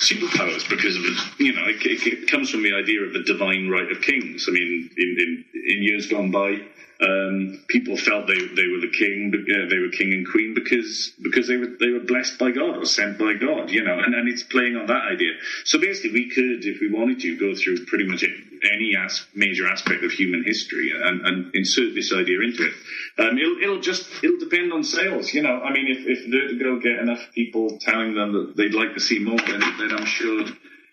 superpowers 0.00 0.68
because 0.68 0.96
of. 0.96 1.04
You 1.38 1.52
know, 1.52 1.64
it, 1.66 1.78
it, 1.84 2.30
comes 2.30 2.50
from 2.50 2.62
the 2.62 2.74
idea 2.74 3.02
of 3.02 3.12
the 3.12 3.22
divine 3.22 3.68
right 3.68 3.90
of 3.90 4.02
kings. 4.02 4.46
I 4.48 4.52
mean, 4.52 4.90
in, 4.96 5.16
in, 5.18 5.44
in 5.54 5.82
years 5.82 6.08
gone 6.08 6.30
by, 6.30 6.60
um, 7.00 7.62
people 7.68 7.96
felt 7.96 8.26
they 8.26 8.38
they 8.38 8.68
were 8.68 8.80
the 8.80 8.92
king, 8.96 9.32
uh, 9.34 9.68
they 9.68 9.78
were 9.78 9.90
king 9.90 10.12
and 10.14 10.26
queen 10.26 10.54
because 10.54 11.12
because 11.22 11.46
they 11.46 11.56
were 11.56 11.76
they 11.78 11.90
were 11.90 12.00
blessed 12.00 12.38
by 12.38 12.50
God 12.50 12.78
or 12.78 12.86
sent 12.86 13.18
by 13.18 13.34
God, 13.34 13.70
you 13.70 13.84
know, 13.84 13.98
and, 13.98 14.14
and 14.14 14.28
it's 14.28 14.42
playing 14.42 14.76
on 14.76 14.86
that 14.86 15.02
idea. 15.12 15.32
So 15.64 15.78
basically, 15.78 16.12
we 16.12 16.30
could, 16.30 16.64
if 16.64 16.80
we 16.80 16.90
wanted 16.90 17.20
to, 17.20 17.36
go 17.36 17.54
through 17.54 17.84
pretty 17.84 18.06
much 18.06 18.24
any 18.24 18.96
as- 18.96 19.26
major 19.34 19.66
aspect 19.68 20.04
of 20.04 20.10
human 20.10 20.42
history 20.44 20.90
and, 20.94 21.20
and 21.26 21.54
insert 21.54 21.94
this 21.94 22.12
idea 22.12 22.40
into 22.40 22.64
it. 22.66 22.74
Um, 23.18 23.36
it'll, 23.36 23.58
it'll 23.62 23.80
just 23.80 24.08
it'll 24.24 24.38
depend 24.38 24.72
on 24.72 24.82
sales, 24.82 25.34
you 25.34 25.42
know. 25.42 25.60
I 25.60 25.72
mean, 25.72 25.88
if 25.88 26.06
if 26.06 26.30
Vertigo 26.30 26.80
get 26.80 26.98
enough 26.98 27.30
people 27.34 27.78
telling 27.78 28.14
them 28.14 28.32
that 28.32 28.56
they'd 28.56 28.74
like 28.74 28.94
to 28.94 29.00
see 29.00 29.18
more, 29.18 29.38
then, 29.38 29.60
then 29.60 29.92
I'm 29.92 30.06
sure 30.06 30.44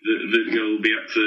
Vertigo 0.04 0.60
will 0.60 0.82
be 0.82 0.94
up 0.94 1.08
for 1.08 1.22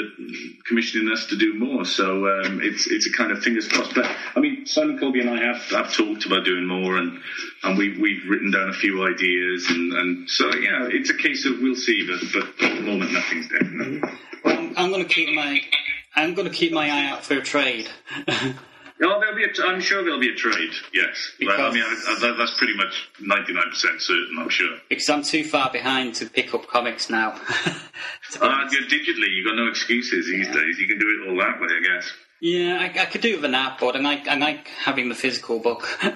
commissioning 0.68 1.12
us 1.12 1.26
to 1.28 1.36
do 1.36 1.56
more. 1.56 1.84
So 1.84 2.28
um, 2.28 2.62
it's 2.62 2.86
it's 2.88 3.08
a 3.08 3.12
kind 3.12 3.32
of 3.32 3.42
fingers 3.42 3.68
crossed. 3.68 3.96
But 3.96 4.06
I 4.36 4.40
mean, 4.40 4.68
Simon 4.68 5.00
Coleby 5.00 5.22
and 5.22 5.30
I 5.32 5.44
have 5.44 5.62
have 5.72 5.94
talked 5.94 6.26
about 6.28 6.46
doing 6.46 6.68
more, 6.68 6.98
and 6.98 7.20
and 7.64 7.78
we've 7.78 8.00
we've 8.00 8.30
written 8.30 8.52
down 8.52 8.70
a 8.70 8.74
few 8.74 9.04
ideas, 9.04 9.66
and, 9.70 9.94
and 9.94 10.30
so 10.30 10.46
yeah, 10.56 10.90
it's 10.92 11.10
a 11.10 11.18
case 11.18 11.46
of 11.46 11.60
we'll 11.60 11.76
see. 11.76 12.06
But 12.08 12.22
but 12.32 12.70
at 12.70 12.76
the 12.76 12.82
moment, 12.82 13.14
nothing's 13.14 13.48
definite. 13.48 14.04
Well, 14.44 14.58
I'm, 14.58 14.74
I'm 14.78 14.92
going 14.92 15.08
to 15.08 15.14
keep 15.14 15.34
my 15.34 15.60
I'm 16.16 16.36
going 16.36 16.48
to 16.48 16.54
keep 16.54 16.72
my 16.72 16.90
eye 16.90 17.06
out 17.08 17.24
for 17.24 17.36
a 17.36 17.42
trade. 17.42 17.90
Oh, 19.02 19.20
there'll 19.20 19.36
be. 19.36 19.44
A, 19.44 19.64
I'm 19.66 19.80
sure 19.80 20.04
there'll 20.04 20.20
be 20.20 20.32
a 20.32 20.36
trade. 20.36 20.72
Yes, 20.94 21.32
Because- 21.40 21.60
I 21.60 21.72
mean 21.74 21.84
I, 21.84 22.18
I, 22.30 22.36
that's 22.38 22.58
pretty 22.58 22.76
much 22.76 23.10
99 23.22 23.70
percent 23.70 24.02
certain. 24.02 24.38
I'm 24.40 24.50
sure. 24.50 24.78
because 24.90 25.10
I'm 25.10 25.24
too 25.24 25.44
far 25.44 25.72
behind 25.72 26.16
to 26.16 26.26
pick 26.30 26.54
up 26.54 26.68
comics 26.68 27.10
now. 27.10 27.40
Uh, 28.42 28.68
digitally, 28.70 29.34
you've 29.36 29.46
got 29.48 29.56
no 29.56 29.68
excuses 29.70 30.28
these 30.28 30.48
days. 30.48 30.78
You 30.78 30.86
can 30.88 31.00
do 31.00 31.08
it 31.08 31.30
all 31.30 31.38
that 31.38 31.60
way, 31.62 31.68
I 31.72 31.82
guess. 31.96 32.12
Yeah, 32.42 32.78
I, 32.80 33.02
I 33.02 33.06
could 33.06 33.22
do 33.22 33.36
with 33.36 33.46
an 33.46 33.56
app, 33.56 33.80
but 33.80 33.96
I 33.96 34.00
like 34.00 34.28
I 34.28 34.36
like 34.36 34.68
having 34.68 35.10
the 35.10 35.16
physical 35.16 35.60
book. 35.60 35.88
Yeah, 36.04 36.12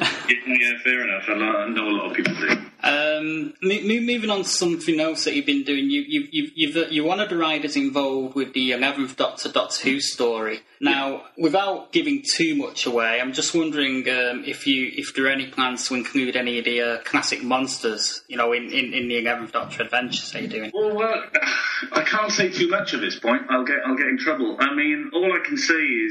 yeah, 0.47 0.77
fair 0.83 1.07
enough. 1.07 1.23
I 1.27 1.33
know, 1.33 1.57
I 1.57 1.69
know 1.69 1.89
a 1.89 1.91
lot 1.91 2.11
of 2.11 2.17
people 2.17 2.33
do. 2.35 2.47
Um, 2.83 3.53
mo- 3.61 3.81
mo- 3.83 4.01
moving 4.01 4.29
on 4.29 4.39
to 4.39 4.49
something 4.49 4.99
else 4.99 5.25
that 5.25 5.35
you've 5.35 5.45
been 5.45 5.63
doing, 5.63 5.89
you, 5.89 6.01
you, 6.01 6.27
you've, 6.31 6.51
you've, 6.55 6.91
you're 6.91 7.05
one 7.05 7.19
of 7.19 7.29
the 7.29 7.37
writers 7.37 7.75
involved 7.75 8.33
with 8.33 8.53
the 8.53 8.71
11th 8.71 9.17
Doctor 9.17 9.51
Doctor 9.51 9.87
Who 9.87 9.99
story. 9.99 10.61
Now, 10.79 11.25
without 11.37 11.91
giving 11.91 12.23
too 12.27 12.55
much 12.55 12.87
away, 12.87 13.21
I'm 13.21 13.33
just 13.33 13.53
wondering 13.53 14.09
um, 14.09 14.43
if 14.45 14.65
you 14.65 14.91
if 14.95 15.13
there 15.13 15.25
are 15.25 15.29
any 15.29 15.45
plans 15.45 15.87
to 15.89 15.93
include 15.93 16.35
any 16.35 16.57
of 16.57 16.65
the 16.65 16.81
uh, 16.81 16.97
classic 17.03 17.43
monsters, 17.43 18.23
you 18.27 18.35
know, 18.35 18.51
in, 18.51 18.63
in, 18.71 18.91
in 18.93 19.07
the 19.07 19.23
11th 19.23 19.51
Doctor 19.51 19.83
adventures 19.83 20.31
that 20.31 20.41
you're 20.41 20.49
doing. 20.49 20.71
Well, 20.73 20.95
well, 20.95 21.23
I 21.91 22.01
can't 22.03 22.31
say 22.31 22.49
too 22.49 22.67
much 22.67 22.95
at 22.95 23.01
this 23.01 23.19
point. 23.19 23.43
I'll 23.49 23.63
get 23.65 23.77
I'll 23.85 23.95
get 23.95 24.07
in 24.07 24.17
trouble. 24.17 24.57
I 24.59 24.73
mean, 24.73 25.11
all 25.13 25.31
I 25.31 25.45
can 25.45 25.57
say 25.57 25.75
is 25.75 26.10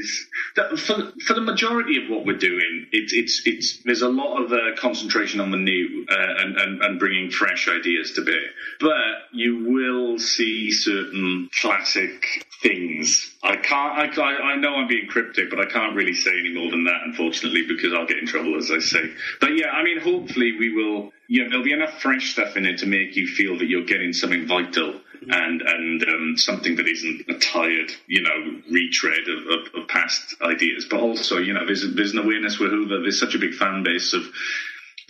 that 0.55 0.77
for 0.79 1.11
for 1.25 1.33
the 1.33 1.41
majority 1.41 2.03
of 2.03 2.09
what 2.09 2.25
we're 2.25 2.37
doing, 2.37 2.87
it's 2.91 3.13
it's 3.13 3.41
it's 3.45 3.83
there's 3.83 4.01
a 4.01 4.09
lot 4.09 4.41
of 4.43 4.51
uh, 4.51 4.75
concentration 4.77 5.39
on 5.39 5.51
the 5.51 5.57
new 5.57 6.05
uh, 6.09 6.15
and, 6.39 6.57
and 6.57 6.81
and 6.81 6.99
bringing 6.99 7.31
fresh 7.31 7.67
ideas 7.67 8.13
to 8.13 8.23
bear. 8.23 8.41
But 8.79 9.31
you 9.33 9.65
will 9.69 10.19
see 10.19 10.71
certain 10.71 11.49
classic 11.59 12.45
things. 12.61 13.33
I 13.43 13.55
can't. 13.55 14.17
I, 14.17 14.53
I 14.53 14.55
know 14.57 14.75
I'm 14.75 14.87
being 14.87 15.07
cryptic, 15.07 15.49
but 15.49 15.59
I 15.59 15.65
can't 15.65 15.95
really 15.95 16.13
say 16.13 16.31
any 16.31 16.53
more 16.53 16.69
than 16.69 16.83
that, 16.85 17.01
unfortunately, 17.05 17.65
because 17.67 17.93
I'll 17.93 18.07
get 18.07 18.17
in 18.17 18.27
trouble 18.27 18.57
as 18.57 18.71
I 18.71 18.79
say. 18.79 19.11
But 19.39 19.57
yeah, 19.57 19.69
I 19.69 19.83
mean, 19.83 19.99
hopefully 19.99 20.57
we 20.57 20.73
will. 20.73 21.11
Yeah, 21.27 21.45
there'll 21.49 21.63
be 21.63 21.71
enough 21.71 22.01
fresh 22.01 22.33
stuff 22.33 22.57
in 22.57 22.65
it 22.65 22.79
to 22.79 22.85
make 22.85 23.15
you 23.15 23.25
feel 23.25 23.57
that 23.59 23.67
you're 23.67 23.85
getting 23.85 24.11
something 24.11 24.47
vital 24.47 24.99
and 25.27 25.61
and 25.61 26.03
um, 26.03 26.37
something 26.37 26.75
that 26.75 26.87
isn't 26.87 27.29
a 27.29 27.37
tired, 27.37 27.91
you 28.07 28.21
know, 28.21 28.61
retread 28.69 29.27
of, 29.27 29.45
of, 29.47 29.81
of 29.81 29.87
past 29.87 30.35
ideas. 30.41 30.87
But 30.89 30.99
also, 30.99 31.37
you 31.37 31.53
know, 31.53 31.65
there's 31.65 31.85
there's 31.95 32.13
an 32.13 32.19
awareness 32.19 32.59
with 32.59 32.71
that 32.71 32.99
there's 33.03 33.19
such 33.19 33.35
a 33.35 33.39
big 33.39 33.53
fan 33.53 33.83
base 33.83 34.13
of 34.13 34.23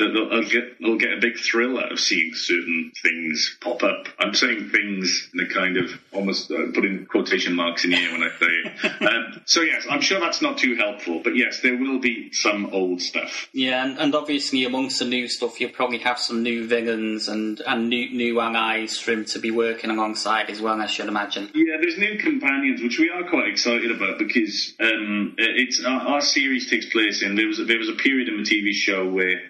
that 0.02 0.14
they'll, 0.14 0.50
get 0.50 0.80
they'll 0.80 0.98
get 0.98 1.14
a 1.14 1.22
big 1.22 1.38
thrill 1.38 1.80
out 1.80 1.92
of 1.92 2.00
seeing 2.00 2.34
certain 2.34 2.92
things 3.02 3.58
pop 3.62 3.84
up. 3.84 4.08
I'm 4.20 4.34
saying 4.34 4.70
things 4.70 5.30
in 5.34 5.40
a 5.40 5.48
kind 5.48 5.78
of 5.78 5.92
almost 6.12 6.52
uh, 6.52 6.72
putting 6.74 7.06
quotation 7.06 7.56
marks 7.56 7.86
in 7.86 7.92
here 7.92 8.12
when 8.12 8.24
I 8.24 8.30
say 8.30 8.46
it. 8.46 9.02
um, 9.02 9.42
so 9.46 9.62
yes, 9.62 9.86
I'm 9.90 10.02
sure 10.02 10.20
that's 10.20 10.42
not 10.42 10.58
too 10.58 10.76
helpful, 10.76 11.22
but 11.24 11.36
yes, 11.36 11.62
there 11.62 11.78
will 11.78 12.00
be 12.00 12.32
some 12.34 12.68
old 12.74 13.02
stuff. 13.02 13.48
Yeah, 13.54 13.84
and, 13.84 13.98
and 13.98 14.16
obviously 14.16 14.66
amongst 14.66 15.00
the 15.00 15.06
new 15.06 15.28
stuff, 15.28 15.60
you'll 15.60 15.72
probably 15.72 16.00
have 16.00 16.20
some 16.20 16.44
new 16.44 16.68
villains 16.68 17.28
and, 17.28 17.62
and 17.62 17.90
new 17.90 18.12
new 18.12 18.40
allies 18.40 18.98
for 19.00 19.12
him 19.12 19.26
to 19.26 19.40
be 19.40 19.52
working 19.52 19.90
alongside 19.90 20.50
as 20.50 20.62
well, 20.62 20.82
I 20.82 20.88
should 20.88 21.08
imagine. 21.08 21.50
Yeah, 21.54 21.78
there's 21.80 21.98
new 21.98 22.18
companions, 22.18 22.82
which 22.82 23.00
we 23.00 23.10
are 23.10 23.30
quite 23.30 23.48
excited 23.48 23.92
about 23.92 24.18
because 24.18 24.74
um, 24.80 25.36
it's 25.38 25.84
our, 25.84 26.02
our 26.02 26.22
series 26.22 26.70
takes 26.70 26.88
place 26.88 27.22
in 27.22 27.36
there 27.36 27.48
was 27.48 27.60
a, 27.60 27.66
there 27.66 27.78
was 27.78 27.90
a 27.90 27.94
period 27.94 28.28
in 28.28 28.38
the 28.38 28.50
TV 28.50 28.72
show 28.72 29.08
where 29.10 29.42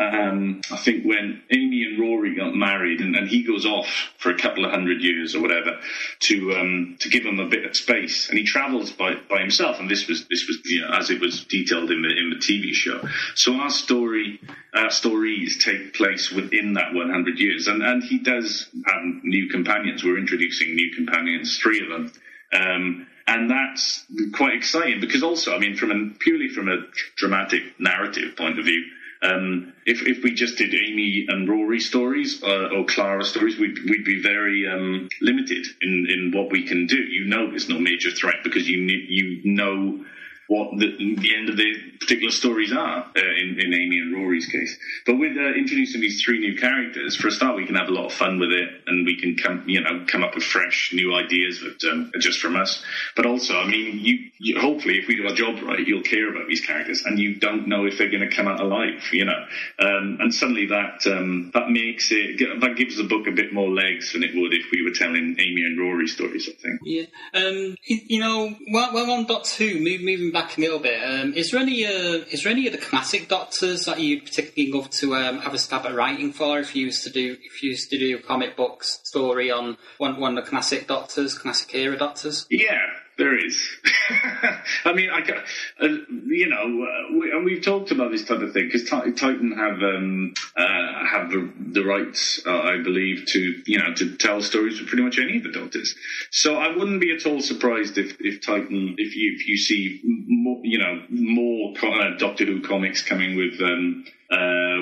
um, 0.00 0.62
I 0.70 0.78
think 0.78 1.04
when 1.04 1.42
Amy 1.50 1.84
and 1.84 2.00
Rory 2.00 2.34
got 2.34 2.54
married, 2.54 3.02
and, 3.02 3.14
and 3.14 3.28
he 3.28 3.42
goes 3.42 3.66
off 3.66 3.86
for 4.16 4.30
a 4.30 4.38
couple 4.38 4.64
of 4.64 4.70
hundred 4.70 5.02
years 5.02 5.34
or 5.34 5.42
whatever 5.42 5.78
to 6.20 6.52
um, 6.52 6.96
to 7.00 7.10
give 7.10 7.24
him 7.24 7.38
a 7.38 7.46
bit 7.46 7.66
of 7.66 7.76
space, 7.76 8.30
and 8.30 8.38
he 8.38 8.44
travels 8.46 8.92
by, 8.92 9.16
by 9.28 9.40
himself. 9.40 9.78
And 9.78 9.90
this 9.90 10.08
was 10.08 10.26
this 10.28 10.46
was 10.48 10.58
you 10.64 10.80
know, 10.80 10.94
as 10.94 11.10
it 11.10 11.20
was 11.20 11.44
detailed 11.44 11.90
in 11.90 12.00
the 12.00 12.08
in 12.08 12.30
the 12.30 12.36
TV 12.36 12.72
show. 12.72 13.06
So 13.34 13.54
our 13.56 13.68
story, 13.68 14.40
our 14.74 14.90
stories 14.90 15.62
take 15.62 15.92
place 15.92 16.32
within 16.32 16.72
that 16.74 16.94
100 16.94 17.38
years, 17.38 17.66
and 17.66 17.82
and 17.82 18.02
he 18.02 18.20
does 18.20 18.70
have 18.86 19.02
new 19.22 19.50
companions. 19.50 20.02
We're 20.02 20.18
introducing 20.18 20.74
new 20.74 20.94
companions, 20.94 21.58
three 21.58 21.82
of 21.82 21.88
them. 21.90 22.12
Um, 22.52 23.06
and 23.26 23.50
that's 23.50 24.06
quite 24.32 24.54
exciting 24.54 25.00
because 25.00 25.22
also, 25.22 25.54
I 25.54 25.58
mean, 25.58 25.76
from 25.76 25.90
a 25.90 26.18
purely 26.18 26.48
from 26.48 26.68
a 26.68 26.86
dramatic 27.16 27.78
narrative 27.78 28.34
point 28.36 28.58
of 28.58 28.64
view, 28.64 28.82
um, 29.22 29.74
if 29.84 30.06
if 30.06 30.22
we 30.24 30.32
just 30.32 30.56
did 30.56 30.74
Amy 30.74 31.26
and 31.28 31.48
Rory 31.48 31.80
stories 31.80 32.42
uh, 32.42 32.68
or 32.74 32.84
Clara 32.86 33.24
stories, 33.24 33.58
we'd 33.58 33.78
we'd 33.88 34.04
be 34.04 34.22
very 34.22 34.66
um, 34.66 35.08
limited 35.20 35.66
in 35.82 36.06
in 36.08 36.32
what 36.34 36.50
we 36.50 36.66
can 36.66 36.86
do. 36.86 36.96
You 36.96 37.26
know, 37.26 37.50
it's 37.52 37.68
no 37.68 37.78
major 37.78 38.10
threat 38.10 38.36
because 38.42 38.68
you 38.68 38.78
you 38.78 39.40
know 39.44 40.04
what 40.50 40.76
the, 40.76 41.14
the 41.14 41.36
end 41.36 41.48
of 41.48 41.56
the 41.56 41.72
particular 42.00 42.32
stories 42.32 42.72
are 42.72 43.06
uh, 43.16 43.20
in, 43.40 43.56
in 43.60 43.72
Amy 43.72 43.98
and 44.00 44.12
Rory's 44.12 44.46
case. 44.46 44.76
But 45.06 45.16
with 45.16 45.36
uh, 45.36 45.54
introducing 45.54 46.00
these 46.00 46.20
three 46.20 46.40
new 46.40 46.58
characters, 46.58 47.14
for 47.14 47.28
a 47.28 47.30
start, 47.30 47.54
we 47.54 47.66
can 47.66 47.76
have 47.76 47.86
a 47.86 47.92
lot 47.92 48.06
of 48.06 48.12
fun 48.12 48.40
with 48.40 48.50
it, 48.50 48.68
and 48.88 49.06
we 49.06 49.14
can 49.20 49.36
come, 49.36 49.62
you 49.68 49.80
know, 49.80 50.04
come 50.08 50.24
up 50.24 50.34
with 50.34 50.42
fresh 50.42 50.90
new 50.92 51.14
ideas 51.14 51.60
that 51.60 51.88
um, 51.88 52.10
are 52.16 52.18
just 52.18 52.40
from 52.40 52.56
us. 52.56 52.84
But 53.14 53.26
also, 53.26 53.60
I 53.60 53.68
mean, 53.68 54.00
you, 54.00 54.30
you 54.40 54.58
hopefully, 54.58 54.98
if 54.98 55.06
we 55.06 55.14
do 55.14 55.28
our 55.28 55.34
job 55.34 55.62
right, 55.62 55.86
you'll 55.86 56.02
care 56.02 56.28
about 56.28 56.48
these 56.48 56.66
characters, 56.66 57.04
and 57.04 57.16
you 57.16 57.36
don't 57.36 57.68
know 57.68 57.86
if 57.86 57.96
they're 57.96 58.10
going 58.10 58.28
to 58.28 58.34
come 58.34 58.48
out 58.48 58.58
alive, 58.58 59.08
you 59.12 59.26
know. 59.26 59.46
Um, 59.78 60.18
and 60.18 60.34
suddenly 60.34 60.66
that 60.66 61.06
um, 61.06 61.52
that 61.54 61.70
makes 61.70 62.10
it 62.10 62.60
that 62.60 62.76
gives 62.76 62.96
the 62.96 63.04
book 63.04 63.28
a 63.28 63.32
bit 63.32 63.52
more 63.52 63.68
legs 63.68 64.14
than 64.14 64.24
it 64.24 64.34
would 64.34 64.52
if 64.52 64.66
we 64.72 64.82
were 64.82 64.94
telling 64.96 65.36
Amy 65.38 65.62
and 65.62 65.78
Rory 65.78 66.08
stories. 66.08 66.48
I 66.48 66.60
think. 66.60 66.80
Yeah. 66.82 67.04
Um, 67.34 67.76
you, 67.84 68.18
know, 68.18 68.52
while, 68.68 68.92
while 68.92 69.10
on 69.12 69.26
Doctor 69.26 69.64
Who, 69.64 69.80
moving 69.80 70.32
back 70.32 70.39
a 70.56 70.60
little 70.60 70.78
bit, 70.78 71.02
um, 71.02 71.34
is 71.34 71.50
there 71.50 71.60
any 71.60 71.84
uh, 71.84 72.24
is 72.30 72.42
there 72.42 72.52
any 72.52 72.66
of 72.66 72.72
the 72.72 72.78
classic 72.78 73.28
Doctors 73.28 73.84
that 73.84 74.00
you 74.00 74.22
particularly 74.22 74.72
love 74.72 74.90
to 74.90 75.14
um, 75.14 75.38
have 75.40 75.54
a 75.54 75.58
stab 75.58 75.86
at 75.86 75.94
writing 75.94 76.32
for? 76.32 76.58
If 76.58 76.74
you 76.74 76.86
used 76.86 77.04
to 77.04 77.10
do 77.10 77.36
if 77.42 77.62
you 77.62 77.70
used 77.70 77.90
to 77.90 77.98
do 77.98 78.16
a 78.16 78.22
comic 78.22 78.56
book 78.56 78.84
story 78.84 79.50
on 79.50 79.76
one 79.98 80.18
one 80.20 80.36
of 80.36 80.44
the 80.44 80.50
classic 80.50 80.86
Doctors, 80.86 81.36
classic 81.36 81.74
era 81.74 81.96
Doctors? 81.96 82.46
Yeah, 82.50 82.78
there 83.20 83.36
is. 83.38 83.68
I 84.84 84.92
mean, 84.94 85.10
I, 85.10 85.20
uh, 85.20 85.88
you 86.26 86.48
know, 86.48 86.56
uh, 86.56 87.18
we, 87.18 87.30
and 87.30 87.44
we've 87.44 87.62
talked 87.62 87.90
about 87.90 88.10
this 88.10 88.24
type 88.24 88.40
of 88.40 88.52
thing 88.52 88.64
because 88.64 88.88
Titan 88.88 89.52
have 89.52 89.82
um, 89.82 90.34
uh, 90.56 91.06
have 91.06 91.30
the, 91.30 91.52
the 91.72 91.84
rights, 91.84 92.40
uh, 92.44 92.50
I 92.50 92.82
believe, 92.82 93.26
to 93.26 93.62
you 93.66 93.78
know 93.78 93.94
to 93.94 94.16
tell 94.16 94.40
stories 94.40 94.78
for 94.80 94.86
pretty 94.86 95.04
much 95.04 95.18
any 95.18 95.36
of 95.36 95.44
the 95.44 95.52
Doctors. 95.52 95.94
So 96.30 96.56
I 96.56 96.74
wouldn't 96.74 97.00
be 97.00 97.14
at 97.14 97.26
all 97.26 97.40
surprised 97.40 97.98
if, 97.98 98.16
if 98.20 98.44
Titan, 98.44 98.94
if 98.96 99.14
you 99.14 99.36
if 99.38 99.46
you 99.46 99.58
see 99.58 100.00
more, 100.26 100.60
you 100.64 100.78
know, 100.78 101.02
more 101.10 101.74
uh, 101.82 102.16
Doctor 102.18 102.46
Who 102.46 102.62
comics 102.62 103.02
coming 103.02 103.36
with. 103.36 103.60
Um, 103.60 104.06
uh, 104.32 104.78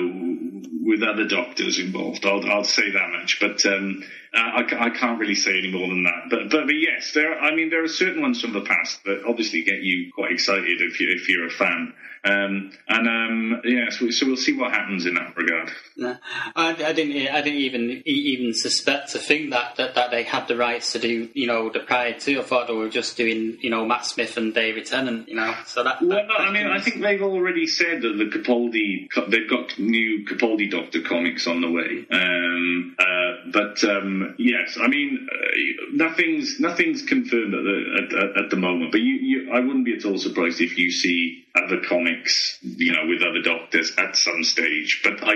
with 0.83 1.01
other 1.01 1.27
doctors 1.27 1.79
involved, 1.79 2.23
I'll, 2.23 2.45
I'll 2.45 2.63
say 2.63 2.91
that 2.91 3.11
much. 3.11 3.39
But 3.39 3.65
um, 3.65 4.03
Uh, 4.33 4.61
I, 4.61 4.85
I 4.85 4.89
can't 4.91 5.19
really 5.19 5.35
say 5.35 5.57
any 5.57 5.71
more 5.71 5.87
than 5.87 6.03
that. 6.03 6.29
But, 6.29 6.49
but 6.51 6.65
but 6.67 6.75
yes, 6.75 7.13
there. 7.13 7.39
I 7.39 7.55
mean, 7.55 7.69
there 7.69 7.83
are 7.83 7.87
certain 7.87 8.21
ones 8.21 8.41
from 8.41 8.53
the 8.53 8.61
past 8.61 9.03
that 9.05 9.23
obviously 9.27 9.63
get 9.63 9.81
you 9.81 10.11
quite 10.13 10.31
excited 10.31 10.81
if 10.81 10.99
you 10.99 11.09
if 11.11 11.27
you're 11.27 11.47
a 11.47 11.51
fan. 11.51 11.93
Um, 12.23 12.71
and 12.87 13.07
um, 13.07 13.61
yeah, 13.63 13.89
so, 13.89 14.09
so 14.09 14.27
we'll 14.27 14.37
see 14.37 14.57
what 14.57 14.71
happens 14.71 15.05
in 15.05 15.13
that 15.15 15.35
regard. 15.37 15.71
No, 15.95 16.17
I, 16.55 16.71
I 16.71 16.93
didn't. 16.93 17.33
I 17.33 17.41
didn't 17.41 17.59
even 17.59 18.03
even 18.05 18.53
suspect 18.53 19.11
to 19.11 19.19
think 19.19 19.51
that, 19.51 19.75
that, 19.77 19.95
that 19.95 20.11
they 20.11 20.23
had 20.23 20.47
the 20.47 20.57
rights 20.57 20.93
to 20.93 20.99
do 20.99 21.29
you 21.33 21.47
know 21.47 21.69
the 21.69 21.79
prior 21.79 22.13
to. 22.19 22.39
I 22.39 22.43
thought 22.43 22.67
they 22.67 22.73
were 22.73 22.89
just 22.89 23.15
doing 23.17 23.57
you 23.61 23.69
know 23.69 23.85
Matt 23.85 24.05
Smith 24.05 24.37
and 24.37 24.53
David 24.53 24.85
Tennant. 24.85 25.29
You 25.29 25.35
know, 25.35 25.55
so 25.65 25.83
that. 25.83 26.01
Well, 26.01 26.11
that- 26.11 26.27
no, 26.27 26.35
I 26.35 26.51
mean, 26.51 26.67
I 26.67 26.79
think 26.79 27.01
they've 27.01 27.21
already 27.21 27.67
said 27.67 28.01
that 28.01 28.17
the 28.17 28.25
Capaldi, 28.25 29.07
they've 29.29 29.49
got 29.49 29.79
new 29.79 30.25
Capaldi 30.25 30.69
Doctor 30.69 31.01
comics 31.01 31.47
on 31.47 31.61
the 31.61 31.71
way. 31.71 32.05
Um, 32.11 32.95
uh, 32.99 33.29
but 33.51 33.83
um, 33.83 34.35
yes, 34.37 34.77
I 34.79 34.87
mean, 34.87 35.27
uh, 35.31 35.85
nothing's 35.93 36.59
nothing's 36.59 37.01
confirmed 37.01 37.53
at 37.53 37.63
the 37.63 37.83
at, 37.97 38.43
at, 38.43 38.49
the 38.49 38.57
moment. 38.57 38.91
But 38.91 39.01
you, 39.01 39.13
I 39.51 39.59
wouldn't 39.59 39.85
be 39.85 39.95
at 39.95 40.05
all 40.05 40.17
surprised 40.17 40.61
if 40.61 40.77
you 40.77 40.91
see 40.91 41.45
other 41.55 41.81
comics, 41.87 42.57
you 42.61 42.91
know, 42.91 43.07
with 43.07 43.21
other 43.21 43.41
Doctors 43.41 43.91
at 43.97 44.15
some 44.15 44.43
stage. 44.43 45.01
But 45.03 45.23
I, 45.23 45.33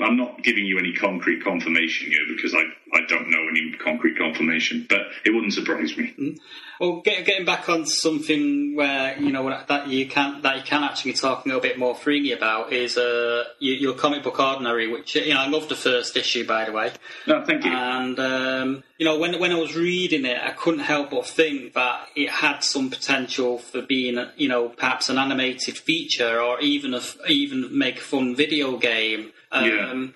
I'm 0.00 0.16
not 0.16 0.42
giving 0.42 0.64
you 0.64 0.78
any 0.78 0.92
concrete 0.94 1.42
confirmation 1.42 2.08
here 2.08 2.24
because 2.34 2.54
I, 2.54 2.62
I 2.94 3.00
don't 3.08 3.30
know 3.30 3.46
any 3.50 3.72
concrete 3.78 4.16
confirmation. 4.16 4.86
But 4.88 5.02
it 5.24 5.30
wouldn't 5.30 5.52
surprise 5.52 5.96
me. 5.96 6.36
Well, 6.80 7.00
get, 7.00 7.24
getting 7.26 7.44
back 7.44 7.68
on 7.68 7.86
something 7.86 8.76
where 8.76 9.18
you 9.18 9.32
know 9.32 9.48
that 9.68 9.88
you 9.88 10.06
can 10.06 10.42
that 10.42 10.56
you 10.58 10.62
can 10.62 10.84
actually 10.84 11.14
talk 11.14 11.44
a 11.44 11.48
little 11.48 11.60
bit 11.60 11.78
more 11.78 11.94
freely 11.94 12.32
about 12.32 12.72
is 12.72 12.96
uh, 12.96 13.44
your, 13.58 13.76
your 13.76 13.94
comic 13.94 14.22
book 14.22 14.38
ordinary, 14.38 14.86
which 14.86 15.16
you 15.16 15.34
know 15.34 15.40
I 15.40 15.48
love 15.48 15.68
the 15.68 15.74
first 15.74 16.16
issue 16.16 16.46
by 16.46 16.64
the 16.66 16.72
way, 16.72 16.92
No, 17.26 17.44
thank 17.44 17.64
you. 17.64 17.72
and 17.72 18.18
um, 18.18 18.84
you 18.96 19.04
know 19.06 19.18
when 19.18 19.38
when 19.40 19.50
I 19.52 19.56
was 19.58 19.74
reading 19.76 20.24
it, 20.24 20.38
I 20.40 20.50
couldn't 20.52 20.80
help 20.80 21.10
but 21.10 21.26
think 21.26 21.74
that 21.74 22.06
it 22.14 22.30
had 22.30 22.60
some 22.60 22.90
potential 22.90 23.58
for 23.58 23.82
being 23.82 24.24
you 24.36 24.48
know 24.48 24.68
perhaps 24.68 25.08
an 25.08 25.18
animated 25.18 25.76
feature 25.78 26.40
or 26.40 26.60
even 26.60 26.94
a 26.94 27.00
even 27.28 27.76
make 27.76 27.98
a 27.98 28.02
fun 28.02 28.36
video 28.36 28.76
game. 28.78 29.32
Um, 29.50 29.64
Yeah. 29.64 30.06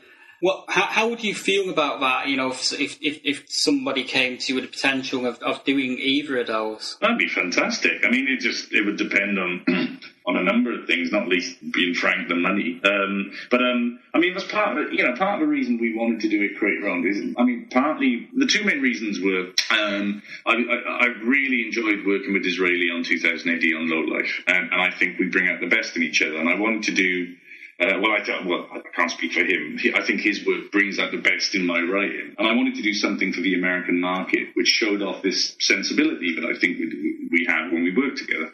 What, 0.42 0.64
how, 0.66 0.86
how 0.86 1.08
would 1.08 1.22
you 1.22 1.36
feel 1.36 1.70
about 1.70 2.00
that? 2.00 2.26
You 2.26 2.36
know, 2.36 2.50
if 2.50 2.72
if, 2.72 2.98
if, 3.00 3.44
somebody 3.46 4.02
came 4.02 4.38
to 4.38 4.44
you 4.48 4.56
with 4.56 4.64
the 4.64 4.70
potential 4.72 5.24
of, 5.24 5.38
of 5.38 5.62
doing 5.62 5.96
either 6.00 6.36
of 6.38 6.48
those. 6.48 6.96
That'd 7.00 7.16
be 7.16 7.28
fantastic. 7.28 8.04
I 8.04 8.10
mean, 8.10 8.26
it 8.26 8.40
just 8.40 8.72
it 8.72 8.84
would 8.84 8.96
depend 8.96 9.38
on 9.38 9.64
on 10.26 10.36
a 10.36 10.42
number 10.42 10.76
of 10.76 10.88
things, 10.88 11.12
not 11.12 11.28
least 11.28 11.58
being 11.72 11.94
frank 11.94 12.28
the 12.28 12.34
money. 12.34 12.80
Um, 12.84 13.30
but 13.52 13.60
um, 13.62 14.00
I 14.14 14.18
mean, 14.18 14.34
that's 14.34 14.50
part 14.50 14.78
of. 14.78 14.92
You 14.92 15.06
know, 15.06 15.14
part 15.14 15.40
of 15.40 15.46
the 15.46 15.46
reason 15.46 15.78
we 15.78 15.96
wanted 15.96 16.20
to 16.22 16.28
do 16.28 16.42
it 16.42 16.58
creator 16.58 16.88
owned 16.88 17.06
is, 17.06 17.18
I 17.38 17.44
mean, 17.44 17.68
partly 17.70 18.28
the 18.36 18.46
two 18.46 18.64
main 18.64 18.80
reasons 18.80 19.20
were 19.20 19.52
um, 19.70 20.24
I, 20.44 20.54
I, 20.54 20.98
I 21.02 21.06
really 21.22 21.66
enjoyed 21.66 22.04
working 22.04 22.32
with 22.32 22.42
D'Israeli 22.42 22.92
on 22.92 23.04
2000 23.04 23.48
AD 23.48 23.62
on 23.76 23.88
Low 23.88 24.00
Life, 24.00 24.42
and, 24.48 24.72
and 24.72 24.82
I 24.82 24.90
think 24.90 25.20
we 25.20 25.28
bring 25.28 25.48
out 25.48 25.60
the 25.60 25.68
best 25.68 25.96
in 25.96 26.02
each 26.02 26.20
other. 26.20 26.36
And 26.36 26.48
I 26.48 26.58
wanted 26.58 26.82
to 26.84 26.92
do. 26.92 27.36
Uh, 27.82 27.98
well, 28.00 28.12
I 28.12 28.46
well, 28.46 28.68
I 28.72 28.80
can't 28.94 29.10
speak 29.10 29.32
for 29.32 29.40
him. 29.40 29.76
He, 29.76 29.92
I 29.92 30.02
think 30.06 30.20
his 30.20 30.46
work 30.46 30.70
brings 30.70 31.00
out 31.00 31.10
the 31.10 31.16
best 31.16 31.56
in 31.56 31.66
my 31.66 31.80
writing, 31.80 32.32
and 32.38 32.46
I 32.46 32.54
wanted 32.54 32.76
to 32.76 32.82
do 32.82 32.94
something 32.94 33.32
for 33.32 33.40
the 33.40 33.54
American 33.54 34.00
market, 34.00 34.50
which 34.54 34.68
showed 34.68 35.02
off 35.02 35.20
this 35.22 35.56
sensibility 35.58 36.36
that 36.36 36.44
I 36.44 36.56
think 36.60 36.78
we, 36.78 37.28
we 37.28 37.44
had 37.48 37.72
when 37.72 37.82
we 37.82 37.92
worked 37.96 38.18
together. 38.18 38.52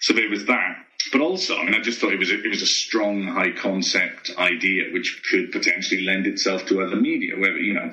So 0.00 0.12
there 0.12 0.28
was 0.28 0.44
that. 0.46 0.84
But 1.12 1.20
also, 1.20 1.56
I 1.56 1.64
mean, 1.64 1.74
I 1.74 1.80
just 1.80 2.00
thought 2.00 2.12
it 2.12 2.18
was 2.18 2.30
a, 2.30 2.42
it 2.42 2.48
was 2.48 2.62
a 2.62 2.66
strong, 2.66 3.24
high 3.24 3.52
concept 3.52 4.30
idea 4.38 4.92
which 4.92 5.22
could 5.30 5.52
potentially 5.52 6.02
lend 6.02 6.26
itself 6.26 6.66
to 6.66 6.82
other 6.82 6.96
media. 6.96 7.36
Whether 7.36 7.58
you 7.58 7.74
know, 7.74 7.90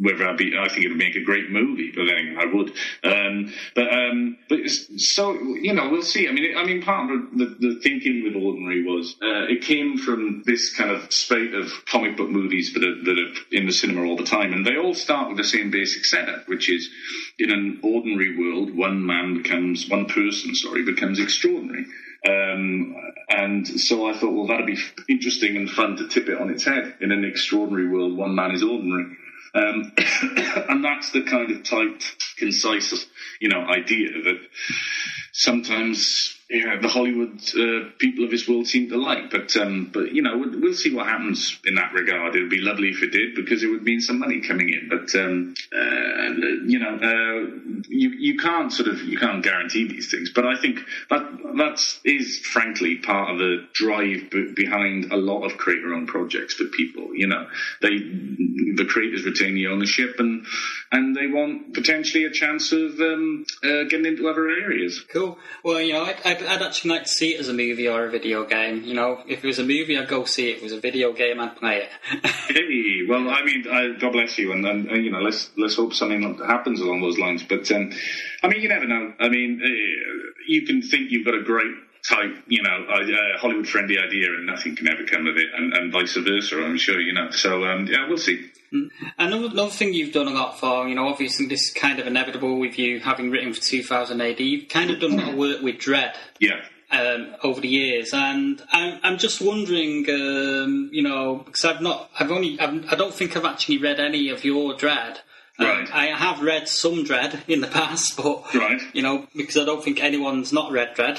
whether 0.00 0.26
I 0.26 0.34
be, 0.34 0.56
I 0.58 0.68
think 0.68 0.84
it 0.84 0.88
would 0.88 0.98
make 0.98 1.16
a 1.16 1.24
great 1.24 1.50
movie, 1.50 1.92
but 1.94 2.04
then 2.04 2.36
I 2.38 2.46
would. 2.46 2.72
Um, 3.04 3.52
but 3.74 3.92
um, 3.92 4.38
but 4.48 4.68
so 4.68 5.32
you 5.34 5.74
know, 5.74 5.88
we'll 5.90 6.02
see. 6.02 6.28
I 6.28 6.32
mean, 6.32 6.44
it, 6.44 6.56
I 6.56 6.64
mean, 6.64 6.82
part 6.82 7.10
of 7.10 7.36
the, 7.36 7.56
the 7.58 7.80
thinking 7.82 8.24
with 8.24 8.42
Ordinary 8.42 8.82
was 8.84 9.16
uh, 9.22 9.46
it 9.48 9.62
came 9.62 9.98
from 9.98 10.42
this 10.44 10.74
kind 10.74 10.90
of 10.90 11.12
spate 11.12 11.54
of 11.54 11.70
comic 11.86 12.16
book 12.16 12.30
movies 12.30 12.72
that 12.74 12.84
are, 12.84 13.04
that 13.04 13.18
are 13.18 13.56
in 13.56 13.66
the 13.66 13.72
cinema 13.72 14.06
all 14.06 14.16
the 14.16 14.24
time, 14.24 14.52
and 14.52 14.66
they 14.66 14.76
all 14.76 14.94
start 14.94 15.28
with 15.28 15.36
the 15.36 15.44
same 15.44 15.70
basic 15.70 16.04
setup, 16.04 16.48
which 16.48 16.70
is 16.70 16.88
in 17.38 17.50
an 17.50 17.80
ordinary 17.82 18.36
world, 18.36 18.76
one 18.76 19.04
man 19.04 19.40
becomes 19.42 19.88
one 19.88 20.06
person, 20.06 20.54
sorry, 20.54 20.84
becomes 20.84 21.20
extraordinary. 21.20 21.86
Um, 22.26 22.96
and 23.28 23.66
so 23.66 24.08
I 24.08 24.18
thought, 24.18 24.32
well, 24.32 24.46
that'd 24.46 24.66
be 24.66 24.78
interesting 25.08 25.56
and 25.56 25.70
fun 25.70 25.96
to 25.96 26.08
tip 26.08 26.28
it 26.28 26.40
on 26.40 26.50
its 26.50 26.64
head. 26.64 26.96
In 27.00 27.12
an 27.12 27.24
extraordinary 27.24 27.88
world, 27.88 28.16
one 28.16 28.34
man 28.34 28.52
is 28.52 28.62
ordinary. 28.62 29.16
Um, 29.54 29.92
and 30.68 30.84
that's 30.84 31.12
the 31.12 31.22
kind 31.22 31.50
of 31.50 31.64
tight, 31.64 32.04
concise, 32.36 33.06
you 33.40 33.48
know, 33.48 33.60
idea 33.60 34.10
that 34.24 34.40
sometimes 35.32 36.37
you 36.50 36.64
know, 36.64 36.80
the 36.80 36.88
Hollywood 36.88 37.40
uh, 37.56 37.90
people 37.98 38.24
of 38.24 38.30
this 38.30 38.48
world 38.48 38.66
seem 38.66 38.88
to 38.88 38.96
like. 38.96 39.30
But 39.30 39.54
um, 39.56 39.90
but 39.92 40.12
you 40.12 40.22
know, 40.22 40.38
we'll, 40.38 40.60
we'll 40.60 40.74
see 40.74 40.94
what 40.94 41.06
happens 41.06 41.58
in 41.66 41.74
that 41.74 41.92
regard. 41.92 42.34
It 42.36 42.40
would 42.40 42.50
be 42.50 42.60
lovely 42.60 42.88
if 42.88 43.02
it 43.02 43.10
did 43.10 43.34
because 43.34 43.62
it 43.62 43.66
would 43.66 43.82
mean 43.82 44.00
some 44.00 44.18
money 44.18 44.40
coming 44.40 44.70
in. 44.70 44.88
But 44.88 45.14
um, 45.20 45.54
uh, 45.76 46.28
you 46.66 46.78
know, 46.78 46.94
uh, 46.96 47.82
you 47.88 48.10
you 48.10 48.38
can't 48.38 48.72
sort 48.72 48.88
of 48.88 49.02
you 49.02 49.18
can't 49.18 49.44
guarantee 49.44 49.88
these 49.88 50.10
things. 50.10 50.30
But 50.34 50.46
I 50.46 50.56
think 50.56 50.80
that 51.10 51.20
that 51.56 51.98
is 52.04 52.38
frankly 52.38 52.96
part 52.96 53.32
of 53.32 53.38
the 53.38 53.66
drive 53.74 54.30
b- 54.30 54.52
behind 54.56 55.12
a 55.12 55.16
lot 55.16 55.44
of 55.44 55.58
creator-owned 55.58 56.08
projects 56.08 56.54
for 56.54 56.64
people. 56.64 57.14
You 57.14 57.26
know, 57.26 57.46
they 57.82 57.98
the 57.98 58.86
creators 58.88 59.26
retain 59.26 59.54
the 59.54 59.66
ownership 59.66 60.14
and 60.18 60.46
and 60.90 61.14
they 61.14 61.26
want 61.26 61.74
potentially 61.74 62.24
a 62.24 62.30
chance 62.30 62.72
of 62.72 62.98
um, 63.00 63.44
uh, 63.62 63.84
getting 63.84 64.06
into 64.06 64.28
other 64.28 64.48
areas. 64.48 65.04
Cool. 65.12 65.38
Well, 65.62 65.80
you 65.80 65.92
know, 65.92 66.04
I'd, 66.24 66.37
I'd, 66.38 66.46
I'd 66.46 66.62
actually 66.62 66.90
like 66.90 67.04
to 67.04 67.08
see 67.08 67.34
it 67.34 67.40
as 67.40 67.48
a 67.48 67.52
movie 67.52 67.88
or 67.88 68.06
a 68.06 68.10
video 68.10 68.44
game. 68.44 68.82
You 68.84 68.94
know, 68.94 69.22
if 69.26 69.44
it 69.44 69.46
was 69.46 69.58
a 69.58 69.64
movie, 69.64 69.98
I'd 69.98 70.08
go 70.08 70.24
see 70.24 70.50
it. 70.50 70.56
If 70.56 70.58
it 70.58 70.62
was 70.64 70.72
a 70.72 70.80
video 70.80 71.12
game, 71.12 71.40
I'd 71.40 71.56
play 71.56 71.82
it. 71.82 71.90
Hey, 72.48 73.06
well, 73.06 73.28
I 73.28 73.44
mean, 73.44 73.66
I, 73.70 73.98
God 73.98 74.12
bless 74.12 74.38
you, 74.38 74.52
and, 74.52 74.64
and, 74.66 74.88
and 74.88 75.04
you 75.04 75.10
know, 75.10 75.20
let's 75.20 75.50
let's 75.58 75.76
hope 75.76 75.92
something 75.92 76.38
happens 76.38 76.80
along 76.80 77.02
those 77.02 77.18
lines. 77.18 77.42
But 77.42 77.70
um, 77.72 77.92
I 78.42 78.48
mean, 78.48 78.62
you 78.62 78.68
never 78.70 78.86
know. 78.86 79.12
I 79.20 79.28
mean, 79.28 79.60
uh, 79.62 80.32
you 80.46 80.62
can 80.62 80.80
think 80.80 81.10
you've 81.10 81.26
got 81.26 81.34
a 81.34 81.42
great 81.42 81.74
type, 82.08 82.34
you 82.46 82.62
know, 82.62 82.86
uh, 82.90 83.38
Hollywood 83.38 83.68
friendly 83.68 83.98
idea, 83.98 84.28
and 84.28 84.46
nothing 84.46 84.76
can 84.76 84.88
ever 84.88 85.04
come 85.04 85.26
of 85.26 85.36
it, 85.36 85.48
and, 85.54 85.74
and 85.74 85.92
vice 85.92 86.16
versa. 86.16 86.56
I'm 86.64 86.78
sure, 86.78 86.98
you 87.00 87.12
know. 87.12 87.30
So 87.30 87.64
um, 87.64 87.86
yeah, 87.86 88.08
we'll 88.08 88.16
see. 88.16 88.50
Another, 89.18 89.46
another 89.46 89.70
thing 89.70 89.94
you've 89.94 90.12
done 90.12 90.28
a 90.28 90.32
lot 90.32 90.58
for, 90.60 90.88
you 90.88 90.94
know, 90.94 91.08
obviously 91.08 91.46
this 91.46 91.62
is 91.68 91.72
kind 91.72 91.98
of 91.98 92.06
inevitable 92.06 92.58
with 92.58 92.78
you 92.78 93.00
having 93.00 93.30
written 93.30 93.52
for 93.54 93.60
2000 93.60 94.20
AD. 94.20 94.40
You've 94.40 94.68
kind 94.68 94.90
of 94.90 95.00
done 95.00 95.12
a 95.12 95.16
lot 95.16 95.28
of 95.30 95.34
work 95.36 95.62
with 95.62 95.76
Dredd. 95.76 96.14
Yeah. 96.38 96.60
um, 96.90 97.34
over 97.42 97.60
the 97.60 97.68
years, 97.68 98.14
and 98.14 98.62
I'm, 98.72 98.98
I'm 99.02 99.18
just 99.18 99.40
wondering, 99.42 100.06
um, 100.08 100.88
you 100.92 101.02
know, 101.02 101.42
because 101.44 101.64
I've 101.64 101.82
not, 101.82 102.10
I've 102.18 102.30
only, 102.30 102.58
I've, 102.60 102.90
I 102.92 102.94
don't 102.96 103.12
think 103.12 103.36
I've 103.36 103.44
actually 103.44 103.78
read 103.78 104.00
any 104.00 104.30
of 104.30 104.44
your 104.44 104.72
Dredd. 104.74 105.18
Um, 105.58 105.66
Right. 105.66 105.92
I 105.92 106.06
have 106.06 106.40
read 106.40 106.68
some 106.68 107.04
Dredd 107.04 107.40
in 107.48 107.60
the 107.60 107.66
past, 107.78 108.16
but 108.16 108.54
Right. 108.54 108.80
you 108.94 109.02
know, 109.02 109.26
because 109.36 109.56
I 109.58 109.64
don't 109.64 109.82
think 109.84 110.02
anyone's 110.02 110.52
not 110.52 110.70
read 110.72 110.94
Dredd. 110.96 111.18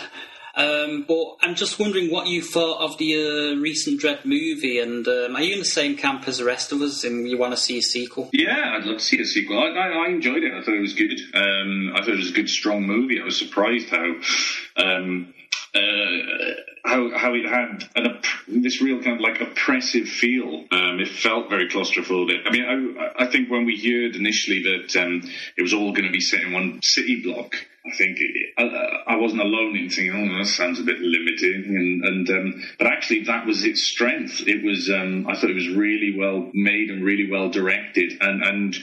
Um, 0.60 1.06
but 1.08 1.38
I'm 1.42 1.56
just 1.56 1.80
wondering 1.80 2.12
what 2.12 2.28
you 2.28 2.42
thought 2.42 2.82
of 2.82 2.98
the 2.98 3.16
uh, 3.16 3.62
recent 3.62 4.02
Dredd 4.02 4.26
movie, 4.26 4.80
and 4.80 5.08
um, 5.08 5.38
are 5.38 5.42
you 5.42 5.54
in 5.54 5.60
the 5.60 5.66
same 5.66 5.96
camp 5.96 6.28
as 6.28 6.40
the 6.40 6.44
rest 6.44 6.74
of 6.74 6.82
us, 6.82 7.06
and 7.06 7.30
you 7.30 7.38
want 7.38 7.54
to 7.54 7.58
see 7.58 7.78
a 7.78 7.82
sequel? 7.82 8.30
Yeah, 8.34 8.76
I'd 8.76 8.84
love 8.84 8.98
to 8.98 9.04
see 9.04 9.22
a 9.22 9.26
sequel. 9.26 9.58
I, 9.58 9.68
I, 9.68 9.88
I 9.88 10.10
enjoyed 10.10 10.44
it. 10.44 10.54
I 10.54 10.62
thought 10.62 10.76
it 10.76 10.82
was 10.82 10.94
good. 10.94 11.18
Um, 11.34 11.94
I 11.96 12.02
thought 12.02 12.10
it 12.10 12.18
was 12.18 12.32
a 12.32 12.34
good, 12.34 12.50
strong 12.50 12.84
movie. 12.86 13.22
I 13.22 13.24
was 13.24 13.40
surprised 13.40 13.88
how. 13.90 14.16
Um, 14.76 15.34
uh, 15.74 15.80
how 16.90 17.18
how 17.18 17.34
it 17.36 17.46
had 17.46 17.88
an, 17.96 18.20
this 18.48 18.82
real 18.82 19.02
kind 19.02 19.16
of 19.16 19.22
like 19.22 19.40
oppressive 19.42 20.08
feel. 20.08 20.66
Um, 20.72 21.00
it 21.00 21.08
felt 21.08 21.50
very 21.50 21.70
claustrophobic. 21.70 22.42
I 22.46 22.50
mean, 22.50 22.98
I, 22.98 23.26
I 23.26 23.32
think 23.32 23.50
when 23.50 23.66
we 23.66 23.78
heard 23.78 24.16
initially 24.16 24.64
that 24.64 24.96
um, 25.02 25.22
it 25.56 25.62
was 25.62 25.74
all 25.74 25.92
going 25.92 26.06
to 26.06 26.12
be 26.12 26.20
set 26.20 26.42
in 26.42 26.52
one 26.52 26.80
city 26.82 27.22
block, 27.22 27.54
I 27.86 27.96
think 27.96 28.18
it, 28.20 28.54
I, 28.58 29.14
I 29.14 29.16
wasn't 29.18 29.42
alone 29.42 29.78
in 29.78 29.90
thinking, 29.90 30.14
"Oh, 30.16 30.38
that 30.40 30.48
sounds 30.48 30.80
a 30.80 30.84
bit 30.84 31.00
limiting." 31.00 31.64
And, 31.68 32.06
and 32.06 32.30
um, 32.30 32.64
but 32.80 32.88
actually, 32.88 33.26
that 33.26 33.46
was 33.46 33.64
its 33.64 33.84
strength. 33.84 34.48
It 34.48 34.64
was. 34.64 34.90
Um, 34.90 35.28
I 35.28 35.36
thought 35.36 35.52
it 35.52 35.56
was 35.56 35.70
really 35.70 36.16
well 36.18 36.50
made 36.54 36.90
and 36.90 37.04
really 37.04 37.30
well 37.30 37.50
directed, 37.50 38.18
and 38.22 38.44
and. 38.44 38.76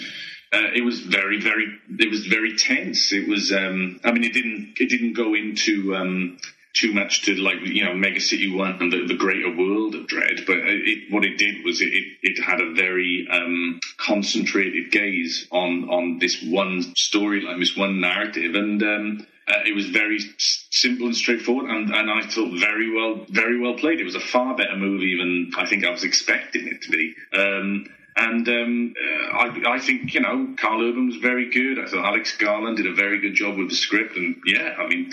Uh, 0.53 0.71
it 0.77 0.85
was 0.85 1.01
very, 1.01 1.41
very. 1.41 1.67
It 1.99 2.09
was 2.09 2.25
very 2.29 2.57
tense. 2.57 3.13
It 3.13 3.29
was. 3.29 3.53
Um, 3.53 4.01
I 4.05 4.13
mean, 4.13 4.23
it 4.23 4.33
didn't. 4.33 4.75
It 4.79 4.89
didn't 4.89 5.15
go 5.15 5.35
into 5.35 5.93
um, 5.97 6.39
too 6.77 6.93
much 6.93 7.23
to 7.23 7.35
like 7.37 7.57
you 7.63 7.85
know 7.85 7.95
Mega 7.95 8.21
City 8.21 8.55
One 8.55 8.79
and 8.81 8.93
the, 8.93 9.07
the 9.07 9.17
greater 9.17 9.55
world 9.55 9.95
of 9.95 10.07
Dredd, 10.07 10.47
but 10.47 10.59
it, 10.59 11.11
what 11.11 11.25
it 11.25 11.39
did 11.39 11.65
was 11.65 11.81
it, 11.81 11.93
it, 12.23 12.43
had 12.43 12.61
a 12.61 12.75
very 12.75 13.27
um, 13.31 13.81
concentrated 13.97 14.91
gaze 14.93 15.47
on 15.51 15.89
on 15.89 16.19
this 16.19 16.43
one 16.43 16.83
storyline, 16.95 17.59
this 17.59 17.77
one 17.77 18.01
narrative, 18.01 18.55
and 18.55 18.83
um, 18.83 19.27
uh, 19.49 19.61
it 19.65 19.75
was 19.75 19.87
very 19.87 20.19
simple 20.39 21.07
and 21.07 21.17
straightforward, 21.17 21.71
and, 21.71 21.95
and 21.95 22.11
I 22.11 22.27
thought 22.27 22.59
very 22.59 22.93
well 22.95 23.25
very 23.29 23.61
well 23.61 23.75
played. 23.75 24.01
It 24.01 24.05
was 24.05 24.15
a 24.15 24.21
far 24.21 24.57
better 24.57 24.77
movie 24.77 25.17
than 25.17 25.53
I 25.57 25.67
think 25.67 25.85
I 25.85 25.91
was 25.91 26.05
expecting 26.05 26.67
it 26.67 26.83
to 26.83 26.91
be. 26.91 27.15
Um, 27.33 27.87
and 28.17 28.49
um, 28.49 28.95
uh, 28.97 29.37
I, 29.37 29.75
I 29.75 29.79
think 29.79 30.15
you 30.15 30.21
know 30.21 30.55
Carl 30.57 30.83
Urban 30.83 31.07
was 31.07 31.17
very 31.17 31.51
good. 31.51 31.79
I 31.79 31.87
thought 31.87 32.05
Alex 32.05 32.37
Garland 32.37 32.79
did 32.79 32.87
a 32.87 32.95
very 32.95 33.21
good 33.21 33.35
job 33.35 33.59
with 33.59 33.69
the 33.69 33.77
script, 33.77 34.17
and 34.17 34.37
yeah, 34.47 34.75
I 34.79 34.87
mean, 34.87 35.13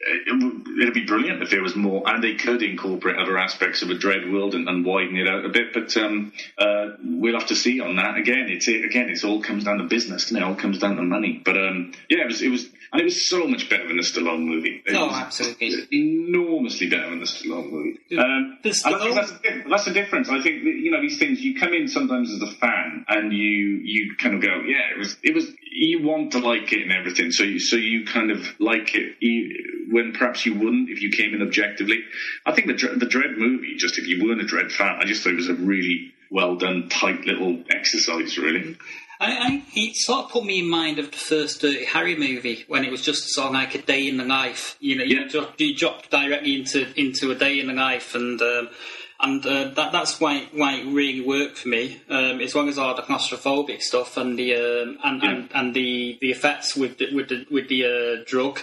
it 0.00 0.42
would, 0.42 0.94
be 0.94 1.04
brilliant 1.04 1.42
if 1.42 1.50
there 1.50 1.62
was 1.62 1.74
more, 1.74 2.02
and 2.06 2.22
they 2.22 2.36
could 2.36 2.62
incorporate 2.62 3.16
other 3.16 3.36
aspects 3.36 3.82
of 3.82 3.90
a 3.90 3.94
Dredd 3.94 4.32
world 4.32 4.54
and, 4.54 4.68
and 4.68 4.84
widen 4.84 5.16
it 5.16 5.28
out 5.28 5.44
a 5.44 5.48
bit. 5.48 5.74
But 5.74 5.96
um, 5.96 6.32
uh, 6.56 6.90
we'll 7.02 7.38
have 7.38 7.48
to 7.48 7.56
see 7.56 7.80
on 7.80 7.96
that. 7.96 8.16
Again, 8.16 8.46
it's 8.48 8.68
again, 8.68 9.10
it 9.10 9.24
all 9.24 9.42
comes 9.42 9.64
down 9.64 9.78
to 9.78 9.84
business. 9.84 10.28
and 10.30 10.38
It 10.38 10.44
all 10.44 10.54
comes 10.54 10.78
down 10.78 10.96
to 10.96 11.02
money. 11.02 11.42
But 11.44 11.56
um, 11.56 11.92
yeah, 12.08 12.22
it 12.22 12.26
was 12.26 12.40
it 12.40 12.48
was, 12.48 12.68
and 12.94 13.00
it 13.02 13.04
was 13.04 13.26
so 13.26 13.46
much 13.46 13.68
better 13.68 13.86
than 13.88 13.96
the 13.98 14.02
Stallone 14.02 14.44
movie. 14.46 14.80
It 14.86 14.92
No, 14.92 15.06
was 15.06 15.16
absolutely. 15.16 15.86
enormously 15.92 16.88
better 16.88 17.10
than 17.10 17.18
the 17.20 17.26
Stallone 17.26 17.70
movie. 17.70 17.98
Um, 18.16 18.58
The 18.62 18.70
Stallone- 18.70 19.14
that's, 19.14 19.32
the- 19.32 19.64
that's 19.68 19.84
the 19.84 19.90
difference. 19.92 20.28
I 20.30 20.40
think 20.40 20.64
that, 20.64 20.70
you 20.74 20.90
know 20.90 21.00
these 21.02 21.18
things. 21.18 21.40
You 21.42 21.54
come 21.58 21.74
in 21.74 21.88
sometimes 21.88 22.32
as 22.32 22.40
a 22.40 22.46
fan, 22.52 23.04
and 23.08 23.32
you 23.32 23.80
you 23.84 24.14
kind 24.16 24.34
of 24.36 24.40
go, 24.40 24.62
yeah, 24.66 24.90
it 24.94 24.98
was 24.98 25.16
it 25.22 25.34
was. 25.34 25.52
You 25.76 26.02
want 26.02 26.30
to 26.32 26.38
like 26.38 26.72
it 26.72 26.82
and 26.82 26.92
everything, 26.92 27.32
so 27.32 27.42
you 27.42 27.58
so 27.58 27.74
you 27.74 28.06
kind 28.06 28.30
of 28.30 28.46
like 28.60 28.94
it 28.94 29.16
you, 29.18 29.88
when 29.90 30.12
perhaps 30.12 30.46
you 30.46 30.54
wouldn't 30.54 30.88
if 30.88 31.02
you 31.02 31.10
came 31.10 31.34
in 31.34 31.42
objectively. 31.42 31.98
I 32.46 32.52
think 32.52 32.68
the 32.68 32.74
the 32.96 33.06
Dredd 33.06 33.36
movie, 33.38 33.74
just 33.76 33.98
if 33.98 34.06
you 34.06 34.24
weren't 34.24 34.40
a 34.40 34.44
Dredd 34.44 34.70
fan, 34.70 34.98
I 35.00 35.04
just 35.04 35.24
thought 35.24 35.32
it 35.32 35.36
was 35.36 35.48
a 35.48 35.54
really 35.54 36.14
well 36.30 36.54
done, 36.54 36.88
tight 36.88 37.24
little 37.26 37.62
exercise, 37.70 38.38
really. 38.38 38.76
I, 39.20 39.32
I, 39.32 39.62
it 39.74 39.96
sort 39.96 40.26
of 40.26 40.30
put 40.32 40.44
me 40.44 40.60
in 40.60 40.68
mind 40.68 40.98
of 40.98 41.10
the 41.10 41.16
first 41.16 41.60
Dirty 41.60 41.84
Harry 41.84 42.16
movie 42.16 42.64
when 42.68 42.84
it 42.84 42.90
was 42.90 43.00
just 43.02 43.28
sort 43.30 43.48
of 43.48 43.52
like 43.54 43.74
a 43.74 43.82
day 43.82 44.06
in 44.08 44.16
the 44.16 44.24
life. 44.24 44.76
You 44.80 44.96
know, 44.96 45.04
you, 45.04 45.20
Yeah. 45.20 45.28
drop, 45.28 45.60
you 45.60 45.74
drop 45.74 46.08
directly 46.10 46.54
into 46.56 46.86
into 47.00 47.30
a 47.30 47.34
day 47.34 47.58
in 47.58 47.66
the 47.66 47.72
life, 47.74 48.14
and 48.14 48.40
um, 48.42 48.68
and 49.20 49.44
uh, 49.46 49.68
that 49.74 49.92
that's 49.92 50.20
why 50.20 50.48
why 50.52 50.74
it 50.74 50.86
really 50.86 51.20
worked 51.20 51.58
for 51.58 51.68
me. 51.68 52.00
Um, 52.08 52.40
as 52.40 52.54
well 52.54 52.68
as 52.68 52.78
all 52.78 52.94
the 52.94 53.02
claustrophobic 53.02 53.80
stuff 53.82 54.16
and 54.16 54.38
the 54.38 54.54
um, 54.56 54.98
and, 55.04 55.22
Yeah. 55.22 55.30
and 55.30 55.50
and 55.54 55.74
the 55.74 56.18
the 56.20 56.30
effects 56.30 56.76
with 56.76 56.98
the, 56.98 57.14
with 57.14 57.28
the 57.28 57.46
with 57.50 57.68
the 57.68 57.84
uh, 57.84 58.24
drug. 58.26 58.60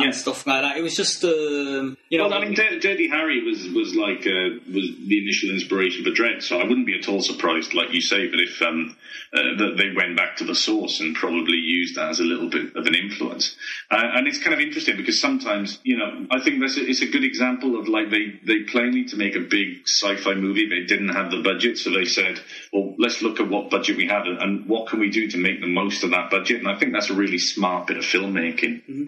And 0.00 0.14
Yeah. 0.14 0.18
stuff 0.18 0.46
like 0.46 0.62
that. 0.62 0.76
It 0.76 0.82
was 0.82 0.96
just, 0.96 1.22
um, 1.24 1.96
you 2.08 2.18
know, 2.18 2.28
Well, 2.28 2.34
I 2.34 2.44
mean, 2.44 2.54
Dir- 2.54 2.78
Dirty 2.78 3.08
Harry 3.08 3.42
was 3.44 3.68
was 3.68 3.94
like 3.94 4.26
uh, 4.26 4.58
was 4.72 4.86
the 5.06 5.18
initial 5.22 5.50
inspiration 5.50 6.04
for 6.04 6.10
Dredd, 6.10 6.42
so 6.42 6.58
I 6.58 6.64
wouldn't 6.64 6.86
be 6.86 6.98
at 6.98 7.08
all 7.08 7.20
surprised, 7.20 7.74
like 7.74 7.92
you 7.92 8.00
say, 8.00 8.28
that 8.28 8.40
if 8.40 8.62
um, 8.62 8.96
uh, 9.32 9.56
that 9.58 9.76
they 9.76 9.92
went 9.92 10.16
back 10.16 10.36
to 10.38 10.44
the 10.44 10.54
source 10.54 11.00
and 11.00 11.14
probably 11.14 11.58
used 11.58 11.96
that 11.96 12.08
as 12.08 12.20
a 12.20 12.24
little 12.24 12.48
bit 12.48 12.74
of 12.76 12.86
an 12.86 12.94
influence. 12.94 13.56
Uh, 13.90 14.02
and 14.14 14.26
it's 14.26 14.38
kind 14.38 14.54
of 14.54 14.60
interesting 14.60 14.96
because 14.96 15.20
sometimes, 15.20 15.78
you 15.84 15.96
know, 15.96 16.26
I 16.30 16.40
think 16.40 16.60
that's 16.60 16.76
a, 16.78 16.84
it's 16.88 17.02
a 17.02 17.06
good 17.06 17.24
example 17.24 17.78
of 17.78 17.86
like 17.88 18.10
they 18.10 18.40
they 18.44 18.60
plainly 18.64 19.04
to 19.04 19.16
make 19.16 19.36
a 19.36 19.40
big 19.40 19.82
sci-fi 19.86 20.34
movie, 20.34 20.68
they 20.68 20.84
didn't 20.86 21.10
have 21.10 21.30
the 21.30 21.42
budget, 21.42 21.78
so 21.78 21.90
they 21.90 22.04
said, 22.06 22.40
well, 22.72 22.94
let's 22.98 23.22
look 23.22 23.38
at 23.40 23.48
what 23.48 23.70
budget 23.70 23.96
we 23.96 24.06
have 24.06 24.24
and, 24.26 24.38
and 24.42 24.66
what 24.66 24.88
can 24.88 24.98
we 24.98 25.10
do 25.10 25.28
to 25.28 25.38
make 25.38 25.60
the 25.60 25.66
most 25.66 26.02
of 26.04 26.10
that 26.10 26.30
budget. 26.30 26.58
And 26.58 26.68
I 26.68 26.78
think 26.78 26.92
that's 26.92 27.10
a 27.10 27.14
really 27.14 27.38
smart 27.38 27.86
bit 27.86 27.96
of 27.96 28.04
filmmaking. 28.04 29.06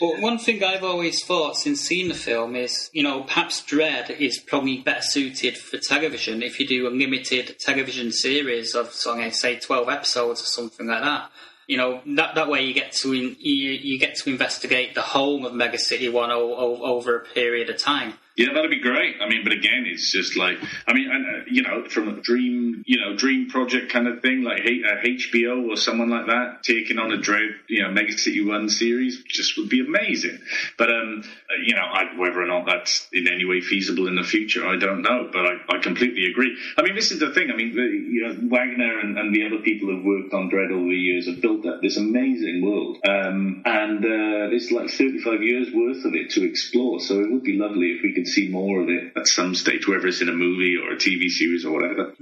But 0.00 0.20
one 0.20 0.38
thing 0.38 0.64
I've 0.64 0.82
always 0.82 1.22
thought 1.22 1.56
since 1.56 1.82
seeing 1.82 2.08
the 2.08 2.14
film 2.14 2.56
is, 2.56 2.88
you 2.94 3.02
know, 3.02 3.22
perhaps 3.24 3.60
Dredd 3.60 4.18
is 4.18 4.38
probably 4.38 4.78
better 4.78 5.02
suited 5.02 5.58
for 5.58 5.76
television 5.76 6.42
if 6.42 6.58
you 6.58 6.66
do 6.66 6.88
a 6.88 6.90
limited 6.90 7.58
television 7.58 8.10
series 8.10 8.74
of, 8.74 8.92
say, 8.94 9.60
twelve 9.60 9.90
episodes 9.90 10.40
or 10.40 10.46
something 10.46 10.86
like 10.86 11.02
that. 11.02 11.30
You 11.66 11.76
know, 11.76 12.00
that 12.16 12.34
that 12.34 12.48
way 12.48 12.62
you 12.64 12.72
get 12.72 12.92
to 13.02 13.12
in, 13.12 13.36
you, 13.38 13.70
you 13.72 13.98
get 13.98 14.16
to 14.16 14.30
investigate 14.30 14.94
the 14.94 15.02
whole 15.02 15.44
of 15.46 15.54
Mega 15.54 15.78
City 15.78 16.08
One 16.08 16.30
o- 16.30 16.54
o- 16.54 16.82
over 16.82 17.16
a 17.16 17.24
period 17.26 17.68
of 17.70 17.76
time. 17.78 18.14
Yeah, 18.40 18.54
that'd 18.54 18.70
be 18.70 18.80
great. 18.80 19.16
I 19.20 19.28
mean, 19.28 19.44
but 19.44 19.52
again, 19.52 19.84
it's 19.86 20.10
just 20.10 20.34
like, 20.34 20.56
I 20.88 20.94
mean, 20.94 21.10
and, 21.10 21.26
uh, 21.26 21.44
you 21.46 21.60
know, 21.60 21.84
from 21.90 22.08
a 22.08 22.22
dream, 22.22 22.82
you 22.86 22.98
know, 22.98 23.14
dream 23.14 23.50
project 23.50 23.92
kind 23.92 24.08
of 24.08 24.22
thing, 24.22 24.42
like 24.42 24.62
H- 24.64 24.82
uh, 24.82 25.04
HBO 25.04 25.68
or 25.68 25.76
someone 25.76 26.08
like 26.08 26.24
that 26.24 26.62
taking 26.62 26.98
on 26.98 27.12
a 27.12 27.18
Dredd, 27.18 27.50
you 27.68 27.82
know, 27.82 27.90
Mega 27.90 28.16
City 28.16 28.42
One 28.42 28.70
series, 28.70 29.22
just 29.24 29.58
would 29.58 29.68
be 29.68 29.80
amazing. 29.80 30.38
But 30.78 30.88
um, 30.88 31.22
uh, 31.22 31.60
you 31.62 31.74
know, 31.74 31.82
I, 31.82 32.16
whether 32.16 32.40
or 32.40 32.46
not 32.46 32.64
that's 32.64 33.08
in 33.12 33.28
any 33.28 33.44
way 33.44 33.60
feasible 33.60 34.08
in 34.08 34.14
the 34.14 34.22
future, 34.22 34.66
I 34.66 34.78
don't 34.78 35.02
know. 35.02 35.28
But 35.30 35.44
I, 35.44 35.76
I 35.76 35.78
completely 35.82 36.24
agree. 36.30 36.56
I 36.78 36.82
mean, 36.82 36.94
this 36.94 37.12
is 37.12 37.20
the 37.20 37.34
thing. 37.34 37.50
I 37.52 37.56
mean, 37.56 37.74
the, 37.74 37.82
you 37.82 38.22
know, 38.26 38.48
Wagner 38.48 39.00
and, 39.00 39.18
and 39.18 39.34
the 39.34 39.44
other 39.44 39.58
people 39.62 39.88
who've 39.88 40.04
worked 40.04 40.32
on 40.32 40.48
Dredd 40.48 40.72
over 40.72 40.88
the 40.88 40.96
years 40.96 41.26
have 41.26 41.42
built 41.42 41.66
up 41.66 41.82
this 41.82 41.98
amazing 41.98 42.64
world, 42.64 42.96
um, 43.06 43.60
and 43.66 43.98
uh, 43.98 44.48
there's 44.48 44.72
like 44.72 44.88
35 44.88 45.42
years 45.42 45.68
worth 45.74 46.06
of 46.06 46.14
it 46.14 46.30
to 46.30 46.48
explore. 46.48 47.00
So 47.00 47.20
it 47.20 47.30
would 47.30 47.44
be 47.44 47.58
lovely 47.58 47.88
if 47.92 48.02
we 48.02 48.14
could 48.14 48.29
see 48.30 48.48
more 48.48 48.80
of 48.82 48.88
it 48.88 49.12
at 49.16 49.26
some 49.26 49.54
stage, 49.54 49.86
whether 49.88 50.06
it's 50.06 50.20
in 50.22 50.28
a 50.28 50.32
movie 50.32 50.76
or 50.76 50.92
a 50.92 50.96
TV 50.96 51.28
series 51.28 51.64
or 51.64 51.72
whatever. 51.72 52.14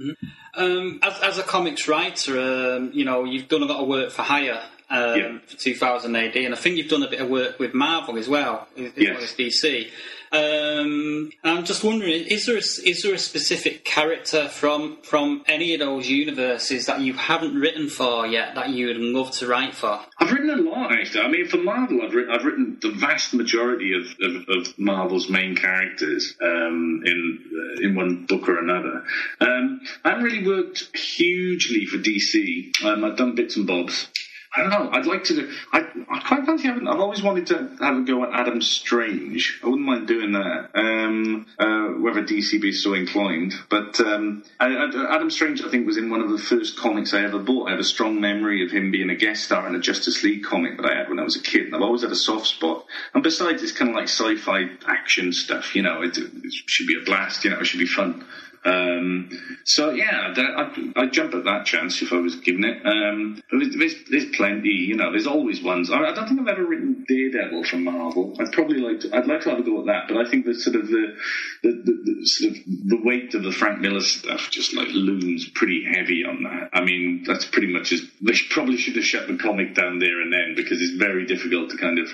Um, 0.55 0.99
as, 1.03 1.19
as 1.21 1.37
a 1.37 1.43
comics 1.43 1.87
writer, 1.87 2.39
um, 2.39 2.91
you 2.93 3.05
know, 3.05 3.23
you've 3.23 3.47
done 3.47 3.61
a 3.61 3.65
lot 3.65 3.81
of 3.81 3.87
work 3.87 4.11
for 4.11 4.23
Hire 4.23 4.61
um, 4.89 5.19
Yeah. 5.19 5.37
for 5.47 5.55
2000 5.57 6.15
AD, 6.15 6.35
and 6.37 6.53
I 6.53 6.57
think 6.57 6.77
you've 6.77 6.89
done 6.89 7.03
a 7.03 7.09
bit 7.09 7.21
of 7.21 7.29
work 7.29 7.59
with 7.59 7.73
Marvel 7.73 8.17
as 8.17 8.27
well, 8.27 8.67
as 8.75 8.85
as 8.87 8.91
Yes. 8.97 9.13
well 9.15 9.23
as 9.23 9.33
DC. 9.33 9.89
Um, 10.31 11.31
I'm 11.43 11.65
just 11.65 11.83
wondering, 11.83 12.25
is 12.25 12.45
there 12.45 12.55
a, 12.55 12.59
is 12.59 13.01
there 13.03 13.13
a 13.13 13.19
specific 13.19 13.83
character 13.83 14.47
from 14.47 14.97
from 15.01 15.43
any 15.47 15.73
of 15.73 15.79
those 15.79 16.07
universes 16.07 16.85
that 16.85 17.01
you 17.01 17.13
haven't 17.13 17.59
written 17.59 17.89
for 17.89 18.27
yet 18.27 18.55
that 18.55 18.69
you 18.69 18.87
would 18.87 18.97
love 18.97 19.31
to 19.31 19.47
write 19.47 19.73
for? 19.73 19.99
I've 20.19 20.31
written 20.31 20.49
a 20.49 20.57
lot, 20.57 20.91
actually. 20.91 21.21
I 21.21 21.27
mean, 21.29 21.47
for 21.47 21.57
Marvel, 21.57 22.01
I've 22.03 22.13
written, 22.13 22.33
I've 22.33 22.45
written 22.45 22.77
the 22.81 22.91
vast 22.91 23.33
majority 23.33 23.93
of, 23.93 24.05
of, 24.21 24.49
of 24.49 24.79
Marvel's 24.79 25.29
main 25.29 25.55
characters 25.55 26.35
um, 26.41 27.03
in 27.05 27.39
uh, 27.51 27.81
in 27.81 27.95
one 27.95 28.25
book 28.25 28.47
or 28.47 28.59
another. 28.59 29.03
Um, 29.39 29.81
I 30.03 30.09
haven't 30.09 30.23
really 30.23 30.45
worked 30.45 30.95
hugely 30.95 31.85
for 31.85 31.97
DC. 31.97 32.83
Um, 32.83 33.03
I've 33.03 33.17
done 33.17 33.35
bits 33.35 33.55
and 33.55 33.65
bobs. 33.65 34.07
I 34.55 34.61
don't 34.61 34.71
know. 34.71 34.89
I'd 34.91 35.05
like 35.05 35.25
to. 35.25 35.35
Do, 35.35 35.51
I, 35.71 35.81
I 36.09 36.19
quite 36.21 36.43
fancy 36.45 36.67
having. 36.67 36.87
I've 36.87 36.99
always 36.99 37.21
wanted 37.21 37.47
to 37.47 37.75
have 37.81 37.97
a 37.97 38.01
go 38.01 38.23
at 38.23 38.31
Adam 38.33 38.61
Strange. 38.61 39.59
I 39.63 39.67
wouldn't 39.67 39.85
mind 39.85 40.07
doing 40.07 40.31
that. 40.31 40.71
Um, 40.73 41.45
uh, 41.59 41.89
whether 42.01 42.23
DC 42.23 42.59
be 42.59 42.71
so 42.71 42.95
inclined, 42.95 43.53
but 43.69 43.99
um, 43.99 44.43
I, 44.59 44.69
I, 44.69 45.15
Adam 45.15 45.29
Strange, 45.29 45.61
I 45.61 45.69
think, 45.69 45.85
was 45.85 45.97
in 45.97 46.09
one 46.09 46.21
of 46.21 46.31
the 46.31 46.39
first 46.39 46.79
comics 46.79 47.13
I 47.13 47.23
ever 47.23 47.37
bought. 47.37 47.67
I 47.67 47.71
have 47.71 47.79
a 47.79 47.83
strong 47.83 48.19
memory 48.19 48.65
of 48.65 48.71
him 48.71 48.89
being 48.89 49.11
a 49.11 49.15
guest 49.15 49.43
star 49.43 49.67
in 49.67 49.75
a 49.75 49.79
Justice 49.79 50.23
League 50.23 50.43
comic 50.43 50.77
that 50.77 50.85
I 50.85 50.95
had 50.95 51.09
when 51.09 51.19
I 51.19 51.23
was 51.23 51.35
a 51.35 51.41
kid, 51.41 51.67
and 51.67 51.75
I've 51.75 51.83
always 51.83 52.01
had 52.01 52.11
a 52.11 52.15
soft 52.15 52.47
spot. 52.47 52.85
And 53.13 53.21
besides, 53.21 53.61
it's 53.61 53.71
kind 53.71 53.89
of 53.89 53.95
like 53.95 54.07
sci-fi 54.07 54.65
action 54.87 55.31
stuff. 55.31 55.75
You 55.75 55.83
know, 55.83 56.01
it, 56.01 56.17
it 56.17 56.53
should 56.65 56.87
be 56.87 56.99
a 56.99 57.05
blast. 57.05 57.43
You 57.43 57.51
know, 57.51 57.59
it 57.59 57.65
should 57.65 57.79
be 57.79 57.85
fun. 57.85 58.25
Um, 58.65 59.29
so 59.63 59.91
yeah, 59.91 60.33
that, 60.35 60.49
I'd, 60.57 60.97
I'd 60.97 61.13
jump 61.13 61.33
at 61.33 61.45
that 61.45 61.65
chance 61.65 62.01
if 62.01 62.11
I 62.11 62.17
was 62.17 62.35
given 62.35 62.65
it. 62.65 62.85
Um, 62.85 63.41
there's, 63.51 63.95
there's, 64.09 64.25
plenty, 64.35 64.69
you 64.69 64.95
know. 64.95 65.11
There's 65.11 65.27
always 65.27 65.61
ones. 65.61 65.89
I, 65.89 65.97
I 65.99 66.13
don't 66.13 66.27
think 66.27 66.41
I've 66.41 66.47
ever 66.47 66.65
written 66.65 67.05
Daredevil 67.07 67.63
from 67.63 67.85
Marvel. 67.85 68.35
I'd 68.39 68.51
probably 68.51 68.79
like 68.79 69.01
to. 69.01 69.15
I'd 69.15 69.27
like 69.27 69.41
to 69.41 69.51
have 69.51 69.59
a 69.59 69.63
go 69.63 69.79
at 69.79 69.85
that, 69.87 70.07
but 70.07 70.17
I 70.17 70.29
think 70.29 70.45
that 70.45 70.55
sort 70.55 70.75
of 70.75 70.87
the 70.87 71.15
the, 71.63 71.69
the, 71.71 72.03
the 72.03 72.25
sort 72.25 72.51
of 72.51 72.57
the 72.65 73.01
weight 73.03 73.33
of 73.33 73.43
the 73.43 73.51
Frank 73.51 73.79
Miller 73.79 74.01
stuff 74.01 74.49
just 74.49 74.75
like 74.75 74.89
looms 74.89 75.47
pretty 75.49 75.85
heavy 75.85 76.25
on 76.25 76.43
that. 76.43 76.69
I 76.73 76.83
mean, 76.83 77.23
that's 77.25 77.45
pretty 77.45 77.71
much 77.71 77.91
as 77.91 78.01
they 78.21 78.33
probably 78.49 78.77
should 78.77 78.95
have 78.95 79.05
shut 79.05 79.27
the 79.27 79.37
comic 79.37 79.75
down 79.75 79.99
there 79.99 80.21
and 80.21 80.31
then 80.31 80.53
because 80.55 80.81
it's 80.81 80.97
very 80.97 81.25
difficult 81.25 81.69
to 81.71 81.77
kind 81.77 81.99
of 81.99 82.09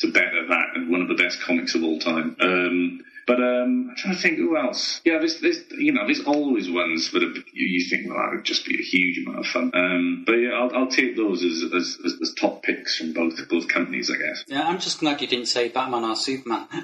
to 0.00 0.12
better 0.12 0.46
that 0.48 0.66
and 0.74 0.90
one 0.90 1.02
of 1.02 1.08
the 1.08 1.14
best 1.22 1.40
comics 1.40 1.74
of 1.74 1.82
all 1.82 1.98
time. 1.98 2.36
Um, 2.40 3.00
but 3.28 3.40
um, 3.40 3.88
I'm 3.90 3.96
trying 3.96 4.14
to 4.14 4.20
think 4.20 4.38
who 4.38 4.56
else. 4.56 5.02
Yeah, 5.04 5.18
there's, 5.18 5.40
there's 5.40 5.70
you 5.72 5.92
know 5.92 6.06
there's 6.06 6.24
always 6.24 6.70
ones 6.70 7.12
that 7.12 7.22
are, 7.22 7.32
you, 7.52 7.84
think 7.88 8.08
well 8.08 8.16
that 8.16 8.36
would 8.36 8.44
just 8.44 8.64
be 8.64 8.74
a 8.74 8.82
huge 8.82 9.18
amount 9.18 9.40
of 9.40 9.46
fun. 9.46 9.70
Um, 9.74 10.24
but 10.26 10.32
yeah, 10.32 10.52
I'll, 10.52 10.74
I'll 10.74 10.90
take 10.90 11.14
those 11.14 11.44
as, 11.44 11.62
as, 11.62 11.98
as, 12.04 12.18
as 12.22 12.34
top 12.34 12.62
picks 12.62 12.96
from 12.96 13.12
both 13.12 13.34
both 13.50 13.68
companies, 13.68 14.10
I 14.10 14.16
guess. 14.16 14.44
Yeah, 14.46 14.66
I'm 14.66 14.78
just 14.80 15.00
glad 15.00 15.20
you 15.20 15.26
didn't 15.26 15.46
say 15.46 15.68
Batman 15.68 16.04
or 16.04 16.16
Superman. 16.16 16.66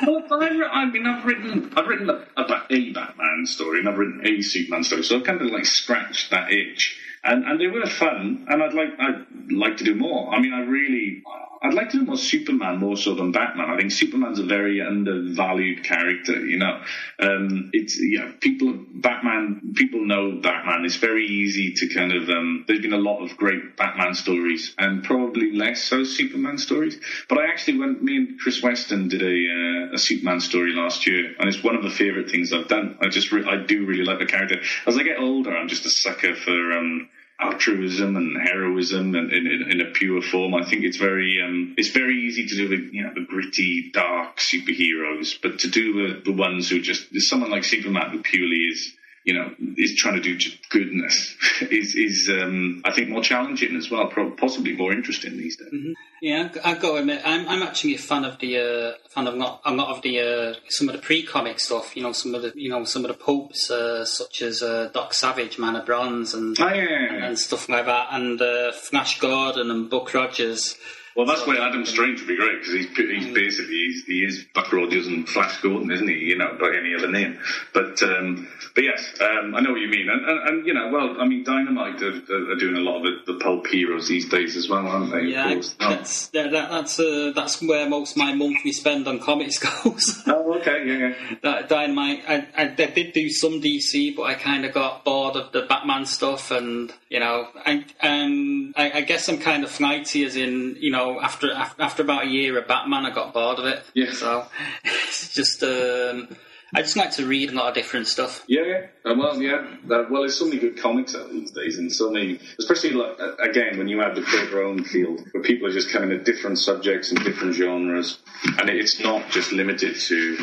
Well, 0.00 0.22
I've, 0.30 0.56
writ- 0.56 0.70
I 0.72 0.84
mean, 0.86 1.06
I've 1.06 1.24
written, 1.24 1.72
I've 1.76 1.86
written 1.88 2.08
a, 2.08 2.24
a, 2.36 2.66
a 2.70 2.92
Batman 2.92 3.46
story, 3.46 3.80
and 3.80 3.88
I've 3.88 3.98
written 3.98 4.24
a 4.24 4.40
Superman 4.42 4.84
story, 4.84 5.02
so 5.02 5.16
I've 5.16 5.24
kind 5.24 5.40
of 5.42 5.48
like 5.50 5.66
scratched 5.66 6.30
that 6.30 6.52
itch, 6.52 6.96
and 7.24 7.44
and 7.44 7.60
they 7.60 7.66
were 7.66 7.86
fun, 7.86 8.46
and 8.48 8.62
I'd 8.62 8.74
like, 8.74 8.90
I'd 8.98 9.52
like 9.52 9.76
to 9.78 9.84
do 9.84 9.94
more. 9.94 10.32
I 10.32 10.40
mean, 10.40 10.52
I 10.52 10.60
really, 10.60 11.22
I'd 11.62 11.74
like 11.74 11.90
to 11.90 11.98
do 11.98 12.04
more 12.04 12.16
Superman 12.16 12.78
more 12.78 12.96
so 12.96 13.14
than 13.14 13.32
Batman. 13.32 13.70
I 13.70 13.76
think 13.76 13.90
Superman's 13.90 14.38
a 14.38 14.44
very 14.44 14.80
undervalued 14.80 15.84
character. 15.84 16.46
You 16.46 16.58
know, 16.58 16.80
um, 17.18 17.70
it's 17.72 17.98
yeah, 18.00 18.32
people, 18.40 18.72
Batman, 18.94 19.72
people 19.74 20.06
know 20.06 20.40
Batman. 20.40 20.84
It's 20.84 20.96
very 20.96 21.26
easy 21.26 21.72
to 21.74 21.88
kind 21.88 22.12
of. 22.12 22.28
Um, 22.30 22.64
there's 22.68 22.80
been 22.80 22.92
a 22.92 22.98
lot 22.98 23.22
of 23.22 23.36
great 23.36 23.76
Batman 23.76 24.14
stories, 24.14 24.74
and 24.78 25.02
probably 25.02 25.52
less 25.52 25.82
so 25.82 26.04
Superman 26.04 26.58
stories. 26.58 26.98
But 27.28 27.38
I 27.38 27.46
actually 27.48 27.78
went. 27.78 28.02
Me 28.02 28.16
and 28.16 28.40
Chris 28.40 28.62
Weston 28.62 29.08
did 29.08 29.22
a 29.22 29.26
uh, 29.26 29.94
a 29.94 29.98
Superman 29.98 30.40
story 30.40 30.72
last 30.72 31.06
year, 31.06 31.34
and 31.38 31.48
it's 31.48 31.62
one 31.64 31.74
of 31.74 31.82
the 31.82 31.90
favorite 31.90 32.30
things 32.30 32.52
I've 32.52 32.68
done. 32.68 32.96
I 33.00 33.08
just 33.08 33.32
re- 33.32 33.44
I 33.44 33.56
do 33.56 33.86
really 33.86 34.04
like 34.04 34.20
the 34.20 34.26
character. 34.26 34.60
As 34.86 34.96
I 34.96 35.02
get 35.02 35.18
older, 35.18 35.56
I'm 35.56 35.68
just 35.68 35.86
a 35.86 35.90
sucker 35.90 36.34
for. 36.36 36.72
Um, 36.72 37.08
altruism 37.40 38.16
and 38.16 38.36
heroism 38.40 39.14
and 39.14 39.32
in, 39.32 39.46
in, 39.46 39.70
in 39.70 39.80
a 39.80 39.90
pure 39.92 40.20
form. 40.20 40.54
I 40.54 40.64
think 40.64 40.84
it's 40.84 40.96
very 40.96 41.40
um, 41.42 41.74
it's 41.76 41.90
very 41.90 42.16
easy 42.24 42.46
to 42.46 42.54
do 42.54 42.68
the 42.68 42.94
you 42.94 43.02
know 43.02 43.14
the 43.14 43.26
gritty, 43.26 43.90
dark 43.92 44.38
superheroes, 44.38 45.38
but 45.40 45.60
to 45.60 45.68
do 45.68 45.92
the, 45.92 46.20
the 46.30 46.32
ones 46.32 46.68
who 46.68 46.80
just 46.80 47.10
there's 47.10 47.28
someone 47.28 47.50
like 47.50 47.64
Superman 47.64 48.10
who 48.10 48.22
purely 48.22 48.64
is 48.72 48.92
you 49.28 49.34
know 49.34 49.54
is 49.76 49.94
trying 49.94 50.14
to 50.14 50.20
do 50.22 50.38
goodness 50.70 51.36
is 51.60 51.94
is 51.94 52.30
um, 52.30 52.80
I 52.86 52.92
think 52.92 53.10
more 53.10 53.22
challenging 53.22 53.76
as 53.76 53.90
well, 53.90 54.06
possibly 54.38 54.74
more 54.74 54.90
interesting 54.92 55.36
these 55.36 55.56
days. 55.58 55.94
Yeah, 56.22 56.48
I've 56.64 56.80
got 56.80 56.92
to 56.92 56.96
admit, 56.96 57.20
I'm, 57.24 57.46
I'm 57.48 57.62
actually 57.62 57.94
a 57.94 57.98
fan 57.98 58.24
of 58.24 58.40
the 58.40 58.58
uh, 58.58 59.08
fan 59.10 59.26
of 59.28 59.36
not 59.36 59.60
a 59.64 59.72
lot 59.72 59.94
of 59.94 60.02
the 60.02 60.18
uh, 60.20 60.54
some 60.68 60.88
of 60.88 60.96
the 60.96 61.02
pre-comic 61.02 61.60
stuff. 61.60 61.94
You 61.94 62.02
know, 62.04 62.12
some 62.12 62.34
of 62.34 62.40
the 62.42 62.52
you 62.56 62.70
know 62.70 62.84
some 62.84 63.04
of 63.04 63.08
the 63.08 63.22
pulps 63.22 63.70
uh, 63.70 64.04
such 64.06 64.40
as 64.40 64.62
uh, 64.62 64.88
Doc 64.94 65.12
Savage, 65.12 65.58
Man 65.58 65.76
of 65.76 65.84
Bronze, 65.84 66.32
and 66.32 66.58
Oh, 66.58 66.68
yeah, 66.68 66.74
yeah, 66.74 67.12
yeah. 67.12 67.26
and 67.26 67.38
stuff 67.38 67.68
like 67.68 67.84
that, 67.84 68.08
and 68.12 68.40
uh, 68.40 68.72
Flash 68.72 69.20
Gordon 69.20 69.70
and 69.70 69.90
Buck 69.90 70.14
Rogers. 70.14 70.76
Well, 71.18 71.26
that's 71.26 71.44
why 71.48 71.56
Adam 71.56 71.84
Strange 71.84 72.20
would 72.20 72.28
be 72.28 72.36
great 72.36 72.60
because 72.60 72.74
he's 72.74 72.96
he's 72.96 73.34
basically 73.34 73.74
he's, 73.74 74.04
he 74.04 74.24
is 74.24 74.44
Buck 74.54 74.72
Rogers 74.72 75.08
and 75.08 75.28
Flash 75.28 75.60
Gordon, 75.60 75.90
isn't 75.90 76.06
he? 76.06 76.14
You 76.14 76.38
know, 76.38 76.56
by 76.60 76.72
any 76.78 76.94
other 76.94 77.10
name. 77.10 77.40
But 77.74 78.00
um, 78.04 78.46
but 78.72 78.84
yes, 78.84 79.20
um, 79.20 79.52
I 79.56 79.60
know 79.60 79.72
what 79.72 79.80
you 79.80 79.88
mean, 79.88 80.08
and, 80.08 80.24
and, 80.24 80.48
and 80.48 80.66
you 80.66 80.74
know, 80.74 80.90
well, 80.92 81.20
I 81.20 81.26
mean, 81.26 81.42
Dynamite 81.42 82.00
are, 82.02 82.52
are 82.52 82.54
doing 82.54 82.76
a 82.76 82.80
lot 82.80 82.98
of 82.98 83.02
the, 83.02 83.32
the 83.32 83.40
pulp 83.40 83.66
heroes 83.66 84.06
these 84.06 84.28
days 84.28 84.54
as 84.54 84.68
well, 84.68 84.86
aren't 84.86 85.10
they? 85.10 85.22
Yeah, 85.22 85.60
that's 85.80 86.28
that, 86.28 86.52
that, 86.52 86.70
that's 86.70 87.00
uh, 87.00 87.32
that's 87.34 87.60
where 87.60 87.88
most 87.88 88.12
of 88.12 88.18
my 88.18 88.32
monthly 88.36 88.70
spend 88.70 89.08
on 89.08 89.18
comics 89.18 89.58
goes. 89.82 90.22
Oh, 90.28 90.54
okay, 90.60 90.84
yeah, 90.86 90.98
yeah. 90.98 91.34
that 91.42 91.68
Dynamite, 91.68 92.22
I, 92.28 92.46
I, 92.56 92.62
I 92.62 92.86
did 92.86 93.12
do 93.12 93.28
some 93.28 93.60
DC, 93.60 94.14
but 94.14 94.22
I 94.22 94.34
kind 94.34 94.64
of 94.64 94.72
got 94.72 95.04
bored 95.04 95.34
of 95.34 95.50
the 95.50 95.62
Batman 95.62 96.06
stuff, 96.06 96.52
and 96.52 96.92
you 97.08 97.18
know, 97.18 97.48
I 97.66 97.84
um, 98.02 98.72
I, 98.76 98.92
I 98.98 99.00
guess 99.00 99.28
I'm 99.28 99.38
kind 99.38 99.64
of 99.64 99.70
flighty, 99.72 100.24
as 100.24 100.36
in, 100.36 100.76
you 100.78 100.92
know, 100.92 101.07
after 101.20 101.52
after, 101.52 101.82
after 101.82 102.02
about 102.02 102.24
a 102.24 102.28
year 102.28 102.58
of 102.58 102.68
Batman, 102.68 103.06
I 103.06 103.10
got 103.10 103.32
bored 103.32 103.58
of 103.58 103.66
it. 103.66 103.82
Yeah. 103.94 104.12
So 104.12 104.46
it's 104.84 105.34
just 105.34 105.62
um, 105.62 106.28
I 106.74 106.82
just 106.82 106.96
like 106.96 107.12
to 107.12 107.26
read 107.26 107.50
a 107.50 107.54
lot 107.54 107.68
of 107.68 107.74
different 107.74 108.08
stuff. 108.08 108.44
Yeah, 108.46 108.62
yeah. 108.62 109.10
Uh, 109.10 109.14
well, 109.16 109.40
yeah. 109.40 109.66
Uh, 109.84 110.04
well, 110.10 110.22
there's 110.22 110.38
so 110.38 110.44
many 110.44 110.58
good 110.58 110.78
comics 110.78 111.14
out 111.14 111.30
these 111.30 111.50
days, 111.50 111.78
and 111.78 111.90
so 111.90 112.10
many, 112.10 112.38
especially 112.58 112.90
like 112.90 113.18
again 113.40 113.78
when 113.78 113.88
you 113.88 114.00
have 114.00 114.14
the 114.14 114.22
creator-owned 114.22 114.86
field, 114.86 115.20
where 115.32 115.42
people 115.42 115.66
are 115.66 115.72
just 115.72 115.90
coming 115.90 116.12
at 116.12 116.24
different 116.26 116.58
subjects 116.58 117.10
and 117.10 117.24
different 117.24 117.54
genres, 117.54 118.18
and 118.58 118.68
it's 118.68 119.00
not 119.00 119.30
just 119.30 119.52
limited 119.52 119.98
to 119.98 120.36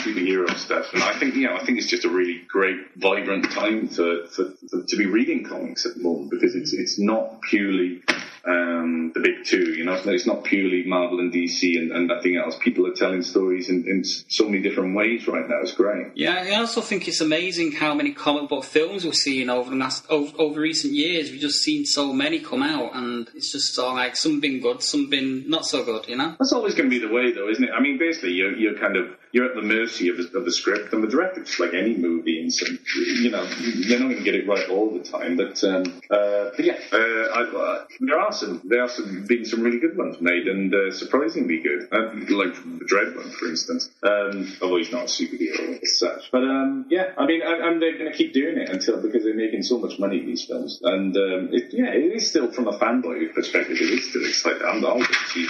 superhero 0.00 0.52
stuff. 0.56 0.92
And 0.92 1.02
I 1.02 1.12
think, 1.18 1.34
you 1.36 1.46
know, 1.46 1.56
I 1.56 1.64
think 1.64 1.78
it's 1.78 1.86
just 1.86 2.04
a 2.04 2.10
really 2.10 2.42
great, 2.48 2.78
vibrant 2.96 3.50
time 3.52 3.88
for, 3.88 4.26
for, 4.26 4.52
for 4.68 4.82
to 4.82 4.96
be 4.96 5.06
reading 5.06 5.44
comics 5.44 5.86
at 5.86 5.94
the 5.94 6.02
moment 6.02 6.30
because 6.30 6.54
it's 6.56 6.72
it's 6.72 6.98
not 6.98 7.42
purely 7.42 8.02
um, 8.44 9.12
the 9.14 9.20
big 9.20 9.44
two. 9.44 9.72
You 9.72 9.84
know, 9.84 9.94
it's 9.94 10.06
not, 10.06 10.14
it's 10.14 10.26
not 10.26 10.44
purely 10.44 10.84
Marvel 10.84 11.20
and 11.20 11.32
DC 11.32 11.78
and, 11.78 11.92
and 11.92 12.08
nothing 12.08 12.36
else. 12.36 12.56
People 12.60 12.86
are 12.86 12.94
telling 12.94 13.22
stories 13.22 13.68
in, 13.68 13.86
in 13.86 14.04
so 14.04 14.46
many 14.46 14.62
different 14.62 14.94
ways 14.94 15.26
right 15.26 15.48
now. 15.48 15.60
It's 15.60 15.72
great. 15.72 16.08
Yeah, 16.14 16.44
I 16.46 16.54
also 16.56 16.80
think 16.80 17.08
it's 17.08 17.20
amazing 17.20 17.72
how 17.72 17.94
many 17.94 18.12
comic 18.12 18.48
book 18.48 18.64
films 18.64 19.04
we're 19.04 19.12
seeing 19.12 19.50
over 19.50 19.70
the 19.70 19.76
last 19.76 20.04
over, 20.08 20.32
over 20.38 20.60
recent 20.60 20.94
years. 20.94 21.30
We've 21.30 21.40
just 21.40 21.62
seen 21.62 21.84
so 21.84 22.12
many 22.12 22.40
come 22.40 22.62
out, 22.62 22.94
and 22.94 23.28
it's 23.34 23.52
just 23.52 23.74
so 23.74 23.92
like 23.92 24.16
some 24.16 24.40
been 24.40 24.60
good, 24.60 24.82
some 24.82 25.10
been 25.10 25.48
not 25.48 25.66
so 25.66 25.84
good. 25.84 26.08
You 26.08 26.16
know. 26.16 26.36
That's 26.38 26.52
always 26.52 26.74
going 26.74 26.90
to 26.90 27.00
be 27.00 27.04
the 27.04 27.12
way, 27.12 27.32
though, 27.32 27.48
isn't 27.48 27.64
it? 27.64 27.70
I 27.70 27.80
mean, 27.80 27.98
basically, 27.98 28.32
you're, 28.32 28.56
you're 28.56 28.78
kind 28.78 28.96
of 28.96 29.16
you're 29.32 29.46
at 29.46 29.54
the 29.54 29.62
mercy 29.62 30.08
of 30.08 30.18
of 30.18 30.44
the 30.44 30.52
script 30.52 30.92
and 30.92 31.02
the 31.02 31.08
director, 31.08 31.42
just 31.44 31.60
like 31.60 31.74
any 31.74 31.96
movie. 31.96 32.40
And 32.40 32.52
so, 32.52 32.66
you 32.96 33.30
know, 33.30 33.48
you're 33.60 33.98
not 33.98 34.08
going 34.08 34.18
to 34.18 34.24
get 34.24 34.34
it 34.34 34.46
right 34.46 34.68
all 34.68 34.90
the 34.90 35.02
time. 35.02 35.36
But, 35.36 35.62
um, 35.64 36.00
uh, 36.10 36.50
but 36.56 36.64
yeah, 36.64 36.78
uh, 36.92 36.96
I, 36.96 37.42
uh, 37.42 37.84
there 38.00 38.18
are 38.18 38.32
some 38.32 38.62
there 38.64 38.82
are 38.82 38.88
some 38.88 39.26
been 39.26 39.44
some 39.44 39.62
really 39.62 39.80
good 39.80 39.96
ones 39.96 40.20
made 40.20 40.46
and 40.46 40.74
uh, 40.74 40.90
surprisingly 40.92 41.60
good. 41.60 41.88
Uh, 41.92 42.12
like 42.30 42.54
the 42.54 42.86
Dredd 42.86 43.16
one, 43.16 43.30
for 43.30 43.48
instance. 43.48 43.90
Um, 44.02 44.52
although 44.62 44.76
he's 44.76 44.92
not 44.92 45.02
a 45.02 45.06
superhero 45.06 45.80
as 45.82 45.98
such, 45.98 46.30
but 46.30 46.42
um, 46.42 46.86
yeah, 46.90 47.12
I 47.16 47.26
mean, 47.26 47.42
and, 47.42 47.62
and 47.62 47.82
they're 47.82 47.98
going 47.98 48.10
to 48.10 48.16
keep 48.16 48.32
doing 48.32 48.58
it 48.58 48.68
until 48.68 49.00
because 49.00 49.24
they're 49.24 49.34
making 49.34 49.62
so 49.62 49.78
much 49.78 49.98
money 49.98 50.24
these 50.24 50.44
films. 50.44 50.80
And 50.82 51.16
um, 51.16 51.48
it, 51.52 51.72
yeah, 51.72 51.90
it 51.90 52.14
is 52.14 52.28
still 52.28 52.50
from 52.52 52.68
a 52.68 52.78
fanboy 52.78 53.32
perspective, 53.34 53.76
it 53.80 53.90
is 53.90 54.08
still 54.10 54.24
exciting. 54.24 54.62
I'm, 54.66 54.84
I'll 54.84 54.98
go 54.98 55.12
see 55.28 55.46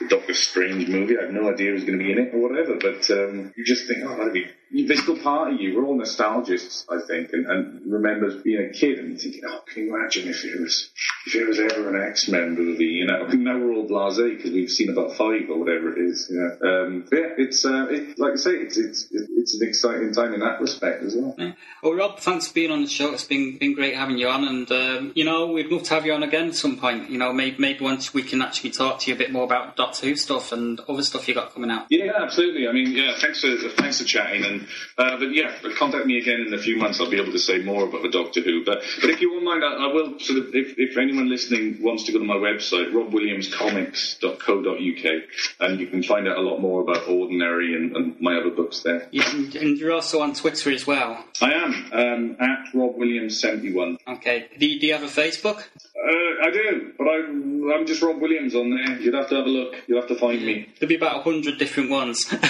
the 0.00 0.08
Doctor 0.08 0.34
Strange 0.34 0.88
movie. 0.88 1.18
I 1.18 1.24
have 1.24 1.32
no 1.32 1.52
idea 1.52 1.72
who's 1.72 1.84
going 1.84 1.98
to 1.98 2.04
be 2.04 2.12
in 2.12 2.18
it 2.18 2.34
or 2.34 2.48
whatever, 2.48 2.76
but 2.80 3.09
um, 3.10 3.52
you 3.56 3.64
just 3.64 3.86
think, 3.86 4.02
oh, 4.04 4.16
that'd 4.16 4.32
be. 4.32 4.46
Still 4.72 5.18
part 5.18 5.52
of 5.52 5.60
you. 5.60 5.76
We're 5.76 5.84
all 5.84 5.96
nostalgists, 5.96 6.86
I 6.88 7.00
think, 7.04 7.32
and, 7.32 7.46
and 7.46 7.92
remembers 7.92 8.40
being 8.42 8.70
a 8.70 8.72
kid 8.72 9.00
and 9.00 9.20
thinking, 9.20 9.42
oh, 9.44 9.62
can 9.66 9.84
you 9.84 9.96
imagine 9.96 10.28
if 10.28 10.44
it 10.44 10.60
was 10.60 10.90
if 11.26 11.34
it 11.34 11.48
was 11.48 11.58
ever 11.58 11.88
an 11.94 12.08
X 12.08 12.28
Men 12.28 12.54
movie? 12.54 12.84
You 12.84 13.06
know, 13.06 13.26
now 13.32 13.58
we're 13.58 13.74
all 13.74 13.88
blasé 13.88 14.36
because 14.36 14.52
we've 14.52 14.70
seen 14.70 14.90
about 14.90 15.16
five 15.16 15.50
or 15.50 15.58
whatever 15.58 15.92
it 15.92 15.98
is. 15.98 16.28
You 16.30 16.40
know, 16.40 16.68
um, 16.68 17.08
yeah, 17.10 17.28
it's 17.38 17.64
uh, 17.64 17.86
it, 17.90 18.18
like 18.18 18.34
I 18.34 18.36
say, 18.36 18.52
it's 18.52 18.76
it's 18.76 19.08
it's 19.10 19.60
an 19.60 19.68
exciting 19.68 20.12
time 20.12 20.34
in 20.34 20.40
that 20.40 20.60
respect 20.60 21.02
as 21.02 21.16
well. 21.16 21.34
Yeah. 21.36 21.52
Well, 21.82 21.94
Rob, 21.94 22.20
thanks 22.20 22.46
for 22.46 22.54
being 22.54 22.70
on 22.70 22.82
the 22.82 22.88
show. 22.88 23.12
It's 23.12 23.24
been 23.24 23.58
been 23.58 23.74
great 23.74 23.96
having 23.96 24.18
you 24.18 24.28
on, 24.28 24.44
and 24.44 24.70
um, 24.70 25.12
you 25.16 25.24
know 25.24 25.48
we'd 25.48 25.66
love 25.66 25.82
to 25.84 25.94
have 25.94 26.06
you 26.06 26.12
on 26.12 26.22
again 26.22 26.48
at 26.48 26.54
some 26.54 26.78
point. 26.78 27.10
You 27.10 27.18
know, 27.18 27.32
maybe 27.32 27.56
maybe 27.58 27.82
once 27.84 28.14
we 28.14 28.22
can 28.22 28.40
actually 28.40 28.70
talk 28.70 29.00
to 29.00 29.10
you 29.10 29.16
a 29.16 29.18
bit 29.18 29.32
more 29.32 29.44
about 29.44 29.76
Doctor 29.76 30.06
Who 30.06 30.14
stuff 30.14 30.52
and 30.52 30.78
other 30.88 31.02
stuff 31.02 31.26
you 31.26 31.34
got 31.34 31.54
coming 31.54 31.70
out. 31.70 31.86
Yeah, 31.90 32.12
absolutely. 32.16 32.68
I 32.68 32.72
mean, 32.72 32.92
yeah, 32.92 33.14
thanks 33.18 33.40
for 33.40 33.56
thanks 33.76 34.00
for 34.00 34.04
chatting, 34.06 34.44
and 34.44 34.59
uh, 34.98 35.16
but 35.18 35.34
yeah, 35.34 35.56
but 35.62 35.74
contact 35.76 36.06
me 36.06 36.18
again 36.18 36.44
in 36.46 36.54
a 36.54 36.58
few 36.58 36.76
months. 36.76 37.00
I'll 37.00 37.10
be 37.10 37.20
able 37.20 37.32
to 37.32 37.38
say 37.38 37.62
more 37.62 37.84
about 37.84 38.02
the 38.02 38.10
Doctor 38.10 38.40
Who. 38.40 38.64
But 38.64 38.82
but 39.00 39.10
if 39.10 39.20
you 39.20 39.32
won't 39.32 39.44
mind, 39.44 39.64
I, 39.64 39.74
I 39.74 39.86
will 39.92 40.18
sort 40.18 40.38
of 40.40 40.54
if, 40.54 40.78
if 40.78 40.96
anyone 40.96 41.28
listening 41.28 41.82
wants 41.82 42.04
to 42.04 42.12
go 42.12 42.18
to 42.18 42.24
my 42.24 42.36
website, 42.36 42.92
robwilliamscomics.co.uk, 42.92 45.22
and 45.60 45.80
you 45.80 45.86
can 45.86 46.02
find 46.02 46.28
out 46.28 46.38
a 46.38 46.40
lot 46.40 46.60
more 46.60 46.82
about 46.82 47.08
Ordinary 47.08 47.74
and, 47.74 47.96
and 47.96 48.20
my 48.20 48.36
other 48.36 48.50
books 48.50 48.80
there. 48.80 49.08
Yeah, 49.10 49.28
and, 49.30 49.54
and 49.54 49.78
you're 49.78 49.92
also 49.92 50.20
on 50.20 50.34
Twitter 50.34 50.70
as 50.70 50.86
well. 50.86 51.24
I 51.40 51.52
am 51.52 51.90
um, 51.92 52.36
at 52.40 52.74
Rob 52.74 52.96
Williams 52.96 53.40
seventy 53.40 53.72
one. 53.72 53.98
Okay. 54.06 54.48
Do 54.58 54.66
you, 54.66 54.80
do 54.80 54.86
you 54.86 54.92
have 54.94 55.02
a 55.02 55.06
Facebook? 55.06 55.58
Uh, 55.58 56.46
I 56.46 56.50
do, 56.50 56.92
but 56.96 57.06
I, 57.06 57.16
I'm 57.74 57.86
just 57.86 58.02
Rob 58.02 58.20
Williams 58.20 58.54
on 58.54 58.70
there. 58.70 59.00
You'd 59.00 59.14
have 59.14 59.28
to 59.28 59.36
have 59.36 59.46
a 59.46 59.50
look. 59.50 59.76
You'll 59.86 60.00
have 60.00 60.08
to 60.08 60.16
find 60.16 60.44
me. 60.44 60.68
There'll 60.78 60.88
be 60.88 60.96
about 60.96 61.20
a 61.20 61.22
hundred 61.22 61.58
different 61.58 61.90
ones. 61.90 62.32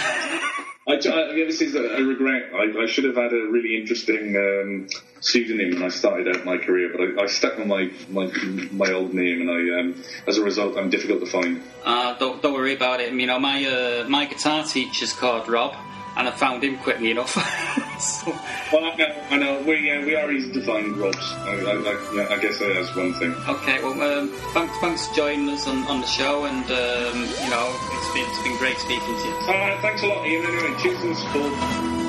I, 0.88 0.92
I, 0.92 1.34
yeah, 1.34 1.44
this 1.44 1.60
is 1.60 1.74
a, 1.74 1.82
a 1.82 2.02
regret. 2.02 2.50
I, 2.54 2.82
I 2.82 2.86
should 2.86 3.04
have 3.04 3.16
had 3.16 3.32
a 3.32 3.46
really 3.50 3.76
interesting 3.76 4.34
um, 4.36 4.86
pseudonym 5.20 5.74
when 5.74 5.82
I 5.82 5.88
started 5.88 6.26
out 6.34 6.44
my 6.44 6.56
career, 6.56 6.90
but 6.90 7.00
I, 7.02 7.24
I 7.24 7.26
stuck 7.26 7.58
with 7.58 7.66
my, 7.66 7.90
my 8.08 8.26
my 8.72 8.90
old 8.92 9.12
name, 9.12 9.42
and 9.42 9.50
I 9.50 9.78
um, 9.80 10.02
as 10.26 10.38
a 10.38 10.42
result, 10.42 10.76
I'm 10.78 10.88
difficult 10.88 11.20
to 11.20 11.26
find. 11.26 11.60
uh, 11.84 12.14
don't, 12.18 12.40
don't 12.42 12.54
worry 12.54 12.72
about 12.74 13.00
it. 13.00 13.12
You 13.12 13.26
know, 13.26 13.38
my 13.38 13.64
uh, 13.64 14.04
my 14.08 14.24
guitar 14.24 14.64
teacher's 14.64 15.12
called 15.12 15.48
Rob, 15.48 15.74
and 16.16 16.28
I 16.28 16.30
found 16.30 16.62
him 16.64 16.78
quickly 16.78 17.10
enough. 17.10 17.30
so, 18.00 18.30
Well, 18.72 18.84
I 18.84 18.94
know, 18.96 19.14
I 19.30 19.36
know. 19.36 19.62
We 19.62 19.90
uh, 19.90 20.00
we 20.04 20.14
are 20.16 20.30
easy 20.30 20.52
to 20.52 20.62
find, 20.62 20.96
Robs. 20.96 21.18
I, 21.18 21.50
I, 21.50 22.22
I, 22.22 22.34
I 22.34 22.38
guess 22.38 22.58
that's 22.58 22.94
one 22.96 23.14
thing. 23.14 23.32
okay, 23.48 23.82
well, 23.82 24.00
um, 24.18 24.28
thanks, 24.52 24.76
thanks 24.78 25.06
for 25.08 25.14
joining 25.14 25.48
us 25.50 25.66
on, 25.66 25.84
on 25.86 26.00
the 26.00 26.06
show, 26.06 26.44
and 26.44 26.64
um, 26.64 27.18
you 27.44 27.50
know, 27.50 27.76
it's 27.92 28.14
been 28.14 28.26
it's 28.28 28.42
been 28.42 28.56
great 28.58 28.78
speaking 28.78 29.04
to 29.06 29.28
you. 29.28 29.34
All 29.48 29.54
right, 29.54 29.78
thanks 29.80 30.02
a 30.02 30.06
lot, 30.06 30.26
Ian. 30.26 30.44
Anyway, 30.46 30.80
cheers 30.82 31.02
and 31.02 31.16
support. 31.16 31.99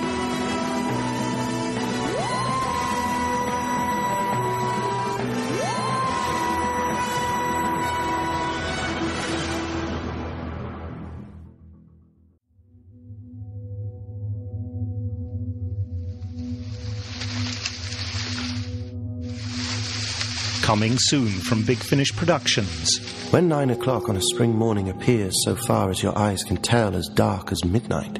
Coming 20.71 20.97
soon 20.97 21.27
from 21.27 21.65
Big 21.65 21.79
Finish 21.79 22.15
Productions. 22.15 22.97
When 23.31 23.49
nine 23.49 23.71
o'clock 23.71 24.07
on 24.07 24.15
a 24.15 24.21
spring 24.21 24.55
morning 24.55 24.87
appears 24.87 25.35
so 25.43 25.53
far 25.53 25.89
as 25.89 26.01
your 26.01 26.17
eyes 26.17 26.45
can 26.45 26.55
tell 26.55 26.95
as 26.95 27.09
dark 27.13 27.51
as 27.51 27.65
midnight, 27.65 28.13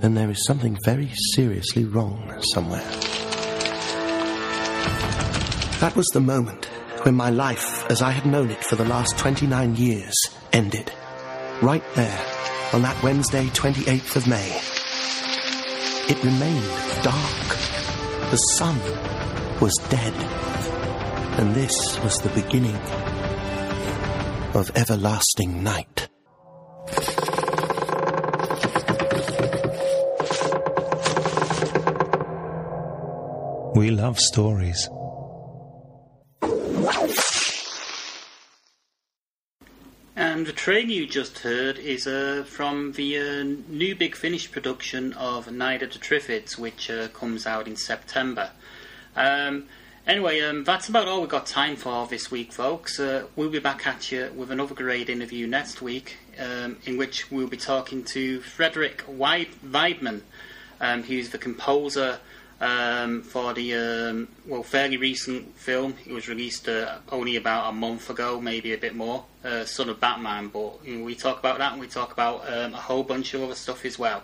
then 0.00 0.14
there 0.14 0.28
is 0.28 0.44
something 0.44 0.76
very 0.84 1.08
seriously 1.36 1.84
wrong 1.84 2.34
somewhere. 2.52 2.90
That 5.78 5.92
was 5.94 6.08
the 6.08 6.20
moment 6.20 6.64
when 7.04 7.14
my 7.14 7.30
life, 7.30 7.88
as 7.92 8.02
I 8.02 8.10
had 8.10 8.26
known 8.26 8.50
it 8.50 8.64
for 8.64 8.74
the 8.74 8.84
last 8.84 9.16
29 9.16 9.76
years, 9.76 10.16
ended. 10.52 10.92
Right 11.62 11.84
there, 11.94 12.26
on 12.72 12.82
that 12.82 13.00
Wednesday, 13.04 13.46
28th 13.50 14.16
of 14.16 14.26
May. 14.26 14.60
It 16.12 16.24
remained 16.24 17.04
dark. 17.04 18.32
The 18.32 18.36
sun 18.36 18.80
was 19.60 19.76
dead. 19.88 20.55
And 21.38 21.54
this 21.54 21.98
was 22.02 22.16
the 22.20 22.30
beginning 22.30 22.76
of 24.54 24.70
everlasting 24.74 25.62
night. 25.62 26.08
We 33.74 33.90
love 33.90 34.18
stories. 34.18 34.88
And 40.16 40.46
the 40.46 40.54
train 40.54 40.88
you 40.88 41.06
just 41.06 41.40
heard 41.40 41.78
is 41.78 42.06
uh, 42.06 42.44
from 42.46 42.92
the 42.92 43.18
uh, 43.18 43.44
new 43.68 43.94
Big 43.94 44.16
Finish 44.16 44.50
production 44.50 45.12
of 45.12 45.52
Night 45.52 45.82
of 45.82 45.92
the 45.92 45.98
Triffids, 45.98 46.56
which 46.56 46.88
uh, 46.88 47.08
comes 47.08 47.46
out 47.46 47.68
in 47.68 47.76
September. 47.76 48.52
Um, 49.14 49.66
anyway, 50.06 50.40
um, 50.40 50.64
that's 50.64 50.88
about 50.88 51.08
all 51.08 51.20
we've 51.20 51.28
got 51.28 51.46
time 51.46 51.76
for 51.76 52.06
this 52.06 52.30
week, 52.30 52.52
folks. 52.52 52.98
Uh, 52.98 53.26
we'll 53.34 53.50
be 53.50 53.58
back 53.58 53.86
at 53.86 54.10
you 54.10 54.30
with 54.34 54.50
another 54.50 54.74
great 54.74 55.08
interview 55.08 55.46
next 55.46 55.82
week, 55.82 56.16
um, 56.38 56.76
in 56.84 56.96
which 56.96 57.30
we'll 57.30 57.48
be 57.48 57.56
talking 57.56 58.04
to 58.04 58.40
Frederik 58.40 59.04
Wiedmann, 59.08 60.22
um, 60.80 61.02
who's 61.02 61.30
the 61.30 61.38
composer 61.38 62.18
um, 62.60 63.22
for 63.22 63.52
the 63.52 63.74
um, 63.74 64.28
well 64.46 64.62
fairly 64.62 64.96
recent 64.96 65.56
film. 65.56 65.94
It 66.06 66.12
was 66.12 66.28
released 66.28 66.68
uh, 66.68 66.98
only 67.10 67.36
about 67.36 67.70
a 67.70 67.72
month 67.72 68.08
ago, 68.08 68.40
maybe 68.40 68.72
a 68.72 68.78
bit 68.78 68.94
more. 68.94 69.24
Uh, 69.44 69.64
Son 69.64 69.88
of 69.88 70.00
Batman, 70.00 70.48
but 70.48 70.80
you 70.84 70.96
know, 70.96 71.04
we 71.04 71.14
talk 71.14 71.38
about 71.38 71.58
that 71.58 71.72
and 71.72 71.80
we 71.80 71.86
talk 71.86 72.12
about 72.12 72.50
um, 72.52 72.74
a 72.74 72.80
whole 72.80 73.04
bunch 73.04 73.34
of 73.34 73.42
other 73.42 73.54
stuff 73.54 73.84
as 73.84 73.98
well. 73.98 74.22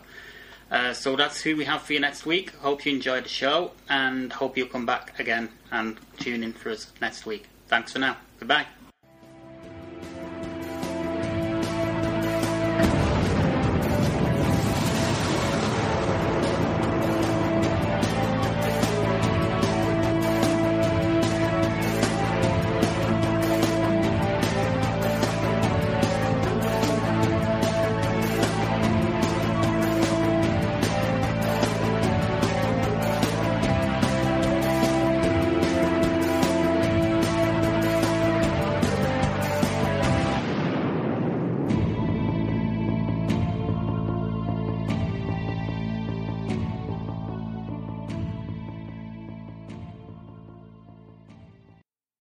Uh, 0.72 0.94
so 0.94 1.14
that's 1.16 1.42
who 1.42 1.54
we 1.54 1.66
have 1.66 1.82
for 1.82 1.92
you 1.92 2.00
next 2.00 2.24
week. 2.24 2.54
Hope 2.56 2.86
you 2.86 2.92
enjoyed 2.94 3.26
the 3.26 3.28
show 3.28 3.72
and 3.90 4.32
hope 4.32 4.56
you'll 4.56 4.68
come 4.68 4.86
back 4.86 5.20
again 5.20 5.50
and 5.70 5.98
tune 6.18 6.42
in 6.42 6.54
for 6.54 6.70
us 6.70 6.90
next 7.00 7.26
week. 7.26 7.46
Thanks 7.68 7.92
for 7.92 7.98
now. 7.98 8.16
Goodbye. 8.40 8.66